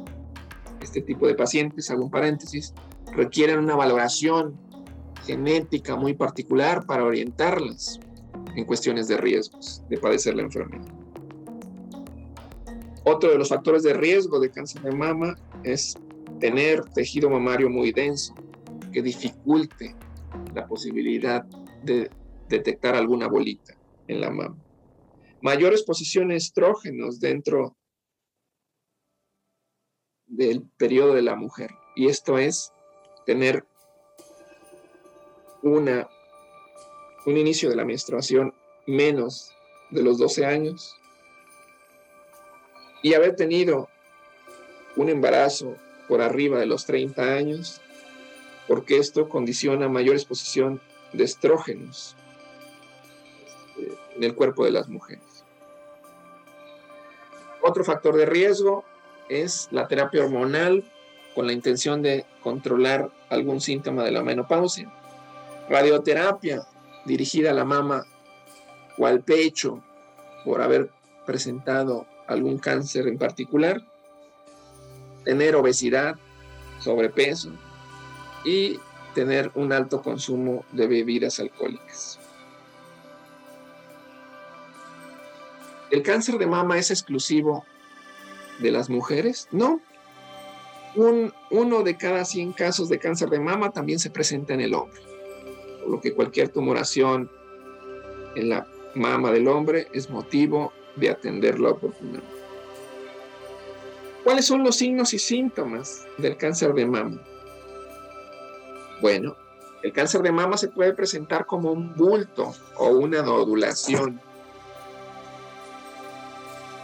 Este 0.90 1.02
tipo 1.02 1.28
de 1.28 1.36
pacientes, 1.36 1.88
hago 1.88 2.02
un 2.02 2.10
paréntesis, 2.10 2.74
requieren 3.14 3.60
una 3.60 3.76
valoración 3.76 4.58
genética 5.24 5.94
muy 5.94 6.14
particular 6.14 6.84
para 6.84 7.04
orientarlas 7.04 8.00
en 8.56 8.64
cuestiones 8.64 9.06
de 9.06 9.16
riesgos 9.16 9.84
de 9.88 9.98
padecer 9.98 10.34
la 10.34 10.42
enfermedad. 10.42 10.88
Otro 13.04 13.30
de 13.30 13.38
los 13.38 13.50
factores 13.50 13.84
de 13.84 13.94
riesgo 13.94 14.40
de 14.40 14.50
cáncer 14.50 14.82
de 14.82 14.90
mama 14.90 15.36
es 15.62 15.96
tener 16.40 16.84
tejido 16.86 17.30
mamario 17.30 17.70
muy 17.70 17.92
denso, 17.92 18.34
que 18.92 19.00
dificulte 19.00 19.94
la 20.56 20.66
posibilidad 20.66 21.44
de 21.84 22.10
detectar 22.48 22.96
alguna 22.96 23.28
bolita 23.28 23.76
en 24.08 24.20
la 24.20 24.30
mama. 24.30 24.56
Mayor 25.40 25.70
exposición 25.72 26.32
a 26.32 26.34
estrógenos 26.34 27.20
dentro 27.20 27.76
del 30.30 30.62
periodo 30.78 31.14
de 31.14 31.22
la 31.22 31.34
mujer. 31.34 31.72
Y 31.94 32.08
esto 32.08 32.38
es 32.38 32.72
tener 33.26 33.64
una, 35.62 36.08
un 37.26 37.36
inicio 37.36 37.68
de 37.68 37.76
la 37.76 37.84
menstruación 37.84 38.54
menos 38.86 39.52
de 39.90 40.02
los 40.02 40.18
12 40.18 40.46
años 40.46 40.96
y 43.02 43.14
haber 43.14 43.36
tenido 43.36 43.88
un 44.96 45.08
embarazo 45.08 45.76
por 46.08 46.22
arriba 46.22 46.58
de 46.58 46.66
los 46.66 46.86
30 46.86 47.22
años, 47.22 47.80
porque 48.66 48.98
esto 48.98 49.28
condiciona 49.28 49.88
mayor 49.88 50.14
exposición 50.14 50.80
de 51.12 51.24
estrógenos 51.24 52.16
eh, 53.78 53.94
en 54.16 54.24
el 54.24 54.34
cuerpo 54.34 54.64
de 54.64 54.70
las 54.70 54.88
mujeres. 54.88 55.44
Otro 57.62 57.84
factor 57.84 58.16
de 58.16 58.26
riesgo 58.26 58.84
es 59.30 59.68
la 59.70 59.88
terapia 59.88 60.22
hormonal 60.24 60.84
con 61.34 61.46
la 61.46 61.52
intención 61.52 62.02
de 62.02 62.26
controlar 62.42 63.10
algún 63.30 63.60
síntoma 63.60 64.04
de 64.04 64.10
la 64.10 64.22
menopausia 64.22 64.92
radioterapia 65.70 66.66
dirigida 67.06 67.52
a 67.52 67.54
la 67.54 67.64
mama 67.64 68.04
o 68.98 69.06
al 69.06 69.22
pecho 69.22 69.82
por 70.44 70.60
haber 70.60 70.90
presentado 71.24 72.06
algún 72.26 72.58
cáncer 72.58 73.06
en 73.06 73.18
particular, 73.18 73.80
tener 75.24 75.54
obesidad, 75.54 76.16
sobrepeso 76.80 77.52
y 78.44 78.80
tener 79.14 79.50
un 79.54 79.72
alto 79.72 80.02
consumo 80.02 80.64
de 80.72 80.86
bebidas 80.88 81.38
alcohólicas. 81.38 82.18
¿El 85.90 86.02
cáncer 86.02 86.38
de 86.38 86.46
mama 86.46 86.78
es 86.78 86.90
exclusivo 86.90 87.64
de 88.60 88.70
las 88.70 88.90
mujeres? 88.90 89.48
No. 89.50 89.80
uno 91.50 91.82
de 91.82 91.96
cada 91.96 92.24
100 92.24 92.52
casos 92.52 92.88
de 92.88 92.98
cáncer 92.98 93.30
de 93.30 93.40
mama 93.40 93.70
también 93.70 93.98
se 93.98 94.10
presenta 94.10 94.54
en 94.54 94.60
el 94.60 94.74
hombre 94.74 95.00
por 95.80 95.90
lo 95.90 96.00
que 96.00 96.14
cualquier 96.14 96.48
tumoración 96.50 97.30
en 98.36 98.50
la 98.50 98.66
mama 98.94 99.30
del 99.32 99.48
hombre 99.48 99.88
es 99.92 100.10
motivo 100.10 100.72
de 100.96 101.10
atenderlo 101.10 101.72
oportunamente. 101.72 102.26
¿Cuáles 104.24 104.44
son 104.44 104.62
los 104.62 104.76
signos 104.76 105.14
y 105.14 105.18
síntomas 105.18 106.06
del 106.18 106.36
cáncer 106.36 106.74
de 106.74 106.86
mama? 106.86 107.20
Bueno, 109.00 109.34
el 109.82 109.92
cáncer 109.92 110.20
de 110.22 110.30
mama 110.30 110.58
se 110.58 110.68
puede 110.68 110.92
presentar 110.92 111.46
como 111.46 111.72
un 111.72 111.94
bulto 111.94 112.52
o 112.76 112.88
una 112.90 113.22
nodulación, 113.22 114.20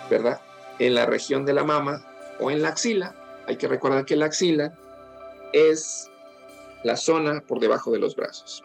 ¿verdad? 0.08 0.40
En 0.78 0.94
la 0.94 1.06
región 1.06 1.44
de 1.44 1.54
la 1.54 1.64
mama 1.64 2.04
o 2.38 2.50
en 2.50 2.62
la 2.62 2.68
axila. 2.68 3.14
Hay 3.46 3.56
que 3.56 3.68
recordar 3.68 4.04
que 4.04 4.16
la 4.16 4.26
axila 4.26 4.74
es 5.52 6.10
la 6.82 6.96
zona 6.96 7.40
por 7.40 7.60
debajo 7.60 7.92
de 7.92 7.98
los 7.98 8.16
brazos. 8.16 8.62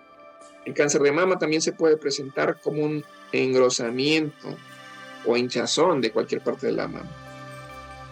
El 0.65 0.73
cáncer 0.73 1.01
de 1.01 1.11
mama 1.11 1.39
también 1.39 1.61
se 1.61 1.71
puede 1.71 1.97
presentar 1.97 2.59
como 2.61 2.83
un 2.83 3.03
engrosamiento 3.31 4.55
o 5.25 5.37
hinchazón 5.37 6.01
de 6.01 6.11
cualquier 6.11 6.41
parte 6.41 6.67
de 6.67 6.73
la 6.73 6.87
mama. 6.87 7.09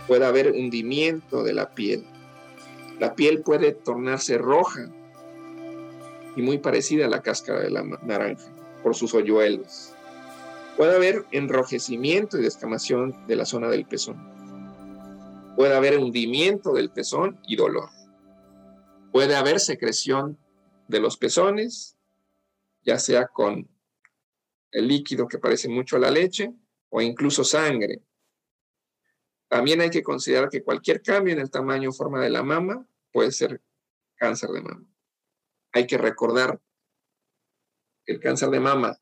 Puede 0.08 0.26
haber 0.26 0.52
hundimiento 0.52 1.43
de 1.43 1.54
la 1.54 1.70
piel. 1.70 2.06
La 3.00 3.16
piel 3.16 3.41
puede 3.41 3.72
tornarse 3.72 4.38
roja 4.38 4.89
y 6.36 6.41
muy 6.41 6.58
parecida 6.58 7.06
a 7.06 7.10
la 7.10 7.22
cáscara 7.22 7.60
de 7.60 7.70
la 7.70 7.84
naranja 7.84 8.50
por 8.82 8.95
sus 8.95 9.14
hoyuelos. 9.14 9.93
Puede 10.80 10.96
haber 10.96 11.26
enrojecimiento 11.32 12.38
y 12.38 12.42
descamación 12.42 13.28
de 13.28 13.36
la 13.36 13.44
zona 13.44 13.68
del 13.68 13.86
pezón. 13.86 14.16
Puede 15.58 15.76
haber 15.76 15.98
hundimiento 15.98 16.72
del 16.72 16.90
pezón 16.90 17.38
y 17.46 17.58
dolor. 17.58 17.90
Puede 19.12 19.36
haber 19.36 19.60
secreción 19.60 20.38
de 20.88 21.02
los 21.02 21.18
pezones 21.18 21.98
ya 22.84 22.98
sea 22.98 23.28
con 23.28 23.70
el 24.72 24.88
líquido 24.88 25.28
que 25.28 25.38
parece 25.38 25.68
mucho 25.68 25.98
a 25.98 26.00
la 26.00 26.12
leche 26.12 26.54
o 26.88 27.02
incluso 27.02 27.44
sangre. 27.44 28.02
También 29.50 29.82
hay 29.82 29.90
que 29.90 30.02
considerar 30.02 30.48
que 30.48 30.64
cualquier 30.64 31.02
cambio 31.02 31.34
en 31.34 31.42
el 31.42 31.52
tamaño 31.52 31.90
o 31.90 31.94
forma 31.94 32.22
de 32.22 32.30
la 32.30 32.42
mama 32.42 32.88
puede 33.12 33.34
ser 33.34 33.62
cáncer 34.16 34.52
de 34.52 34.62
mama. 34.62 34.86
Hay 35.74 35.86
que 35.86 35.98
recordar 35.98 36.58
que 38.06 38.14
el 38.14 38.22
cáncer 38.22 38.50
de 38.50 38.62
mama 38.62 38.98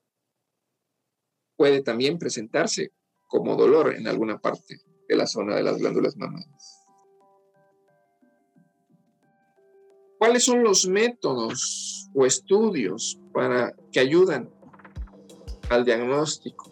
puede 1.57 1.81
también 1.81 2.17
presentarse 2.17 2.93
como 3.27 3.55
dolor 3.55 3.95
en 3.95 4.07
alguna 4.07 4.37
parte 4.39 4.79
de 5.09 5.15
la 5.15 5.27
zona 5.27 5.55
de 5.55 5.63
las 5.63 5.77
glándulas 5.77 6.15
mamarias. 6.15 6.83
¿Cuáles 10.17 10.45
son 10.45 10.63
los 10.63 10.87
métodos 10.87 12.09
o 12.13 12.25
estudios 12.25 13.19
para 13.33 13.75
que 13.91 13.99
ayudan 13.99 14.49
al 15.69 15.85
diagnóstico? 15.85 16.71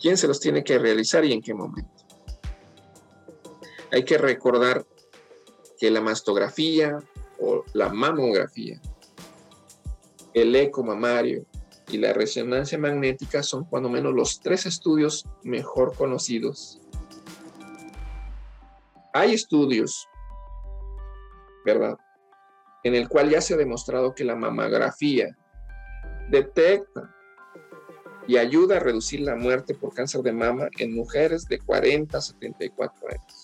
¿Quién 0.00 0.16
se 0.16 0.28
los 0.28 0.38
tiene 0.38 0.62
que 0.62 0.78
realizar 0.78 1.24
y 1.24 1.32
en 1.32 1.42
qué 1.42 1.54
momento? 1.54 1.90
Hay 3.90 4.04
que 4.04 4.18
recordar 4.18 4.86
que 5.78 5.90
la 5.90 6.00
mastografía 6.00 6.98
o 7.40 7.64
la 7.72 7.88
mamografía, 7.88 8.80
el 10.34 10.54
eco 10.54 10.84
mamario 10.84 11.46
y 11.90 11.98
la 11.98 12.12
resonancia 12.12 12.78
magnética 12.78 13.42
son 13.42 13.64
cuando 13.64 13.88
menos 13.88 14.14
los 14.14 14.40
tres 14.40 14.66
estudios 14.66 15.26
mejor 15.42 15.94
conocidos. 15.96 16.80
Hay 19.14 19.32
estudios, 19.32 20.06
¿verdad? 21.64 21.96
En 22.84 22.94
el 22.94 23.08
cual 23.08 23.30
ya 23.30 23.40
se 23.40 23.54
ha 23.54 23.56
demostrado 23.56 24.14
que 24.14 24.24
la 24.24 24.36
mamografía 24.36 25.36
detecta 26.30 27.14
y 28.26 28.36
ayuda 28.36 28.76
a 28.76 28.80
reducir 28.80 29.20
la 29.20 29.34
muerte 29.34 29.74
por 29.74 29.94
cáncer 29.94 30.20
de 30.20 30.32
mama 30.32 30.68
en 30.78 30.94
mujeres 30.94 31.46
de 31.46 31.58
40 31.58 32.18
a 32.18 32.20
74 32.20 33.08
años. 33.08 33.42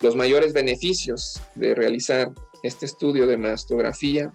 Los 0.00 0.14
mayores 0.14 0.52
beneficios 0.52 1.42
de 1.56 1.74
realizar 1.74 2.32
este 2.62 2.86
estudio 2.86 3.26
de 3.26 3.36
mastografía, 3.36 4.32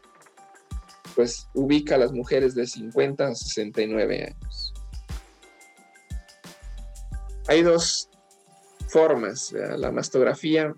pues 1.19 1.49
ubica 1.53 1.95
a 1.95 1.97
las 1.97 2.13
mujeres 2.13 2.55
de 2.55 2.65
50 2.65 3.27
a 3.27 3.35
69 3.35 4.23
años. 4.23 4.73
Hay 7.49 7.61
dos 7.61 8.07
formas, 8.87 9.51
la 9.51 9.91
mastografía 9.91 10.73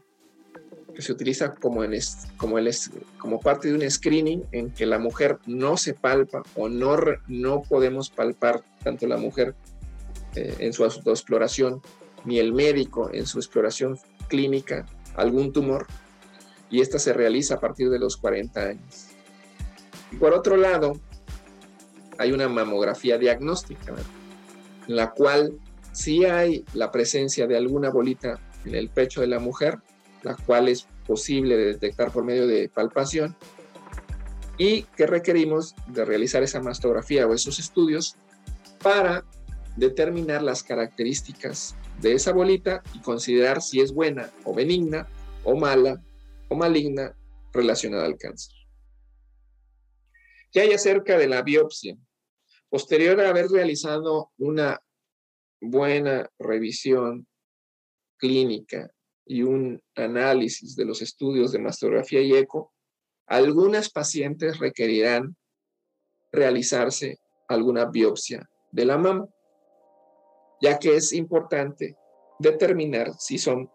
que 0.96 1.04
se 1.04 1.12
utiliza 1.12 1.54
como, 1.54 1.84
en 1.84 1.94
como, 2.38 2.58
el, 2.58 2.72
como 3.20 3.39
parte 3.39 3.68
de 3.68 3.76
un 3.76 3.92
screening 3.92 4.44
en 4.52 4.72
que 4.72 4.88
la 4.88 4.98
mujer 4.98 5.38
no 5.46 5.78
se 5.78 5.94
palpa 5.94 6.42
o 6.56 6.70
no, 6.70 6.98
no 7.28 7.62
podemos 7.62 8.10
palpar 8.10 8.64
tanto 8.84 9.06
la 9.06 9.18
mujer 9.18 9.54
eh, 10.34 10.56
en 10.58 10.74
su 10.74 10.84
autoexploración 10.84 11.84
ni 12.26 12.39
el 12.39 12.52
médico 12.52 13.12
en 13.14 13.28
su 13.28 13.38
exploración 13.38 14.00
clínica 14.28 14.88
algún 15.16 15.54
tumor 15.54 15.86
y 16.72 16.82
esta 16.82 16.98
se 16.98 17.14
realiza 17.14 17.54
a 17.54 17.60
partir 17.60 17.92
de 17.92 18.00
los 18.00 18.18
40 18.18 18.60
años. 18.60 19.11
Por 20.20 20.34
otro 20.34 20.57
lado, 20.57 20.99
hay 22.18 22.32
una 22.32 22.47
mamografía 22.47 23.18
diagnóstica, 23.18 23.93
en 24.88 24.95
la 24.95 25.12
cual 25.12 25.53
sí 25.91 26.26
hay 26.26 26.66
la 26.74 26.91
presencia 26.91 27.47
de 27.47 27.57
alguna 27.57 27.89
bolita 27.89 28.39
en 28.66 28.76
el 28.76 28.89
pecho 28.89 29.22
de 29.22 29.28
la 29.28 29.39
mujer, 29.39 29.80
la 30.24 30.36
cual 30.36 30.68
es 30.68 30.88
posible 31.07 31.57
de 31.57 31.66
detectar 31.66 32.12
por 32.12 32.24
medio 32.24 32.47
de 32.47 32.70
palpación 32.70 33.36
y 34.57 34.84
que 34.95 35.07
requerimos 35.07 35.76
de 35.88 36.05
realizar 36.05 36.43
esa 36.43 36.62
mastografía 36.62 37.26
o 37.26 37.34
esos 37.34 37.57
estudios 37.57 38.16
para 38.84 39.24
determinar 39.76 40.43
las 40.43 40.64
características 40.64 41.76
de 41.99 42.14
esa 42.14 42.34
bolita 42.34 42.84
y 42.93 42.99
considerar 42.99 43.62
si 43.62 43.82
es 43.82 43.93
buena 43.93 44.30
o 44.43 44.53
benigna 44.53 45.07
o 45.43 45.55
mala 45.55 46.01
o 46.49 46.55
maligna 46.55 47.16
relacionada 47.53 48.05
al 48.05 48.18
cáncer. 48.18 48.61
¿Qué 50.52 50.62
hay 50.62 50.74
acerca 50.74 51.18
de 51.18 51.28
la 51.28 51.41
biopsia? 51.43 51.97
Posterior 52.70 53.20
a 53.22 53.30
haber 53.30 53.47
realizado 53.47 54.32
una 54.38 54.82
buena 55.62 56.30
revisión 56.38 57.28
clínica 58.18 58.91
y 59.26 59.43
un 59.43 59.82
análisis 59.95 60.76
de 60.76 60.86
los 60.86 61.02
estudios 61.02 61.52
de 61.52 61.60
mastografía 61.60 62.22
y 62.22 62.34
eco, 62.34 62.74
algunas 63.28 63.89
pacientes 63.89 64.60
requerirán 64.60 65.38
realizarse 66.32 67.20
alguna 67.47 67.86
biopsia 67.86 68.49
de 68.72 68.86
la 68.86 68.97
mama, 68.97 69.28
ya 70.62 70.80
que 70.80 70.95
es 70.95 71.14
importante 71.14 71.95
determinar 72.39 73.14
si 73.20 73.38
son 73.38 73.70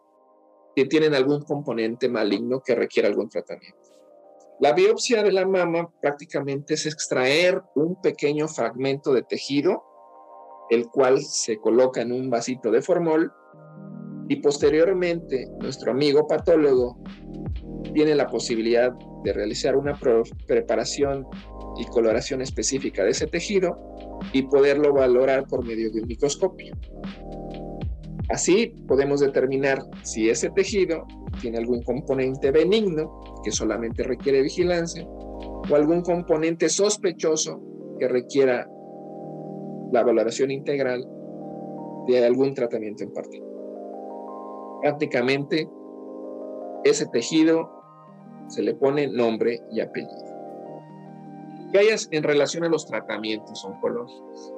que 0.75 0.85
tienen 0.85 1.15
algún 1.15 1.43
componente 1.43 2.09
maligno 2.09 2.61
que 2.61 2.75
requiera 2.75 3.09
algún 3.09 3.31
tratamiento. 3.31 3.86
La 4.59 4.73
biopsia 4.73 5.23
de 5.23 5.33
la 5.33 5.47
mama 5.47 5.91
prácticamente 6.01 6.75
es 6.75 6.87
extraer 6.87 7.63
un 7.75 8.01
pequeño 8.01 8.49
fragmento 8.49 9.13
de 9.13 9.23
tejido, 9.23 9.85
el 10.71 10.87
cual 10.89 11.21
se 11.21 11.59
coloca 11.59 12.01
en 12.01 12.11
un 12.11 12.31
vasito 12.31 12.71
de 12.71 12.81
formol 12.81 13.31
y 14.29 14.37
posteriormente 14.37 15.47
nuestro 15.61 15.93
amigo 15.93 16.27
patólogo 16.27 16.99
tiene 17.93 18.15
la 18.15 18.29
posibilidad 18.29 18.93
de 19.25 19.33
realizar 19.35 19.77
una 19.77 19.93
preparación 20.47 21.27
y 21.79 21.85
coloración 21.87 22.41
específica 22.41 23.05
de 23.05 23.11
ese 23.11 23.27
tejido 23.27 23.79
y 24.33 24.43
poderlo 24.43 24.95
valorar 24.95 25.47
por 25.47 25.67
medio 25.67 25.93
de 25.93 26.01
un 26.01 26.09
microscopio. 26.09 26.75
Así 28.31 28.75
podemos 28.89 29.21
determinar 29.21 29.83
si 30.03 30.31
ese 30.31 30.49
tejido 30.51 31.07
tiene 31.41 31.59
algún 31.59 31.83
componente 31.83 32.51
benigno 32.51 33.21
que 33.43 33.53
solamente 33.53 34.03
requiere 34.03 34.43
vigilancia 34.43 35.07
o 35.07 35.75
algún 35.75 36.03
componente 36.03 36.69
sospechoso 36.69 37.61
que 37.99 38.09
requiera 38.09 38.69
la 39.93 40.03
valoración 40.03 40.51
integral 40.51 41.07
de 42.07 42.25
algún 42.25 42.55
tratamiento 42.55 43.05
en 43.05 43.13
particular 43.13 43.57
prácticamente 44.87 45.69
ese 46.85 47.07
tejido 47.07 47.69
se 48.49 48.63
le 48.63 48.75
pone 48.75 49.09
nombre 49.09 49.61
y 49.73 49.81
apellido. 49.81 50.37
¿Qué 51.73 51.79
hay 51.81 51.89
en 52.13 52.23
relación 52.23 52.65
a 52.65 52.69
los 52.69 52.87
tratamientos 52.87 53.65
oncológicos? 53.65 54.55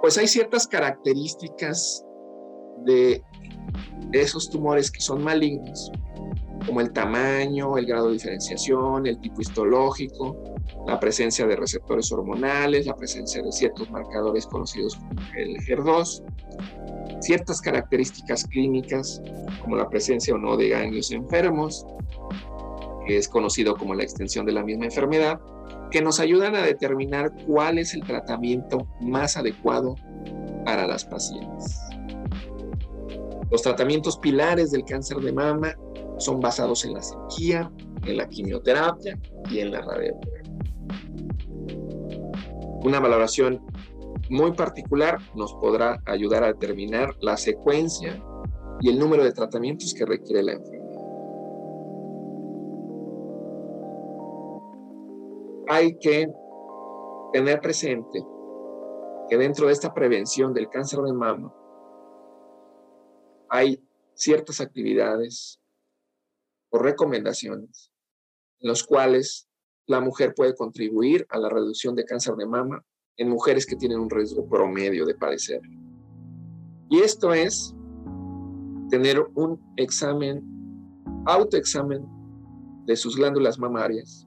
Pues 0.00 0.16
hay 0.18 0.28
ciertas 0.28 0.68
características 0.68 2.06
de 2.84 3.22
esos 4.12 4.50
tumores 4.50 4.90
que 4.90 5.00
son 5.00 5.22
malignos, 5.22 5.90
como 6.66 6.80
el 6.80 6.92
tamaño, 6.92 7.78
el 7.78 7.86
grado 7.86 8.08
de 8.08 8.14
diferenciación, 8.14 9.06
el 9.06 9.20
tipo 9.20 9.40
histológico, 9.40 10.36
la 10.86 10.98
presencia 10.98 11.46
de 11.46 11.56
receptores 11.56 12.10
hormonales, 12.12 12.86
la 12.86 12.96
presencia 12.96 13.42
de 13.42 13.52
ciertos 13.52 13.90
marcadores 13.90 14.46
conocidos 14.46 14.96
como 14.96 15.20
el 15.36 15.56
HER2, 15.56 16.22
ciertas 17.20 17.60
características 17.60 18.44
clínicas, 18.44 19.22
como 19.62 19.76
la 19.76 19.88
presencia 19.88 20.34
o 20.34 20.38
no 20.38 20.56
de 20.56 20.70
ganglios 20.70 21.10
enfermos, 21.12 21.86
que 23.06 23.16
es 23.16 23.28
conocido 23.28 23.76
como 23.76 23.94
la 23.94 24.02
extensión 24.02 24.46
de 24.46 24.52
la 24.52 24.64
misma 24.64 24.86
enfermedad, 24.86 25.40
que 25.90 26.02
nos 26.02 26.20
ayudan 26.20 26.54
a 26.54 26.62
determinar 26.62 27.32
cuál 27.46 27.78
es 27.78 27.94
el 27.94 28.02
tratamiento 28.02 28.86
más 29.00 29.36
adecuado 29.36 29.96
para 30.64 30.86
las 30.86 31.04
pacientes. 31.04 31.80
Los 33.50 33.62
tratamientos 33.62 34.16
pilares 34.18 34.70
del 34.70 34.84
cáncer 34.84 35.18
de 35.18 35.32
mama 35.32 35.74
son 36.18 36.38
basados 36.38 36.84
en 36.84 36.94
la 36.94 37.02
cirugía, 37.02 37.70
en 38.04 38.16
la 38.16 38.28
quimioterapia 38.28 39.18
y 39.50 39.58
en 39.58 39.72
la 39.72 39.80
radioterapia. 39.80 40.52
Una 42.84 43.00
valoración 43.00 43.60
muy 44.30 44.52
particular 44.52 45.18
nos 45.34 45.52
podrá 45.54 46.00
ayudar 46.06 46.44
a 46.44 46.48
determinar 46.48 47.16
la 47.20 47.36
secuencia 47.36 48.22
y 48.80 48.88
el 48.88 48.98
número 48.98 49.24
de 49.24 49.32
tratamientos 49.32 49.92
que 49.94 50.06
requiere 50.06 50.44
la 50.44 50.52
enfermedad. 50.52 50.80
Hay 55.68 55.96
que 55.98 56.28
tener 57.32 57.60
presente 57.60 58.24
que 59.28 59.36
dentro 59.36 59.66
de 59.66 59.72
esta 59.72 59.92
prevención 59.92 60.52
del 60.52 60.68
cáncer 60.68 61.00
de 61.00 61.12
mama 61.12 61.52
hay 63.50 63.82
ciertas 64.14 64.60
actividades 64.60 65.60
o 66.70 66.78
recomendaciones 66.78 67.90
en 68.60 68.68
los 68.68 68.84
cuales 68.84 69.48
la 69.86 70.00
mujer 70.00 70.34
puede 70.34 70.54
contribuir 70.54 71.26
a 71.30 71.38
la 71.38 71.48
reducción 71.48 71.96
de 71.96 72.04
cáncer 72.04 72.36
de 72.36 72.46
mama 72.46 72.82
en 73.16 73.28
mujeres 73.28 73.66
que 73.66 73.76
tienen 73.76 73.98
un 73.98 74.08
riesgo 74.08 74.48
promedio 74.48 75.04
de 75.04 75.14
padecer. 75.14 75.60
Y 76.88 77.00
esto 77.00 77.34
es 77.34 77.74
tener 78.88 79.20
un 79.34 79.60
examen, 79.76 80.42
autoexamen 81.26 82.04
de 82.86 82.96
sus 82.96 83.16
glándulas 83.16 83.58
mamarias, 83.58 84.26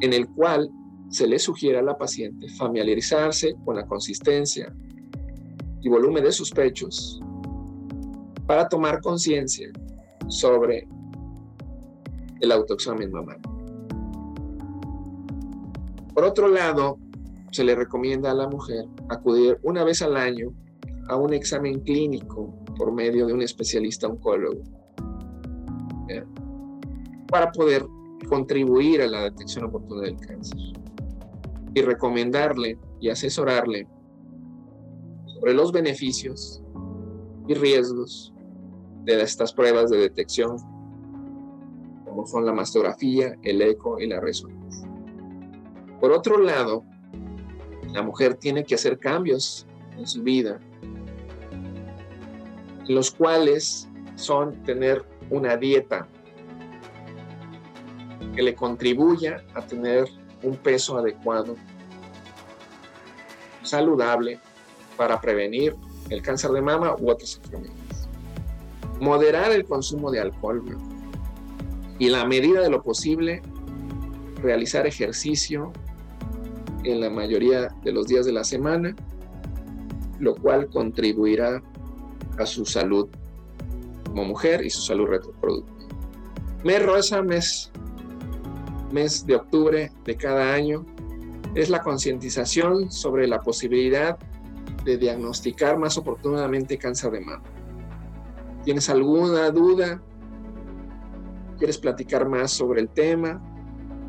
en 0.00 0.12
el 0.12 0.28
cual 0.28 0.70
se 1.08 1.26
le 1.26 1.38
sugiere 1.38 1.78
a 1.78 1.82
la 1.82 1.96
paciente 1.96 2.48
familiarizarse 2.50 3.56
con 3.64 3.76
la 3.76 3.86
consistencia 3.86 4.74
y 5.80 5.88
volumen 5.88 6.24
de 6.24 6.32
sus 6.32 6.50
pechos 6.50 7.20
para 8.48 8.66
tomar 8.66 9.02
conciencia 9.02 9.68
sobre 10.26 10.88
el 12.40 12.50
autoexamen 12.50 13.12
mamario. 13.12 13.42
Por 16.14 16.24
otro 16.24 16.48
lado, 16.48 16.98
se 17.50 17.62
le 17.62 17.74
recomienda 17.74 18.30
a 18.30 18.34
la 18.34 18.48
mujer 18.48 18.86
acudir 19.10 19.58
una 19.62 19.84
vez 19.84 20.00
al 20.00 20.16
año 20.16 20.48
a 21.08 21.16
un 21.16 21.34
examen 21.34 21.80
clínico 21.80 22.54
por 22.78 22.90
medio 22.90 23.26
de 23.26 23.34
un 23.34 23.42
especialista 23.42 24.08
oncólogo 24.08 24.62
para 27.30 27.52
poder 27.52 27.86
contribuir 28.30 29.02
a 29.02 29.08
la 29.08 29.24
detección 29.24 29.66
oportuna 29.66 30.04
del 30.04 30.16
cáncer 30.16 30.58
y 31.74 31.82
recomendarle 31.82 32.78
y 32.98 33.10
asesorarle 33.10 33.86
sobre 35.26 35.52
los 35.52 35.70
beneficios 35.70 36.62
y 37.46 37.52
riesgos 37.52 38.32
de 39.16 39.22
estas 39.22 39.52
pruebas 39.52 39.90
de 39.90 39.98
detección, 39.98 40.58
como 42.04 42.26
son 42.26 42.44
la 42.44 42.52
mastografía, 42.52 43.34
el 43.42 43.62
eco 43.62 43.98
y 44.00 44.06
la 44.06 44.20
resonancia. 44.20 44.88
Por 46.00 46.12
otro 46.12 46.38
lado, 46.38 46.84
la 47.92 48.02
mujer 48.02 48.34
tiene 48.34 48.64
que 48.64 48.74
hacer 48.74 48.98
cambios 48.98 49.66
en 49.96 50.06
su 50.06 50.22
vida, 50.22 50.60
los 52.86 53.10
cuales 53.10 53.88
son 54.16 54.62
tener 54.62 55.04
una 55.30 55.56
dieta 55.56 56.06
que 58.34 58.42
le 58.42 58.54
contribuya 58.54 59.42
a 59.54 59.62
tener 59.62 60.08
un 60.42 60.56
peso 60.56 60.98
adecuado, 60.98 61.56
saludable, 63.62 64.38
para 64.96 65.20
prevenir 65.20 65.74
el 66.10 66.22
cáncer 66.22 66.50
de 66.50 66.60
mama 66.60 66.94
u 66.98 67.10
otras 67.10 67.36
enfermedades. 67.36 67.87
Moderar 69.00 69.52
el 69.52 69.64
consumo 69.64 70.10
de 70.10 70.20
alcohol 70.20 70.62
y 71.98 72.08
la 72.08 72.24
medida 72.24 72.60
de 72.60 72.70
lo 72.70 72.82
posible 72.82 73.42
realizar 74.42 74.86
ejercicio 74.86 75.72
en 76.84 77.00
la 77.00 77.10
mayoría 77.10 77.68
de 77.82 77.92
los 77.92 78.06
días 78.06 78.26
de 78.26 78.32
la 78.32 78.44
semana, 78.44 78.94
lo 80.20 80.34
cual 80.36 80.68
contribuirá 80.68 81.62
a 82.38 82.46
su 82.46 82.64
salud 82.64 83.08
como 84.04 84.24
mujer 84.24 84.64
y 84.64 84.70
su 84.70 84.80
salud 84.80 85.06
reproductiva. 85.06 85.78
Mes 86.64 86.84
rosa, 86.84 87.22
mes, 87.22 87.70
mes 88.92 89.26
de 89.26 89.36
octubre 89.36 89.92
de 90.04 90.16
cada 90.16 90.54
año, 90.54 90.84
es 91.54 91.70
la 91.70 91.82
concientización 91.82 92.90
sobre 92.90 93.26
la 93.26 93.40
posibilidad 93.40 94.18
de 94.84 94.96
diagnosticar 94.96 95.78
más 95.78 95.98
oportunamente 95.98 96.78
cáncer 96.78 97.12
de 97.12 97.20
mama. 97.20 97.42
¿Tienes 98.64 98.88
alguna 98.90 99.50
duda? 99.50 100.02
¿Quieres 101.58 101.78
platicar 101.78 102.28
más 102.28 102.50
sobre 102.52 102.80
el 102.80 102.88
tema? 102.88 103.42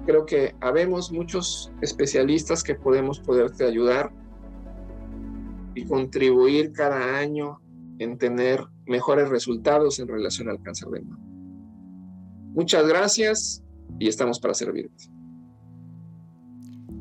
Creo 0.06 0.26
que 0.26 0.56
habemos 0.60 1.12
muchos 1.12 1.72
especialistas 1.82 2.64
que 2.64 2.76
podemos 2.76 3.20
poderte 3.20 3.66
ayudar 3.66 4.12
y 5.76 5.86
contribuir 5.86 6.72
cada 6.74 7.18
año 7.18 7.62
en 8.00 8.18
tener 8.18 8.66
mejores 8.86 9.30
resultados 9.30 10.00
en 10.00 10.08
relación 10.08 10.50
al 10.50 10.62
cáncer 10.62 10.90
de 10.90 11.02
mama. 11.02 11.24
Muchas 12.54 12.88
gracias 12.88 13.64
y 14.00 14.08
estamos 14.08 14.40
para 14.40 14.54
servirte. 14.54 15.06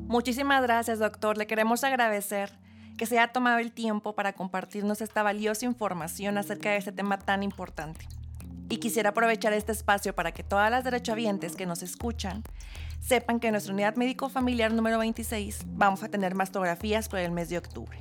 Muchísimas 0.08 0.62
gracias, 0.62 0.98
doctor. 0.98 1.36
Le 1.36 1.46
queremos 1.46 1.84
agradecer 1.84 2.58
que 2.98 3.06
se 3.06 3.18
haya 3.18 3.32
tomado 3.32 3.58
el 3.58 3.72
tiempo 3.72 4.14
para 4.14 4.34
compartirnos 4.34 5.00
esta 5.00 5.22
valiosa 5.22 5.64
información 5.64 6.36
acerca 6.36 6.70
de 6.70 6.76
este 6.76 6.92
tema 6.92 7.18
tan 7.18 7.42
importante. 7.42 8.06
Y 8.68 8.78
quisiera 8.78 9.10
aprovechar 9.10 9.54
este 9.54 9.72
espacio 9.72 10.14
para 10.14 10.32
que 10.32 10.42
todas 10.42 10.70
las 10.70 10.84
derechohabientes 10.84 11.56
que 11.56 11.64
nos 11.64 11.82
escuchan 11.82 12.42
sepan 13.00 13.40
que 13.40 13.46
en 13.46 13.52
nuestra 13.52 13.72
unidad 13.72 13.96
médico 13.96 14.28
familiar 14.28 14.72
número 14.72 14.98
26 14.98 15.60
vamos 15.68 16.02
a 16.02 16.08
tener 16.08 16.34
mastografías 16.34 17.08
por 17.08 17.20
el 17.20 17.30
mes 17.30 17.48
de 17.48 17.56
octubre. 17.56 17.96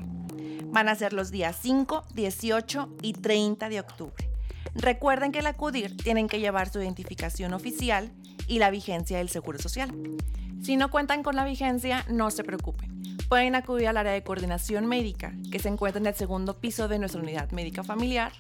Van 0.66 0.90
a 0.90 0.96
ser 0.96 1.14
los 1.14 1.32
días 1.32 1.58
5, 1.62 2.04
18 2.14 2.98
y 3.04 3.14
30 3.14 3.70
de 3.70 3.80
octubre. 3.80 4.30
Recuerden 4.74 5.32
que 5.32 5.40
al 5.40 5.48
acudir 5.48 5.96
tienen 5.96 6.28
que 6.28 6.40
llevar 6.40 6.70
su 6.70 6.82
identificación 6.82 7.54
oficial 7.54 8.12
y 8.48 8.60
la 8.60 8.72
vigencia 8.72 9.20
del 9.20 9.30
Seguro 9.30 9.60
Social. 9.60 9.92
Si 10.62 10.76
no 10.76 10.90
cuentan 10.90 11.24
con 11.24 11.36
la 11.36 11.46
vigencia, 11.46 12.04
no 12.10 12.32
se 12.32 12.44
preocupen. 12.44 13.17
Pueden 13.30 13.56
acudir 13.56 13.88
al 13.90 13.98
área 13.98 14.14
de 14.14 14.24
coordinación 14.24 14.86
médica, 14.86 15.34
que 15.52 15.60
se 15.60 15.68
encuentra 15.68 16.00
en 16.00 16.06
el 16.08 16.16
segundo 16.16 16.60
piso 16.60 16.88
de 16.88 16.98
nuestra 16.98 17.22
unidad 17.22 17.52
médica 17.52 17.84
familiar, 17.84 18.32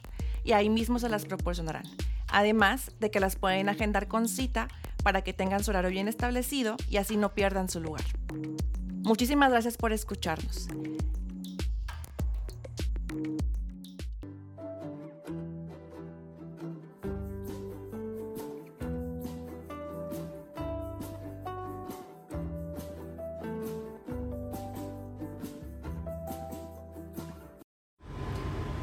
y 0.45 0.53
ahí 0.53 0.69
mismo 0.69 0.97
se 0.97 1.09
las 1.09 1.25
proporcionarán. 1.25 1.83
Además 2.29 2.91
de 2.99 3.11
que 3.11 3.19
las 3.19 3.35
pueden 3.35 3.67
agendar 3.67 4.07
con 4.07 4.29
cita 4.29 4.69
para 5.03 5.23
que 5.23 5.33
tengan 5.33 5.63
su 5.63 5.71
horario 5.71 5.89
bien 5.89 6.07
establecido 6.07 6.77
y 6.89 6.97
así 6.97 7.17
no 7.17 7.33
pierdan 7.33 7.69
su 7.69 7.81
lugar. 7.81 8.03
Muchísimas 9.03 9.51
gracias 9.51 9.75
por 9.75 9.91
escucharnos. 9.91 10.67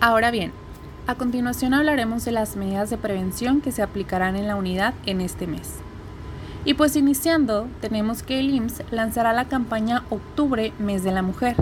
Ahora 0.07 0.31
bien, 0.31 0.53
a 1.07 1.15
continuación 1.15 1.73
hablaremos 1.73 2.27
de 2.27 2.31
las 2.31 2.57
medidas 2.57 2.91
de 2.91 2.99
prevención 2.99 3.63
que 3.63 3.73
se 3.73 3.81
aplicarán 3.81 4.37
en 4.37 4.47
la 4.47 4.55
unidad 4.55 4.93
en 5.07 5.23
este 5.23 5.47
mes. 5.47 5.77
Y 6.67 6.75
pues 6.75 6.95
iniciando, 6.95 7.69
tenemos 7.81 8.23
que 8.23 8.39
el 8.39 8.51
IMSS 8.51 8.83
lanzará 8.91 9.33
la 9.33 9.47
campaña 9.47 10.03
Octubre, 10.11 10.75
Mes 10.79 11.05
de 11.05 11.13
la 11.13 11.23
Mujer. 11.23 11.57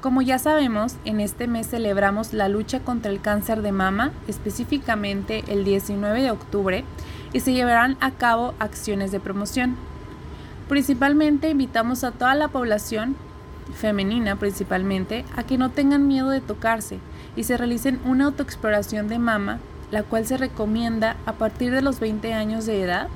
Como 0.00 0.22
ya 0.22 0.38
sabemos, 0.38 0.94
en 1.04 1.18
este 1.18 1.48
mes 1.48 1.66
celebramos 1.66 2.32
la 2.32 2.48
lucha 2.48 2.78
contra 2.78 3.10
el 3.10 3.20
cáncer 3.20 3.60
de 3.60 3.72
mama, 3.72 4.12
específicamente 4.28 5.42
el 5.48 5.64
19 5.64 6.22
de 6.22 6.30
octubre, 6.30 6.84
y 7.32 7.40
se 7.40 7.54
llevarán 7.54 7.96
a 7.98 8.12
cabo 8.12 8.54
acciones 8.60 9.10
de 9.10 9.18
promoción. 9.18 9.74
Principalmente 10.68 11.50
invitamos 11.50 12.04
a 12.04 12.12
toda 12.12 12.36
la 12.36 12.46
población, 12.46 13.16
femenina 13.74 14.36
principalmente, 14.36 15.24
a 15.34 15.42
que 15.42 15.58
no 15.58 15.70
tengan 15.72 16.06
miedo 16.06 16.30
de 16.30 16.40
tocarse, 16.40 17.00
y 17.36 17.44
se 17.44 17.56
realicen 17.56 18.00
una 18.04 18.26
autoexploración 18.26 19.08
de 19.08 19.18
mama, 19.18 19.58
la 19.90 20.02
cual 20.02 20.26
se 20.26 20.36
recomienda 20.36 21.16
a 21.26 21.32
partir 21.32 21.72
de 21.72 21.82
los 21.82 22.00
20 22.00 22.32
años 22.34 22.66
de 22.66 22.82
edad, 22.82 23.08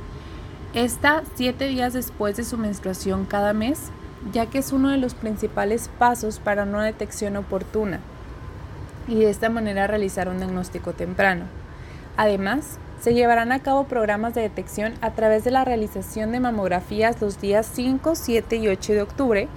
esta 0.75 1.23
7 1.35 1.67
días 1.67 1.93
después 1.93 2.37
de 2.37 2.45
su 2.45 2.59
menstruación 2.59 3.25
cada 3.25 3.53
mes, 3.53 3.91
ya 4.33 4.47
que 4.47 4.59
es 4.59 4.73
uno 4.73 4.91
de 4.91 4.99
los 4.99 5.15
principales 5.15 5.91
pasos 5.99 6.39
para 6.39 6.65
una 6.65 6.85
detección 6.85 7.37
oportuna 7.37 8.01
y 9.07 9.15
de 9.15 9.31
esta 9.31 9.49
manera 9.49 9.87
realizar 9.87 10.29
un 10.29 10.39
diagnóstico 10.39 10.93
temprano. 10.93 11.47
Además, 12.17 12.79
se 13.01 13.15
llevarán 13.15 13.53
a 13.53 13.61
cabo 13.61 13.85
programas 13.85 14.35
de 14.35 14.43
detección 14.43 14.95
a 15.01 15.13
través 15.13 15.45
de 15.45 15.53
la 15.53 15.65
realización 15.65 16.33
de 16.33 16.41
mamografías 16.41 17.21
los 17.21 17.41
días 17.41 17.71
5, 17.73 18.15
7 18.15 18.57
y 18.57 18.69
8 18.69 18.93
de 18.93 19.03
octubre 19.03 19.49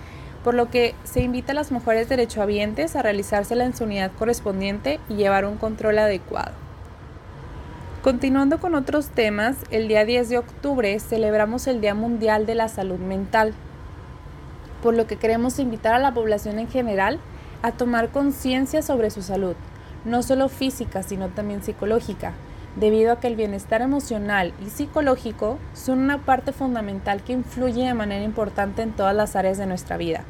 por 0.44 0.54
lo 0.54 0.70
que 0.70 0.96
se 1.04 1.22
invita 1.22 1.52
a 1.52 1.56
las 1.56 1.72
mujeres 1.72 2.10
derechohabientes 2.10 2.96
a 2.96 3.02
realizársela 3.02 3.66
en 3.66 3.76
su 3.76 3.84
unidad 3.84 4.12
correspondiente 4.18 5.00
y 5.10 5.16
llevar 5.16 5.46
un 5.46 5.58
control 5.58 6.00
adecuado. 6.00 6.52
Continuando 8.02 8.60
con 8.60 8.74
otros 8.74 9.10
temas, 9.10 9.58
el 9.70 9.88
día 9.88 10.06
10 10.06 10.30
de 10.30 10.38
octubre 10.40 11.00
celebramos 11.00 11.68
el 11.68 11.82
Día 11.82 11.94
Mundial 11.94 12.48
de 12.48 12.56
la 12.56 12.68
Salud 12.68 12.98
Mental, 12.98 13.54
por 14.82 14.96
lo 14.96 15.06
que 15.06 15.18
queremos 15.18 15.60
invitar 15.60 15.94
a 15.94 16.00
la 16.00 16.12
población 16.12 16.58
en 16.58 16.68
general 16.68 17.20
a 17.62 17.74
tomar 17.74 18.10
conciencia 18.10 18.82
sobre 18.82 19.12
su 19.12 19.22
salud, 19.22 19.56
no 20.04 20.24
solo 20.24 20.50
física, 20.50 21.04
sino 21.04 21.30
también 21.30 21.62
psicológica, 21.62 22.34
debido 22.76 23.12
a 23.12 23.20
que 23.20 23.28
el 23.28 23.36
bienestar 23.36 23.82
emocional 23.82 24.54
y 24.66 24.70
psicológico 24.70 25.60
son 25.74 26.00
una 26.00 26.20
parte 26.20 26.54
fundamental 26.54 27.22
que 27.22 27.34
influye 27.34 27.86
de 27.86 27.94
manera 27.94 28.24
importante 28.24 28.82
en 28.82 28.92
todas 28.92 29.16
las 29.16 29.36
áreas 29.36 29.58
de 29.58 29.66
nuestra 29.66 29.98
vida, 29.98 30.24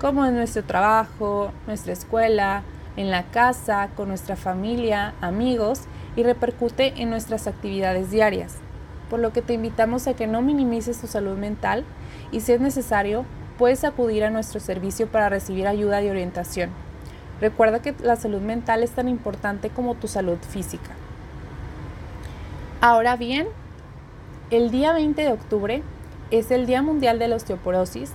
como 0.00 0.26
en 0.26 0.34
nuestro 0.34 0.64
trabajo, 0.64 1.52
nuestra 1.66 1.92
escuela, 1.92 2.62
en 2.96 3.10
la 3.10 3.24
casa, 3.24 3.90
con 3.96 4.08
nuestra 4.08 4.36
familia, 4.36 5.14
amigos 5.20 5.82
y 6.16 6.22
repercute 6.22 6.94
en 7.00 7.10
nuestras 7.10 7.46
actividades 7.46 8.10
diarias. 8.10 8.54
Por 9.10 9.20
lo 9.20 9.32
que 9.32 9.42
te 9.42 9.54
invitamos 9.54 10.06
a 10.06 10.14
que 10.14 10.26
no 10.26 10.42
minimices 10.42 11.00
tu 11.00 11.06
salud 11.06 11.36
mental 11.36 11.84
y 12.32 12.40
si 12.40 12.52
es 12.52 12.60
necesario, 12.60 13.24
puedes 13.58 13.84
acudir 13.84 14.24
a 14.24 14.30
nuestro 14.30 14.60
servicio 14.60 15.06
para 15.06 15.28
recibir 15.28 15.66
ayuda 15.66 16.02
y 16.02 16.10
orientación. 16.10 16.70
Recuerda 17.40 17.80
que 17.80 17.94
la 18.02 18.16
salud 18.16 18.40
mental 18.40 18.82
es 18.82 18.90
tan 18.90 19.08
importante 19.08 19.70
como 19.70 19.94
tu 19.94 20.08
salud 20.08 20.38
física. 20.38 20.90
Ahora 22.82 23.16
bien, 23.16 23.48
el 24.50 24.70
día 24.70 24.92
20 24.92 25.22
de 25.22 25.32
octubre 25.32 25.82
es 26.30 26.50
el 26.50 26.66
Día 26.66 26.82
Mundial 26.82 27.18
de 27.18 27.26
la 27.26 27.36
Osteoporosis 27.36 28.12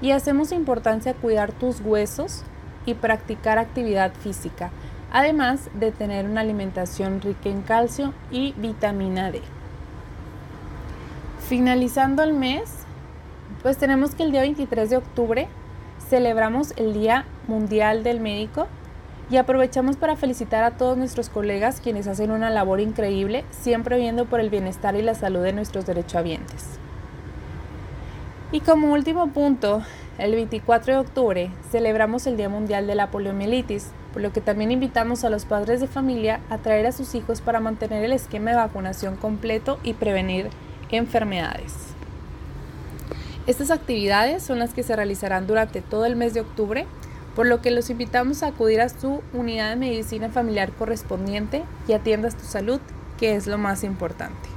y 0.00 0.12
hacemos 0.12 0.52
importancia 0.52 1.14
cuidar 1.14 1.50
tus 1.50 1.80
huesos 1.80 2.44
y 2.86 2.94
practicar 2.94 3.58
actividad 3.58 4.12
física, 4.14 4.70
además 5.12 5.68
de 5.74 5.90
tener 5.90 6.26
una 6.26 6.42
alimentación 6.42 7.22
rica 7.22 7.48
en 7.48 7.62
calcio 7.62 8.14
y 8.30 8.52
vitamina 8.52 9.32
D. 9.32 9.42
Finalizando 11.48 12.22
el 12.22 12.34
mes, 12.34 12.70
pues 13.62 13.78
tenemos 13.78 14.14
que 14.14 14.22
el 14.22 14.30
día 14.30 14.42
23 14.42 14.90
de 14.90 14.96
octubre 14.96 15.48
celebramos 16.08 16.72
el 16.76 16.94
Día 16.94 17.24
Mundial 17.48 18.04
del 18.04 18.20
Médico 18.20 18.68
y 19.30 19.36
aprovechamos 19.36 19.96
para 19.96 20.16
felicitar 20.16 20.64
a 20.64 20.72
todos 20.72 20.96
nuestros 20.96 21.28
colegas 21.28 21.80
quienes 21.80 22.06
hacen 22.06 22.30
una 22.30 22.50
labor 22.50 22.80
increíble, 22.80 23.44
siempre 23.50 23.98
viendo 23.98 24.26
por 24.26 24.40
el 24.40 24.50
bienestar 24.50 24.96
y 24.96 25.02
la 25.02 25.14
salud 25.14 25.42
de 25.42 25.52
nuestros 25.52 25.86
derechohabientes. 25.86 26.78
Y 28.52 28.60
como 28.60 28.92
último 28.92 29.28
punto, 29.28 29.82
el 30.18 30.32
24 30.32 30.92
de 30.92 30.98
octubre 31.00 31.50
celebramos 31.70 32.26
el 32.26 32.36
Día 32.36 32.48
Mundial 32.48 32.86
de 32.86 32.94
la 32.94 33.10
Poliomielitis, 33.10 33.90
por 34.12 34.22
lo 34.22 34.32
que 34.32 34.40
también 34.40 34.70
invitamos 34.70 35.24
a 35.24 35.30
los 35.30 35.44
padres 35.44 35.80
de 35.80 35.88
familia 35.88 36.40
a 36.50 36.58
traer 36.58 36.86
a 36.86 36.92
sus 36.92 37.16
hijos 37.16 37.40
para 37.40 37.58
mantener 37.58 38.04
el 38.04 38.12
esquema 38.12 38.50
de 38.50 38.56
vacunación 38.56 39.16
completo 39.16 39.80
y 39.82 39.94
prevenir 39.94 40.50
enfermedades. 40.90 41.72
Estas 43.46 43.70
actividades 43.70 44.42
son 44.42 44.58
las 44.58 44.72
que 44.72 44.82
se 44.82 44.94
realizarán 44.94 45.46
durante 45.46 45.82
todo 45.82 46.06
el 46.06 46.16
mes 46.16 46.32
de 46.32 46.40
octubre, 46.40 46.86
por 47.34 47.46
lo 47.46 47.60
que 47.60 47.70
los 47.70 47.90
invitamos 47.90 48.42
a 48.42 48.48
acudir 48.48 48.80
a 48.80 48.88
su 48.88 49.22
unidad 49.32 49.70
de 49.70 49.76
medicina 49.76 50.28
familiar 50.30 50.72
correspondiente 50.72 51.64
y 51.88 51.92
atiendas 51.92 52.36
tu 52.36 52.44
salud, 52.44 52.80
que 53.18 53.34
es 53.34 53.46
lo 53.46 53.58
más 53.58 53.84
importante. 53.84 54.53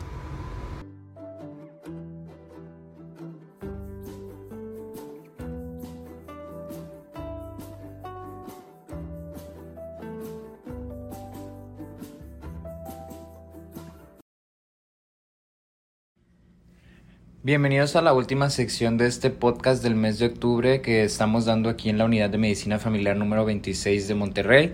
Bienvenidos 17.48 17.96
a 17.96 18.02
la 18.02 18.12
última 18.12 18.50
sección 18.50 18.98
de 18.98 19.08
este 19.08 19.30
podcast 19.30 19.82
del 19.82 19.96
mes 19.96 20.20
de 20.20 20.26
octubre 20.26 20.82
que 20.82 21.06
estamos 21.06 21.46
dando 21.46 21.70
aquí 21.70 21.88
en 21.88 21.98
la 21.98 22.04
unidad 22.04 22.30
de 22.30 22.38
medicina 22.38 22.78
familiar 22.78 23.16
número 23.16 23.46
26 23.46 24.10
de 24.10 24.16
Monterrey. 24.16 24.74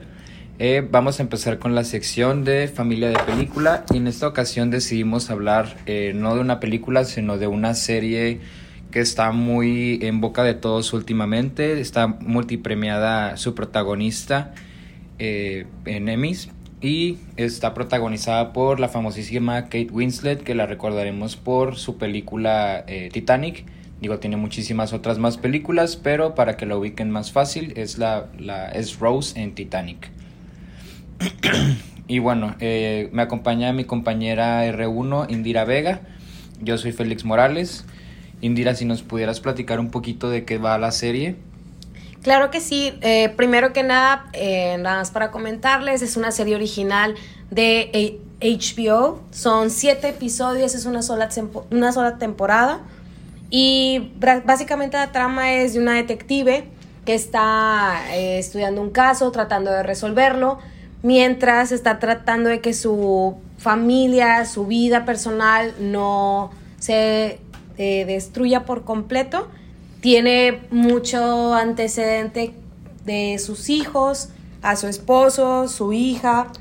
Eh, 0.57 0.84
vamos 0.89 1.19
a 1.19 1.21
empezar 1.21 1.59
con 1.59 1.76
la 1.76 1.84
sección 1.84 2.43
de 2.43 2.67
familia 2.67 3.09
de 3.09 3.19
película 3.19 3.86
y 3.93 3.97
en 3.97 4.07
esta 4.07 4.28
ocasión 4.28 4.71
decidimos 4.71 5.30
hablar 5.30 5.78
eh, 5.86 6.13
no 6.15 6.34
de 6.34 6.41
una 6.41 6.59
película 6.59 7.05
sino 7.05 7.38
de 7.38 7.45
una 7.45 7.76
serie 7.76 8.39
que 8.89 9.01
está 9.01 9.32
muy 9.32 9.99
en 10.01 10.19
boca 10.19 10.43
de 10.43 10.55
todos 10.55 10.93
últimamente, 10.93 11.80
está 11.80 12.07
multipremiada 12.07 13.38
su 13.38 13.53
protagonista 13.53 14.51
eh, 15.19 15.67
en 15.86 16.09
Emmys 16.09 16.49
y 16.84 17.18
está 17.38 17.74
protagonizada 17.74 18.52
por 18.52 18.82
la 18.82 18.90
famosísima 18.90 19.64
Kate 19.64 19.88
Winslet, 19.90 20.44
que 20.44 20.54
la 20.54 20.66
recordaremos 20.66 21.38
por 21.38 21.78
su 21.78 21.98
película 21.98 22.84
eh, 22.88 23.10
Titanic. 23.12 23.64
Digo, 24.02 24.20
tiene 24.20 24.36
muchísimas 24.36 24.92
otras 24.92 25.18
más 25.18 25.38
películas, 25.38 25.96
pero 25.96 26.36
para 26.36 26.58
que 26.58 26.66
la 26.66 26.76
ubiquen 26.76 27.10
más 27.10 27.32
fácil, 27.32 27.72
es, 27.78 27.98
la, 27.98 28.28
la 28.38 28.68
es 28.68 29.00
Rose 29.00 29.40
en 29.42 29.56
Titanic. 29.56 30.12
y 32.10 32.20
bueno, 32.20 32.54
eh, 32.60 33.10
me 33.14 33.22
acompaña 33.22 33.72
mi 33.72 33.86
compañera 33.86 34.68
R1, 34.68 35.32
Indira 35.32 35.64
Vega. 35.64 36.02
Yo 36.62 36.78
soy 36.78 36.92
Félix 36.92 37.24
Morales. 37.24 37.86
Indira, 38.42 38.76
si 38.76 38.84
nos 38.84 39.04
pudieras 39.04 39.40
platicar 39.40 39.80
un 39.80 39.90
poquito 39.90 40.30
de 40.30 40.44
qué 40.44 40.58
va 40.58 40.78
la 40.78 40.92
serie. 40.92 41.38
Claro 42.24 42.51
que 42.51 42.61
sí. 42.61 42.97
Eh, 43.01 43.34
primero 43.36 43.74
que 43.74 43.84
nada, 43.84 44.28
eh, 44.32 44.78
nada 44.80 44.99
más 44.99 45.11
para 45.11 45.30
comentarles, 45.30 46.01
es 46.01 46.15
una 46.15 46.32
serie 46.32 46.55
original 46.55 47.15
de 47.51 48.19
HBO. 48.41 49.19
Son 49.32 49.69
siete 49.69 50.07
episodios, 50.07 50.74
es 50.74 50.86
una 50.86 51.01
sola, 51.01 51.28
una 51.69 51.91
sola 51.91 52.17
temporada. 52.17 52.80
Y 53.49 54.13
básicamente 54.45 54.95
la 54.95 55.11
trama 55.11 55.53
es 55.53 55.74
de 55.74 55.82
una 55.82 55.93
detective 55.95 56.69
que 57.05 57.13
está 57.13 58.01
eh, 58.13 58.39
estudiando 58.39 58.82
un 58.82 58.91
caso, 58.91 59.30
tratando 59.32 59.69
de 59.69 59.84
resolverlo, 59.84 60.59
mientras 61.03 61.74
está 61.74 61.99
tratando 61.99 62.49
de 62.49 62.61
que 62.61 62.74
su 62.74 63.36
familia, 63.57 64.45
su 64.45 64.65
vida 64.65 65.03
personal 65.03 65.76
no 65.80 66.51
se 66.80 67.39
destruya 67.78 68.65
por 68.65 68.84
completo 68.84 69.49
tiene 70.04 70.60
mucho 70.70 71.54
antecedente 71.56 72.51
de 73.06 73.39
sus 73.39 73.70
hijos, 73.70 74.32
a 74.62 74.76
su 74.76 74.88
esposo, 74.88 75.70
su 75.70 75.93
hija. 75.93 76.51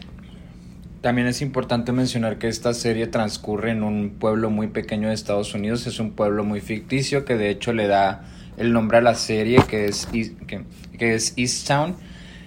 También 1.00 1.26
es 1.26 1.42
importante 1.42 1.90
mencionar 1.90 2.38
que 2.38 2.46
esta 2.46 2.72
serie 2.72 3.08
transcurre 3.08 3.72
en 3.72 3.82
un 3.82 4.10
pueblo 4.10 4.48
muy 4.48 4.68
pequeño 4.68 5.08
de 5.08 5.14
Estados 5.14 5.54
Unidos, 5.54 5.88
es 5.88 5.98
un 5.98 6.12
pueblo 6.12 6.44
muy 6.44 6.60
ficticio 6.60 7.24
que 7.24 7.36
de 7.36 7.50
hecho 7.50 7.72
le 7.72 7.88
da 7.88 8.22
el 8.58 8.72
nombre 8.72 8.98
a 8.98 9.00
la 9.00 9.16
serie 9.16 9.58
que 9.68 9.86
es, 9.86 10.06
que, 10.06 10.62
que 10.96 11.14
es 11.16 11.34
Easttown. 11.36 11.96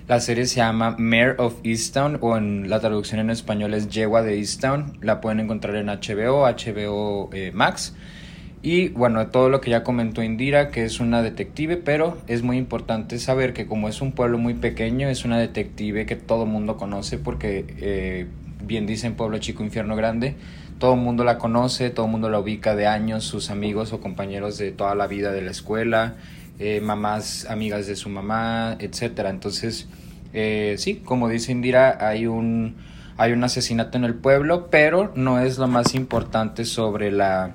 La 0.08 0.22
serie 0.22 0.46
se 0.46 0.58
llama 0.58 0.96
Mayor 0.98 1.36
of 1.40 1.56
Easttown 1.66 2.20
o 2.22 2.38
en 2.38 2.70
la 2.70 2.80
traducción 2.80 3.20
en 3.20 3.32
español 3.32 3.74
es 3.74 3.90
Yegua 3.90 4.22
de 4.22 4.38
Easttown. 4.38 4.98
La 5.02 5.20
pueden 5.20 5.42
encontrar 5.42 5.76
en 5.76 5.88
HBO, 5.88 6.46
HBO 6.46 7.30
eh, 7.34 7.52
Max. 7.54 7.94
Y 8.66 8.90
bueno, 8.90 9.28
todo 9.28 9.50
lo 9.50 9.62
que 9.62 9.70
ya 9.70 9.84
comentó 9.84 10.24
Indira, 10.24 10.72
que 10.72 10.86
es 10.86 11.00
una 11.00 11.22
detective, 11.22 11.78
pero 11.78 12.18
es 12.26 12.42
muy 12.42 12.58
importante 12.58 13.20
saber 13.20 13.54
que 13.54 13.68
como 13.68 13.90
es 13.90 14.02
un 14.02 14.12
pueblo 14.12 14.40
muy 14.40 14.56
pequeño, 14.56 15.08
es 15.08 15.24
una 15.24 15.38
detective 15.38 16.08
que 16.08 16.16
todo 16.16 16.48
mundo 16.48 16.76
conoce 16.76 17.20
porque, 17.20 17.64
eh, 17.78 18.26
bien 18.64 18.88
dicen 18.88 19.14
pueblo 19.14 19.38
chico, 19.38 19.64
infierno 19.64 19.96
grande, 19.96 20.34
todo 20.80 20.96
mundo 20.96 21.24
la 21.24 21.38
conoce, 21.38 21.92
todo 21.92 22.08
mundo 22.08 22.28
la 22.28 22.40
ubica 22.40 22.76
de 22.76 22.88
años, 22.88 23.24
sus 23.24 23.52
amigos 23.52 23.94
o 23.94 24.02
compañeros 24.02 24.58
de 24.58 24.72
toda 24.72 24.96
la 24.96 25.06
vida 25.06 25.32
de 25.32 25.44
la 25.44 25.52
escuela, 25.52 26.16
eh, 26.58 26.82
mamás, 26.82 27.46
amigas 27.48 27.86
de 27.86 27.96
su 27.96 28.10
mamá, 28.10 28.78
etcétera. 28.80 29.30
Entonces, 29.30 29.88
eh, 30.34 30.74
sí, 30.80 31.04
como 31.06 31.30
dice 31.30 31.52
Indira, 31.52 32.00
hay 32.02 32.26
un, 32.26 32.78
hay 33.16 33.32
un 33.32 33.44
asesinato 33.44 34.00
en 34.00 34.06
el 34.06 34.16
pueblo, 34.16 34.72
pero 34.72 35.12
no 35.14 35.40
es 35.40 35.60
lo 35.60 35.68
más 35.68 35.94
importante 35.94 36.66
sobre 36.66 37.12
la 37.12 37.54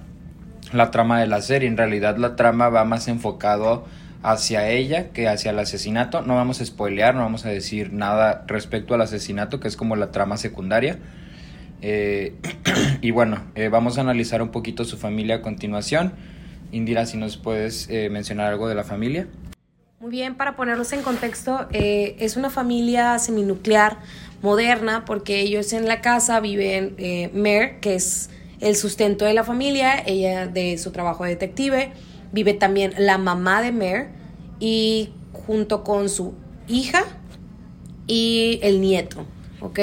la 0.72 0.90
trama 0.90 1.20
de 1.20 1.26
la 1.26 1.40
serie. 1.42 1.68
En 1.68 1.76
realidad 1.76 2.16
la 2.16 2.36
trama 2.36 2.68
va 2.68 2.84
más 2.84 3.08
enfocado 3.08 3.84
hacia 4.22 4.68
ella 4.68 5.10
que 5.10 5.28
hacia 5.28 5.50
el 5.50 5.58
asesinato. 5.58 6.22
No 6.22 6.36
vamos 6.36 6.60
a 6.60 6.66
spoilear, 6.66 7.14
no 7.14 7.22
vamos 7.22 7.46
a 7.46 7.48
decir 7.48 7.92
nada 7.92 8.44
respecto 8.46 8.94
al 8.94 9.02
asesinato, 9.02 9.60
que 9.60 9.68
es 9.68 9.76
como 9.76 9.96
la 9.96 10.10
trama 10.10 10.36
secundaria. 10.36 10.98
Eh, 11.82 12.34
y 13.00 13.10
bueno, 13.10 13.42
eh, 13.54 13.68
vamos 13.68 13.98
a 13.98 14.02
analizar 14.02 14.42
un 14.42 14.50
poquito 14.50 14.84
su 14.84 14.96
familia 14.96 15.36
a 15.36 15.42
continuación. 15.42 16.12
Indira, 16.72 17.06
si 17.06 17.16
nos 17.16 17.36
puedes 17.36 17.88
eh, 17.90 18.10
mencionar 18.10 18.46
algo 18.52 18.68
de 18.68 18.74
la 18.74 18.84
familia. 18.84 19.26
Muy 19.98 20.10
bien, 20.10 20.34
para 20.34 20.56
ponerlos 20.56 20.92
en 20.94 21.02
contexto, 21.02 21.68
es 21.72 22.36
una 22.38 22.48
familia 22.48 23.18
seminuclear 23.18 23.98
moderna 24.40 25.04
porque 25.04 25.40
ellos 25.40 25.74
en 25.74 25.86
la 25.86 26.00
casa 26.00 26.40
viven 26.40 26.96
Mer, 27.34 27.80
que 27.80 27.96
es 27.96 28.30
el 28.60 28.76
sustento 28.76 29.24
de 29.24 29.34
la 29.34 29.44
familia, 29.44 30.02
ella 30.04 30.46
de 30.46 30.78
su 30.78 30.90
trabajo 30.90 31.24
de 31.24 31.30
detective, 31.30 31.92
vive 32.32 32.54
también 32.54 32.94
la 32.98 33.18
mamá 33.18 33.62
de 33.62 33.72
Mare 33.72 34.08
y 34.58 35.10
junto 35.32 35.82
con 35.82 36.08
su 36.08 36.34
hija 36.68 37.04
y 38.06 38.60
el 38.62 38.80
nieto, 38.80 39.26
¿ok? 39.60 39.78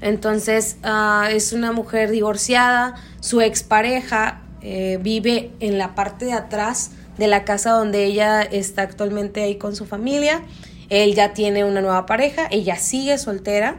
Entonces 0.00 0.76
ah, 0.82 1.28
es 1.30 1.52
una 1.52 1.72
mujer 1.72 2.10
divorciada, 2.10 2.94
su 3.20 3.40
expareja 3.40 4.42
eh, 4.62 4.98
vive 5.00 5.50
en 5.60 5.78
la 5.78 5.94
parte 5.94 6.26
de 6.26 6.32
atrás 6.32 6.92
de 7.16 7.26
la 7.26 7.44
casa 7.44 7.72
donde 7.72 8.04
ella 8.04 8.42
está 8.42 8.82
actualmente 8.82 9.42
ahí 9.42 9.56
con 9.56 9.74
su 9.74 9.86
familia. 9.86 10.42
Él 10.88 11.14
ya 11.14 11.34
tiene 11.34 11.64
una 11.64 11.80
nueva 11.80 12.06
pareja, 12.06 12.48
ella 12.50 12.76
sigue 12.76 13.16
soltera 13.18 13.76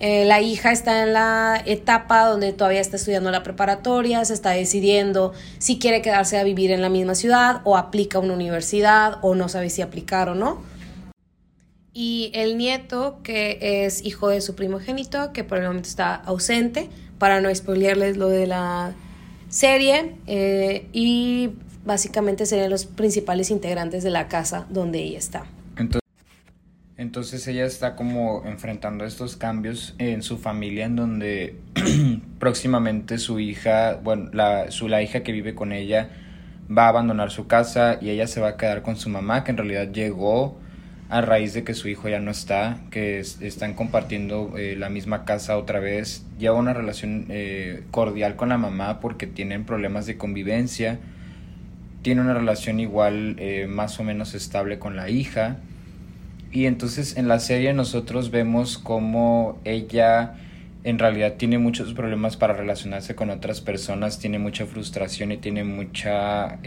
eh, 0.00 0.24
la 0.24 0.40
hija 0.40 0.72
está 0.72 1.02
en 1.02 1.12
la 1.12 1.62
etapa 1.66 2.24
donde 2.24 2.54
todavía 2.54 2.80
está 2.80 2.96
estudiando 2.96 3.30
la 3.30 3.42
preparatoria, 3.42 4.24
se 4.24 4.32
está 4.32 4.50
decidiendo 4.50 5.34
si 5.58 5.78
quiere 5.78 6.00
quedarse 6.00 6.38
a 6.38 6.42
vivir 6.42 6.70
en 6.70 6.80
la 6.80 6.88
misma 6.88 7.14
ciudad 7.14 7.60
o 7.64 7.76
aplica 7.76 8.16
a 8.16 8.22
una 8.22 8.32
universidad 8.32 9.18
o 9.20 9.34
no 9.34 9.50
sabe 9.50 9.68
si 9.68 9.82
aplicar 9.82 10.30
o 10.30 10.34
no. 10.34 10.62
Y 11.92 12.30
el 12.34 12.56
nieto, 12.56 13.18
que 13.22 13.84
es 13.84 14.02
hijo 14.02 14.28
de 14.28 14.40
su 14.40 14.54
primogénito, 14.54 15.34
que 15.34 15.44
por 15.44 15.58
el 15.58 15.66
momento 15.66 15.88
está 15.88 16.14
ausente, 16.14 16.88
para 17.18 17.42
no 17.42 17.54
spoilearles 17.54 18.16
lo 18.16 18.28
de 18.28 18.46
la 18.46 18.94
serie, 19.50 20.14
eh, 20.26 20.86
y 20.94 21.50
básicamente 21.84 22.46
serían 22.46 22.70
los 22.70 22.86
principales 22.86 23.50
integrantes 23.50 24.02
de 24.02 24.10
la 24.10 24.28
casa 24.28 24.66
donde 24.70 25.00
ella 25.00 25.18
está. 25.18 25.44
Entonces 27.00 27.48
ella 27.48 27.64
está 27.64 27.96
como 27.96 28.42
enfrentando 28.44 29.06
estos 29.06 29.34
cambios 29.34 29.94
en 29.96 30.22
su 30.22 30.36
familia 30.36 30.84
en 30.84 30.96
donde 30.96 31.56
próximamente 32.38 33.16
su 33.16 33.40
hija, 33.40 33.98
bueno, 34.04 34.28
la, 34.34 34.70
su, 34.70 34.86
la 34.86 35.00
hija 35.00 35.22
que 35.22 35.32
vive 35.32 35.54
con 35.54 35.72
ella 35.72 36.10
va 36.70 36.84
a 36.84 36.88
abandonar 36.88 37.30
su 37.30 37.46
casa 37.46 37.96
y 38.02 38.10
ella 38.10 38.26
se 38.26 38.42
va 38.42 38.48
a 38.48 38.56
quedar 38.58 38.82
con 38.82 38.96
su 38.96 39.08
mamá, 39.08 39.44
que 39.44 39.50
en 39.50 39.56
realidad 39.56 39.90
llegó 39.90 40.60
a 41.08 41.22
raíz 41.22 41.54
de 41.54 41.64
que 41.64 41.72
su 41.72 41.88
hijo 41.88 42.10
ya 42.10 42.20
no 42.20 42.30
está, 42.30 42.80
que 42.90 43.20
están 43.20 43.72
compartiendo 43.72 44.58
eh, 44.58 44.76
la 44.76 44.90
misma 44.90 45.24
casa 45.24 45.56
otra 45.56 45.80
vez, 45.80 46.26
lleva 46.38 46.56
una 46.56 46.74
relación 46.74 47.28
eh, 47.30 47.82
cordial 47.90 48.36
con 48.36 48.50
la 48.50 48.58
mamá 48.58 49.00
porque 49.00 49.26
tienen 49.26 49.64
problemas 49.64 50.04
de 50.04 50.18
convivencia, 50.18 50.98
tiene 52.02 52.20
una 52.20 52.34
relación 52.34 52.78
igual 52.78 53.36
eh, 53.38 53.66
más 53.70 53.98
o 54.00 54.04
menos 54.04 54.34
estable 54.34 54.78
con 54.78 54.96
la 54.96 55.08
hija, 55.08 55.60
y 56.52 56.66
entonces 56.66 57.16
en 57.16 57.28
la 57.28 57.38
serie 57.38 57.72
nosotros 57.72 58.30
vemos 58.30 58.78
cómo 58.78 59.58
ella 59.64 60.34
en 60.82 60.98
realidad 60.98 61.34
tiene 61.34 61.58
muchos 61.58 61.92
problemas 61.94 62.36
para 62.36 62.54
relacionarse 62.54 63.14
con 63.14 63.30
otras 63.30 63.60
personas, 63.60 64.18
tiene 64.18 64.38
mucha 64.38 64.66
frustración 64.66 65.32
y 65.32 65.36
tiene 65.36 65.62
mucha 65.64 66.58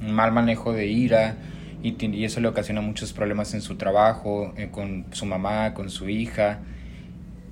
mal 0.00 0.32
manejo 0.32 0.72
de 0.72 0.86
ira, 0.86 1.36
y, 1.82 2.24
eso 2.24 2.40
le 2.40 2.48
ocasiona 2.48 2.80
muchos 2.80 3.12
problemas 3.12 3.54
en 3.54 3.62
su 3.62 3.76
trabajo, 3.76 4.52
eh, 4.56 4.68
con 4.70 5.06
su 5.12 5.26
mamá, 5.26 5.74
con 5.74 5.90
su 5.90 6.08
hija. 6.08 6.60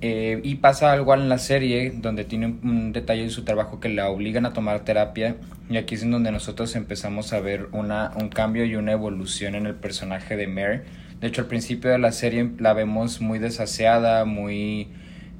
Eh, 0.01 0.39
y 0.43 0.55
pasa 0.55 0.93
algo 0.93 1.13
en 1.13 1.27
la 1.27 1.37
serie 1.39 1.91
donde 1.93 2.23
tiene 2.23 2.45
un, 2.63 2.93
detalle 2.93 3.23
en 3.23 3.31
su 3.31 3.43
trabajo 3.43 3.79
que 3.79 3.89
la 3.89 4.09
obligan 4.09 4.45
a 4.45 4.53
tomar 4.53 4.85
terapia 4.85 5.35
y 5.69 5.75
aquí 5.75 5.95
es 5.95 6.03
en 6.03 6.11
donde 6.11 6.31
nosotros 6.31 6.73
empezamos 6.77 7.33
a 7.33 7.41
ver 7.41 7.67
una, 7.73 8.13
un 8.15 8.29
cambio 8.29 8.63
y 8.63 8.75
una 8.75 8.93
evolución 8.93 9.55
en 9.55 9.65
el 9.65 9.75
personaje 9.75 10.37
de 10.37 10.47
Mary. 10.47 10.81
De 11.21 11.27
hecho 11.27 11.41
al 11.41 11.47
principio 11.47 11.91
de 11.91 11.97
la 11.97 12.11
serie 12.11 12.49
la 12.59 12.73
vemos 12.73 13.21
muy 13.21 13.39
desaseada, 13.39 14.25
muy 14.25 14.87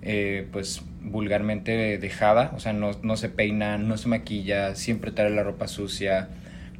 eh, 0.01 0.47
pues 0.51 0.81
vulgarmente 1.01 1.97
dejada, 1.97 2.51
o 2.55 2.59
sea 2.59 2.73
no, 2.73 2.91
no 3.01 3.15
se 3.15 3.29
peina, 3.29 3.77
no 3.77 3.97
se 3.97 4.09
maquilla, 4.09 4.75
siempre 4.75 5.11
trae 5.11 5.29
la 5.29 5.43
ropa 5.43 5.67
sucia, 5.67 6.29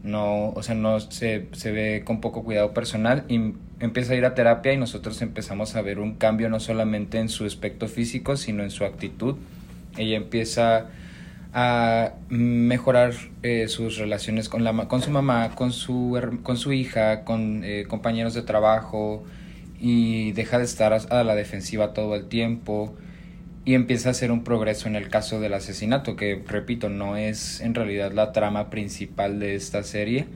no, 0.03 0.49
o 0.49 0.63
sea, 0.63 0.75
no 0.75 0.99
se, 0.99 1.47
se 1.51 1.71
ve 1.71 2.03
con 2.05 2.21
poco 2.21 2.43
cuidado 2.43 2.73
personal 2.73 3.25
y 3.27 3.53
empieza 3.79 4.13
a 4.13 4.15
ir 4.15 4.25
a 4.25 4.33
terapia 4.33 4.73
y 4.73 4.77
nosotros 4.77 5.21
empezamos 5.21 5.75
a 5.75 5.81
ver 5.81 5.99
un 5.99 6.15
cambio 6.15 6.49
no 6.49 6.59
solamente 6.59 7.19
en 7.19 7.29
su 7.29 7.45
aspecto 7.45 7.87
físico, 7.87 8.37
sino 8.37 8.63
en 8.63 8.71
su 8.71 8.85
actitud. 8.85 9.35
Ella 9.97 10.15
empieza 10.15 10.87
a 11.53 12.13
mejorar 12.29 13.13
eh, 13.41 13.67
sus 13.67 13.97
relaciones 13.97 14.49
con, 14.49 14.63
la, 14.63 14.87
con 14.87 15.01
su 15.01 15.09
mamá, 15.09 15.55
con 15.55 15.71
su, 15.71 16.19
con 16.43 16.57
su 16.57 16.73
hija, 16.73 17.23
con 17.23 17.63
eh, 17.63 17.85
compañeros 17.87 18.33
de 18.33 18.43
trabajo 18.43 19.23
y 19.79 20.31
deja 20.33 20.59
de 20.59 20.65
estar 20.65 20.93
a 20.93 21.23
la 21.23 21.35
defensiva 21.35 21.93
todo 21.93 22.15
el 22.15 22.27
tiempo 22.27 22.93
y 23.65 23.73
empieza 23.73 24.09
a 24.09 24.11
hacer 24.11 24.31
un 24.31 24.43
progreso 24.43 24.87
en 24.87 24.95
el 24.95 25.09
caso 25.09 25.39
del 25.39 25.53
asesinato, 25.53 26.15
que 26.15 26.43
repito, 26.47 26.89
no 26.89 27.17
es 27.17 27.61
en 27.61 27.75
realidad 27.75 28.11
la 28.11 28.31
trama 28.31 28.69
principal 28.69 29.39
de 29.39 29.55
esta 29.55 29.83
serie. 29.83 30.27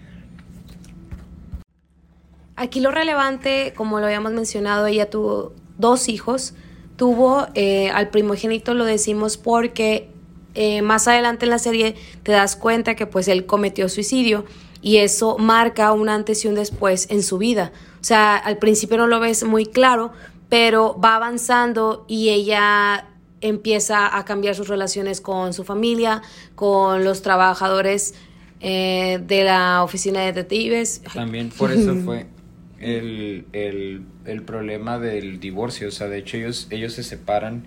Aquí 2.56 2.80
lo 2.80 2.92
relevante, 2.92 3.74
como 3.76 4.00
lo 4.00 4.06
habíamos 4.06 4.34
mencionado, 4.34 4.86
ella 4.86 5.10
tuvo 5.10 5.54
dos 5.78 6.10
hijos, 6.10 6.54
tuvo 6.96 7.48
eh, 7.56 7.90
al 7.90 8.10
primogénito, 8.10 8.76
lo 8.76 8.86
decimos 8.86 9.38
porque 9.38 10.13
eh, 10.56 10.82
más 10.82 11.08
adelante 11.08 11.46
en 11.46 11.50
la 11.50 11.60
serie 11.60 11.96
te 12.24 12.32
das 12.32 12.56
cuenta 12.56 12.96
que 12.96 13.08
pues 13.08 13.28
él 13.28 13.46
cometió 13.46 13.90
suicidio 13.90 14.46
y 14.82 14.98
eso 14.98 15.38
marca 15.38 15.92
un 15.94 16.10
antes 16.10 16.44
y 16.46 16.48
un 16.48 16.56
después 16.56 17.08
en 17.10 17.24
su 17.24 17.38
vida. 17.38 17.72
O 18.02 18.04
sea, 18.04 18.36
al 18.36 18.58
principio 18.58 18.98
no 18.98 19.08
lo 19.08 19.20
ves 19.20 19.44
muy 19.44 19.66
claro, 19.66 20.12
pero 20.50 21.00
va 21.00 21.16
avanzando 21.16 22.06
y 22.08 22.30
ella 22.30 23.08
empieza 23.42 24.16
a 24.18 24.26
cambiar 24.26 24.56
sus 24.56 24.68
relaciones 24.68 25.22
con 25.22 25.54
su 25.54 25.64
familia, 25.64 26.22
con 26.56 27.04
los 27.04 27.22
trabajadores 27.22 28.14
eh, 28.60 29.20
de 29.26 29.44
la 29.44 29.84
oficina 29.84 30.22
de 30.22 30.28
detectives. 30.28 31.02
También 31.14 31.50
por 31.50 31.72
eso 31.72 31.96
fue 32.06 32.28
el, 32.80 34.44
problema 34.46 35.00
del 35.00 35.40
divorcio. 35.40 35.88
O 35.88 35.92
sea, 35.92 36.08
de 36.08 36.20
hecho 36.20 36.38
ellos, 36.38 36.68
ellos 36.70 36.94
se 36.94 37.04
separan 37.04 37.66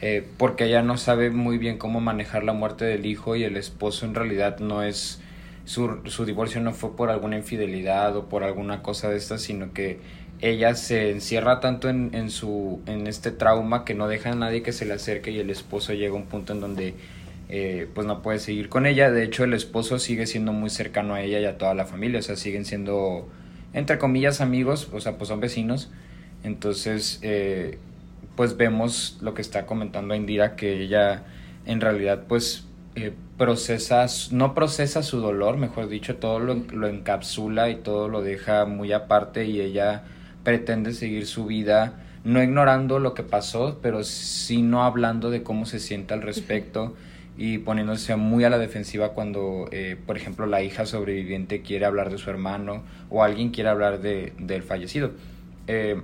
eh, 0.00 0.26
porque 0.38 0.64
ella 0.64 0.82
no 0.82 0.96
sabe 0.96 1.30
muy 1.30 1.58
bien 1.58 1.78
cómo 1.78 2.00
manejar 2.00 2.44
la 2.44 2.52
muerte 2.52 2.84
del 2.84 3.06
hijo 3.06 3.36
y 3.36 3.44
el 3.44 3.56
esposo 3.56 4.06
en 4.06 4.14
realidad 4.14 4.58
no 4.58 4.82
es... 4.82 5.20
Su, 5.66 6.00
su 6.06 6.24
divorcio 6.24 6.60
no 6.60 6.72
fue 6.72 6.96
por 6.96 7.10
alguna 7.10 7.36
infidelidad 7.36 8.16
o 8.16 8.28
por 8.28 8.42
alguna 8.42 8.82
cosa 8.82 9.08
de 9.08 9.16
estas, 9.16 9.42
sino 9.42 9.72
que 9.72 9.98
ella 10.40 10.74
se 10.74 11.10
encierra 11.10 11.60
tanto 11.60 11.88
en, 11.88 12.10
en, 12.14 12.30
su, 12.30 12.80
en 12.86 13.06
este 13.06 13.30
trauma 13.30 13.84
que 13.84 13.94
no 13.94 14.08
deja 14.08 14.32
a 14.32 14.34
nadie 14.34 14.62
que 14.62 14.72
se 14.72 14.86
le 14.86 14.94
acerque 14.94 15.30
y 15.30 15.38
el 15.38 15.50
esposo 15.50 15.92
llega 15.92 16.14
a 16.14 16.16
un 16.16 16.26
punto 16.26 16.54
en 16.54 16.60
donde 16.60 16.94
eh, 17.52 17.88
pues 17.94 18.06
no 18.06 18.22
puede 18.22 18.38
seguir 18.38 18.68
con 18.68 18.86
ella. 18.86 19.10
De 19.10 19.24
hecho, 19.24 19.42
el 19.42 19.54
esposo 19.54 19.98
sigue 19.98 20.26
siendo 20.26 20.52
muy 20.52 20.70
cercano 20.70 21.14
a 21.14 21.22
ella 21.22 21.40
y 21.40 21.44
a 21.46 21.58
toda 21.58 21.74
la 21.74 21.84
familia, 21.84 22.20
o 22.20 22.22
sea, 22.22 22.36
siguen 22.36 22.64
siendo, 22.64 23.28
entre 23.72 23.98
comillas, 23.98 24.40
amigos, 24.40 24.88
o 24.92 25.00
sea, 25.00 25.18
pues 25.18 25.28
son 25.28 25.40
vecinos. 25.40 25.90
Entonces, 26.44 27.18
eh, 27.22 27.78
pues 28.40 28.56
vemos 28.56 29.18
lo 29.20 29.34
que 29.34 29.42
está 29.42 29.66
comentando 29.66 30.14
Indira, 30.14 30.56
que 30.56 30.80
ella 30.80 31.24
en 31.66 31.78
realidad 31.82 32.22
pues 32.26 32.64
eh, 32.94 33.12
procesa, 33.36 34.06
no 34.30 34.54
procesa 34.54 35.02
su 35.02 35.20
dolor, 35.20 35.58
mejor 35.58 35.90
dicho, 35.90 36.16
todo 36.16 36.38
lo, 36.38 36.88
encapsula 36.88 37.68
y 37.68 37.74
todo 37.74 38.08
lo 38.08 38.22
deja 38.22 38.64
muy 38.64 38.94
aparte 38.94 39.44
y 39.44 39.60
ella 39.60 40.04
pretende 40.42 40.94
seguir 40.94 41.26
su 41.26 41.44
vida, 41.44 42.00
no 42.24 42.42
ignorando 42.42 42.98
lo 42.98 43.12
que 43.12 43.24
pasó, 43.24 43.78
pero 43.82 44.04
sino 44.04 44.84
hablando 44.84 45.28
de 45.28 45.42
cómo 45.42 45.66
se 45.66 45.78
siente 45.78 46.14
al 46.14 46.22
respecto 46.22 46.96
y 47.36 47.58
poniéndose 47.58 48.16
muy 48.16 48.44
a 48.44 48.48
la 48.48 48.56
defensiva 48.56 49.10
cuando, 49.10 49.68
eh, 49.70 49.98
por 50.06 50.16
ejemplo, 50.16 50.46
la 50.46 50.62
hija 50.62 50.86
sobreviviente 50.86 51.60
quiere 51.60 51.84
hablar 51.84 52.08
de 52.10 52.16
su 52.16 52.30
hermano 52.30 52.84
o 53.10 53.22
alguien 53.22 53.50
quiere 53.50 53.68
hablar 53.68 54.00
de, 54.00 54.32
del 54.38 54.62
fallecido. 54.62 55.10
Eh, 55.66 56.00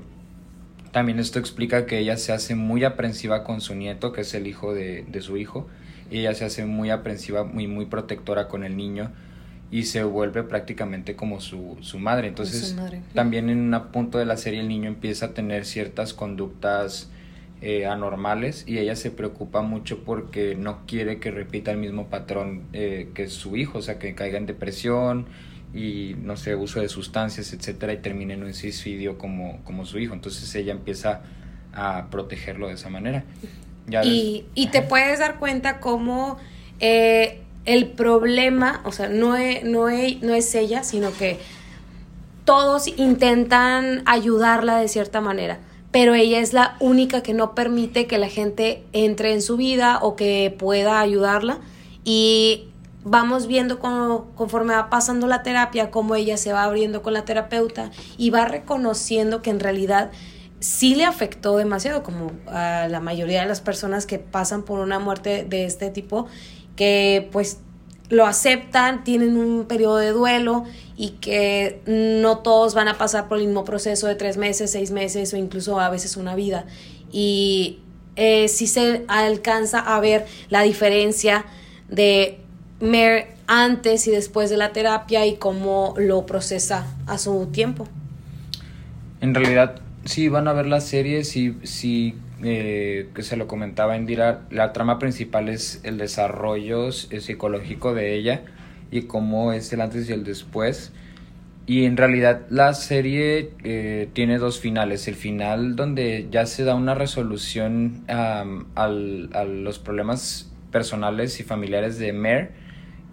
también 0.97 1.19
esto 1.19 1.39
explica 1.39 1.85
que 1.85 1.99
ella 1.99 2.17
se 2.17 2.33
hace 2.33 2.55
muy 2.55 2.83
aprensiva 2.83 3.45
con 3.45 3.61
su 3.61 3.75
nieto, 3.75 4.13
que 4.13 4.23
es 4.23 4.33
el 4.33 4.47
hijo 4.47 4.73
de, 4.73 5.05
de 5.07 5.21
su 5.21 5.37
hijo, 5.37 5.69
y 6.11 6.21
ella 6.21 6.35
se 6.35 6.47
hace 6.47 6.65
muy 6.65 6.89
aprensiva, 6.89 7.45
muy, 7.45 7.67
muy 7.67 7.85
protectora 7.85 8.49
con 8.49 8.65
el 8.65 8.79
niño 8.79 9.11
y 9.71 9.83
se 9.83 10.05
vuelve 10.05 10.43
prácticamente 10.43 11.15
como 11.15 11.43
su, 11.43 11.77
su 11.83 11.99
madre. 11.99 12.29
Entonces, 12.29 12.75
también 13.13 13.51
en 13.51 13.75
un 13.75 13.83
punto 13.93 14.17
de 14.17 14.25
la 14.25 14.39
serie 14.39 14.61
el 14.61 14.69
niño 14.69 14.89
empieza 14.89 15.27
a 15.27 15.35
tener 15.35 15.67
ciertas 15.67 16.15
conductas 16.15 17.11
eh, 17.61 17.85
anormales 17.85 18.65
y 18.67 18.79
ella 18.79 18.97
se 18.97 19.11
preocupa 19.11 19.61
mucho 19.61 20.03
porque 20.03 20.55
no 20.55 20.87
quiere 20.87 21.21
que 21.21 21.31
repita 21.31 21.73
el 21.73 21.77
mismo 21.77 22.07
patrón 22.07 22.63
eh, 22.73 23.11
que 23.13 23.29
su 23.29 23.59
hijo, 23.59 23.81
o 23.81 23.83
sea, 23.83 23.99
que 23.99 24.15
caiga 24.15 24.39
en 24.39 24.47
depresión 24.47 25.27
y, 25.75 26.15
no 26.23 26.37
sé, 26.37 26.55
uso 26.55 26.81
de 26.81 26.89
sustancias, 26.89 27.53
etcétera, 27.53 27.93
y 27.93 27.99
termine 27.99 28.35
en 28.35 28.45
un 28.45 28.55
suicidio 28.55 29.19
como, 29.19 29.63
como 29.65 29.85
su 29.85 29.99
hijo. 29.99 30.15
Entonces 30.15 30.55
ella 30.55 30.73
empieza 30.73 31.23
a 31.73 32.09
protegerlo 32.11 32.69
de 32.69 32.75
esa 32.75 32.89
manera. 32.89 33.25
y, 34.05 34.45
y 34.55 34.67
te 34.69 34.83
puedes 34.83 35.19
dar 35.19 35.39
cuenta 35.39 35.81
cómo... 35.81 36.39
Eh, 36.81 37.43
el 37.67 37.89
problema, 37.89 38.81
o 38.85 38.93
sea, 38.93 39.09
no 39.09 39.37
es, 39.37 39.65
no, 39.65 39.89
no 39.89 40.35
es 40.35 40.55
ella, 40.55 40.85
sino 40.85 41.13
que 41.13 41.39
todos 42.45 42.87
intentan 42.87 44.03
ayudarla 44.07 44.79
de 44.79 44.89
cierta 44.89 45.21
manera, 45.21 45.59
pero 45.91 46.15
ella 46.15 46.39
es 46.39 46.53
la 46.53 46.77
única 46.79 47.23
que 47.23 47.35
no 47.35 47.55
permite 47.55 48.07
que 48.07 48.19
la 48.19 48.29
gente 48.29 48.85
entre 48.93 49.33
en 49.33 49.43
su 49.43 49.57
vida 49.57 49.99
o 50.01 50.15
que 50.15 50.55
pueda 50.57 51.01
ayudarla 51.01 51.59
y 52.05 52.69
vamos 53.09 53.47
viendo 53.47 53.79
cómo, 53.79 54.33
conforme 54.35 54.75
va 54.75 54.91
pasando 54.91 55.29
la 55.29 55.45
terapia, 55.45 55.93
cómo 55.93 56.17
ella 56.17 56.37
se 56.37 56.53
va 56.53 56.65
abriendo 56.65 57.03
con 57.03 57.13
la 57.13 57.25
terapeuta 57.25 57.93
y 58.19 58.31
va 58.31 58.47
reconociendo 58.47 59.43
que 59.43 59.51
en 59.51 59.61
realidad 59.61 60.11
sí 60.59 60.97
le 60.97 61.05
afectó 61.05 61.57
demasiado, 61.57 62.03
como 62.03 62.33
a 62.49 62.89
la 62.89 62.99
mayoría 62.99 63.43
de 63.43 63.47
las 63.47 63.61
personas 63.61 64.07
que 64.07 64.19
pasan 64.19 64.65
por 64.65 64.81
una 64.81 64.99
muerte 64.99 65.47
de 65.49 65.67
este 65.67 65.91
tipo, 65.91 66.27
que 66.75 67.29
pues 67.31 67.61
lo 68.09 68.27
aceptan, 68.27 69.05
tienen 69.05 69.37
un 69.37 69.67
periodo 69.67 69.99
de 69.99 70.11
duelo 70.11 70.65
y 70.97 71.11
que 71.11 71.83
no 71.87 72.39
todos 72.39 72.75
van 72.75 72.89
a 72.89 72.99
pasar 72.99 73.29
por 73.29 73.39
el 73.39 73.47
mismo 73.47 73.63
proceso 73.65 74.09
de 74.09 74.17
tres 74.17 74.37
meses, 74.37 74.73
seis 74.73 74.91
meses 74.91 75.33
o 75.33 75.37
incluso 75.37 75.79
a 75.79 75.91
veces 75.91 76.17
una 76.17 76.35
vida. 76.35 76.67
Y 77.13 77.79
eh, 78.17 78.49
sí 78.49 78.67
se 78.67 79.05
alcanza 79.07 79.79
a 79.79 80.01
ver 80.01 80.27
la 80.49 80.63
diferencia 80.63 81.45
de 81.89 82.41
Mer 82.81 83.29
antes 83.47 84.07
y 84.07 84.11
después 84.11 84.51
de 84.51 84.57
la 84.57 84.73
terapia 84.73 85.27
y 85.27 85.37
cómo 85.37 85.95
lo 85.97 86.27
procesa 86.27 86.87
a 87.07 87.19
su 87.19 87.47
tiempo. 87.47 87.89
En 89.21 89.35
realidad, 89.35 89.81
sí 90.05 90.29
van 90.29 90.49
a 90.49 90.53
ver 90.53 90.67
la 90.67 90.81
serie, 90.81 91.25
sí, 91.25 91.57
sí 91.63 92.17
eh, 92.43 93.09
que 93.15 93.23
se 93.23 93.37
lo 93.37 93.47
comentaba 93.47 93.97
Indira, 93.97 94.43
la 94.51 94.73
trama 94.73 94.99
principal 94.99 95.49
es 95.49 95.81
el 95.85 95.97
desarrollo 95.97 96.93
psicológico 96.93 97.95
de 97.95 98.15
ella 98.15 98.43
y 98.91 99.03
cómo 99.03 99.53
es 99.53 99.73
el 99.73 99.81
antes 99.81 100.09
y 100.11 100.13
el 100.13 100.25
después. 100.25 100.93
Y 101.69 101.85
en 101.85 101.97
realidad 101.97 102.43
la 102.49 102.75
serie 102.75 103.51
eh, 103.65 104.09
tiene 104.13 104.39
dos 104.39 104.61
finales. 104.61 105.09
El 105.09 105.17
final 105.17 105.75
donde 105.75 106.29
ya 106.31 106.47
se 106.47 106.63
da 106.63 106.77
una 106.77 106.95
resolución 106.95 108.05
a 108.07 108.45
los 108.87 109.79
problemas 109.81 110.53
personales 110.71 111.41
y 111.41 111.43
familiares 111.43 111.99
de 111.99 112.13
Mare 112.13 112.66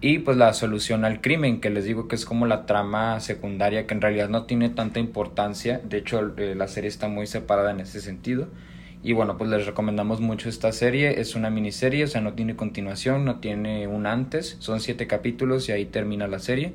y 0.06 0.18
pues 0.18 0.36
la 0.36 0.52
solución 0.52 1.06
al 1.06 1.22
crimen, 1.22 1.62
que 1.62 1.70
les 1.70 1.86
digo 1.86 2.08
que 2.08 2.14
es 2.14 2.26
como 2.26 2.44
la 2.44 2.66
trama 2.66 3.20
secundaria 3.20 3.86
que 3.86 3.94
en 3.94 4.02
realidad 4.02 4.28
no 4.28 4.44
tiene 4.44 4.68
tanta 4.68 5.00
importancia, 5.00 5.80
de 5.82 5.96
hecho 5.96 6.34
eh, 6.36 6.54
la 6.54 6.68
serie 6.68 6.88
está 6.88 7.08
muy 7.08 7.26
separada 7.26 7.70
en 7.70 7.80
ese 7.80 8.02
sentido. 8.02 8.48
Y 9.02 9.14
bueno, 9.14 9.38
pues 9.38 9.48
les 9.48 9.64
recomendamos 9.64 10.20
mucho 10.20 10.50
esta 10.50 10.72
serie, 10.72 11.22
es 11.22 11.34
una 11.36 11.48
miniserie, 11.48 12.04
o 12.04 12.06
sea, 12.06 12.20
no 12.20 12.34
tiene 12.34 12.54
continuación, 12.54 13.24
no 13.24 13.36
tiene 13.40 13.86
un 13.86 14.04
antes, 14.04 14.58
son 14.58 14.80
siete 14.80 15.06
capítulos 15.06 15.70
y 15.70 15.72
ahí 15.72 15.86
termina 15.86 16.26
la 16.26 16.38
serie. 16.38 16.74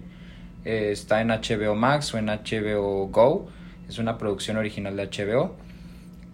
Eh, 0.65 0.89
está 0.91 1.21
en 1.21 1.27
HBO 1.27 1.75
Max 1.75 2.11
o 2.15 2.17
en 2.17 2.29
HBO 2.29 3.09
Go, 3.09 3.47
es 3.87 3.99
una 3.99 4.17
producción 4.17 4.57
original 4.57 4.97
de 4.97 5.05
HBO. 5.05 5.55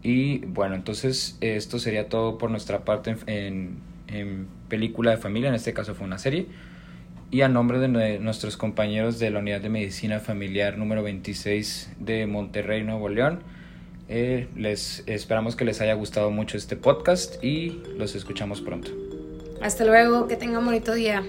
Y 0.01 0.45
bueno, 0.45 0.75
entonces 0.75 1.37
esto 1.41 1.77
sería 1.77 2.07
todo 2.07 2.37
por 2.37 2.51
nuestra 2.51 2.85
parte 2.85 3.17
en, 3.25 3.79
en 4.07 4.47
película 4.69 5.11
de 5.11 5.17
familia, 5.17 5.49
en 5.49 5.55
este 5.55 5.73
caso 5.73 5.93
fue 5.93 6.07
una 6.07 6.19
serie 6.19 6.47
y 7.35 7.41
a 7.41 7.49
nombre 7.49 7.79
de 7.79 8.17
nuestros 8.19 8.55
compañeros 8.55 9.19
de 9.19 9.29
la 9.29 9.39
Unidad 9.39 9.59
de 9.59 9.67
Medicina 9.67 10.21
Familiar 10.21 10.77
número 10.77 11.03
26 11.03 11.89
de 11.99 12.27
Monterrey, 12.27 12.81
Nuevo 12.85 13.09
León, 13.09 13.41
eh, 14.07 14.47
les 14.55 15.03
esperamos 15.05 15.57
que 15.57 15.65
les 15.65 15.81
haya 15.81 15.95
gustado 15.95 16.31
mucho 16.31 16.55
este 16.55 16.77
podcast 16.77 17.43
y 17.43 17.81
los 17.97 18.15
escuchamos 18.15 18.61
pronto. 18.61 18.89
Hasta 19.61 19.83
luego, 19.83 20.29
que 20.29 20.37
tengan 20.37 20.63
bonito 20.63 20.93
día. 20.93 21.25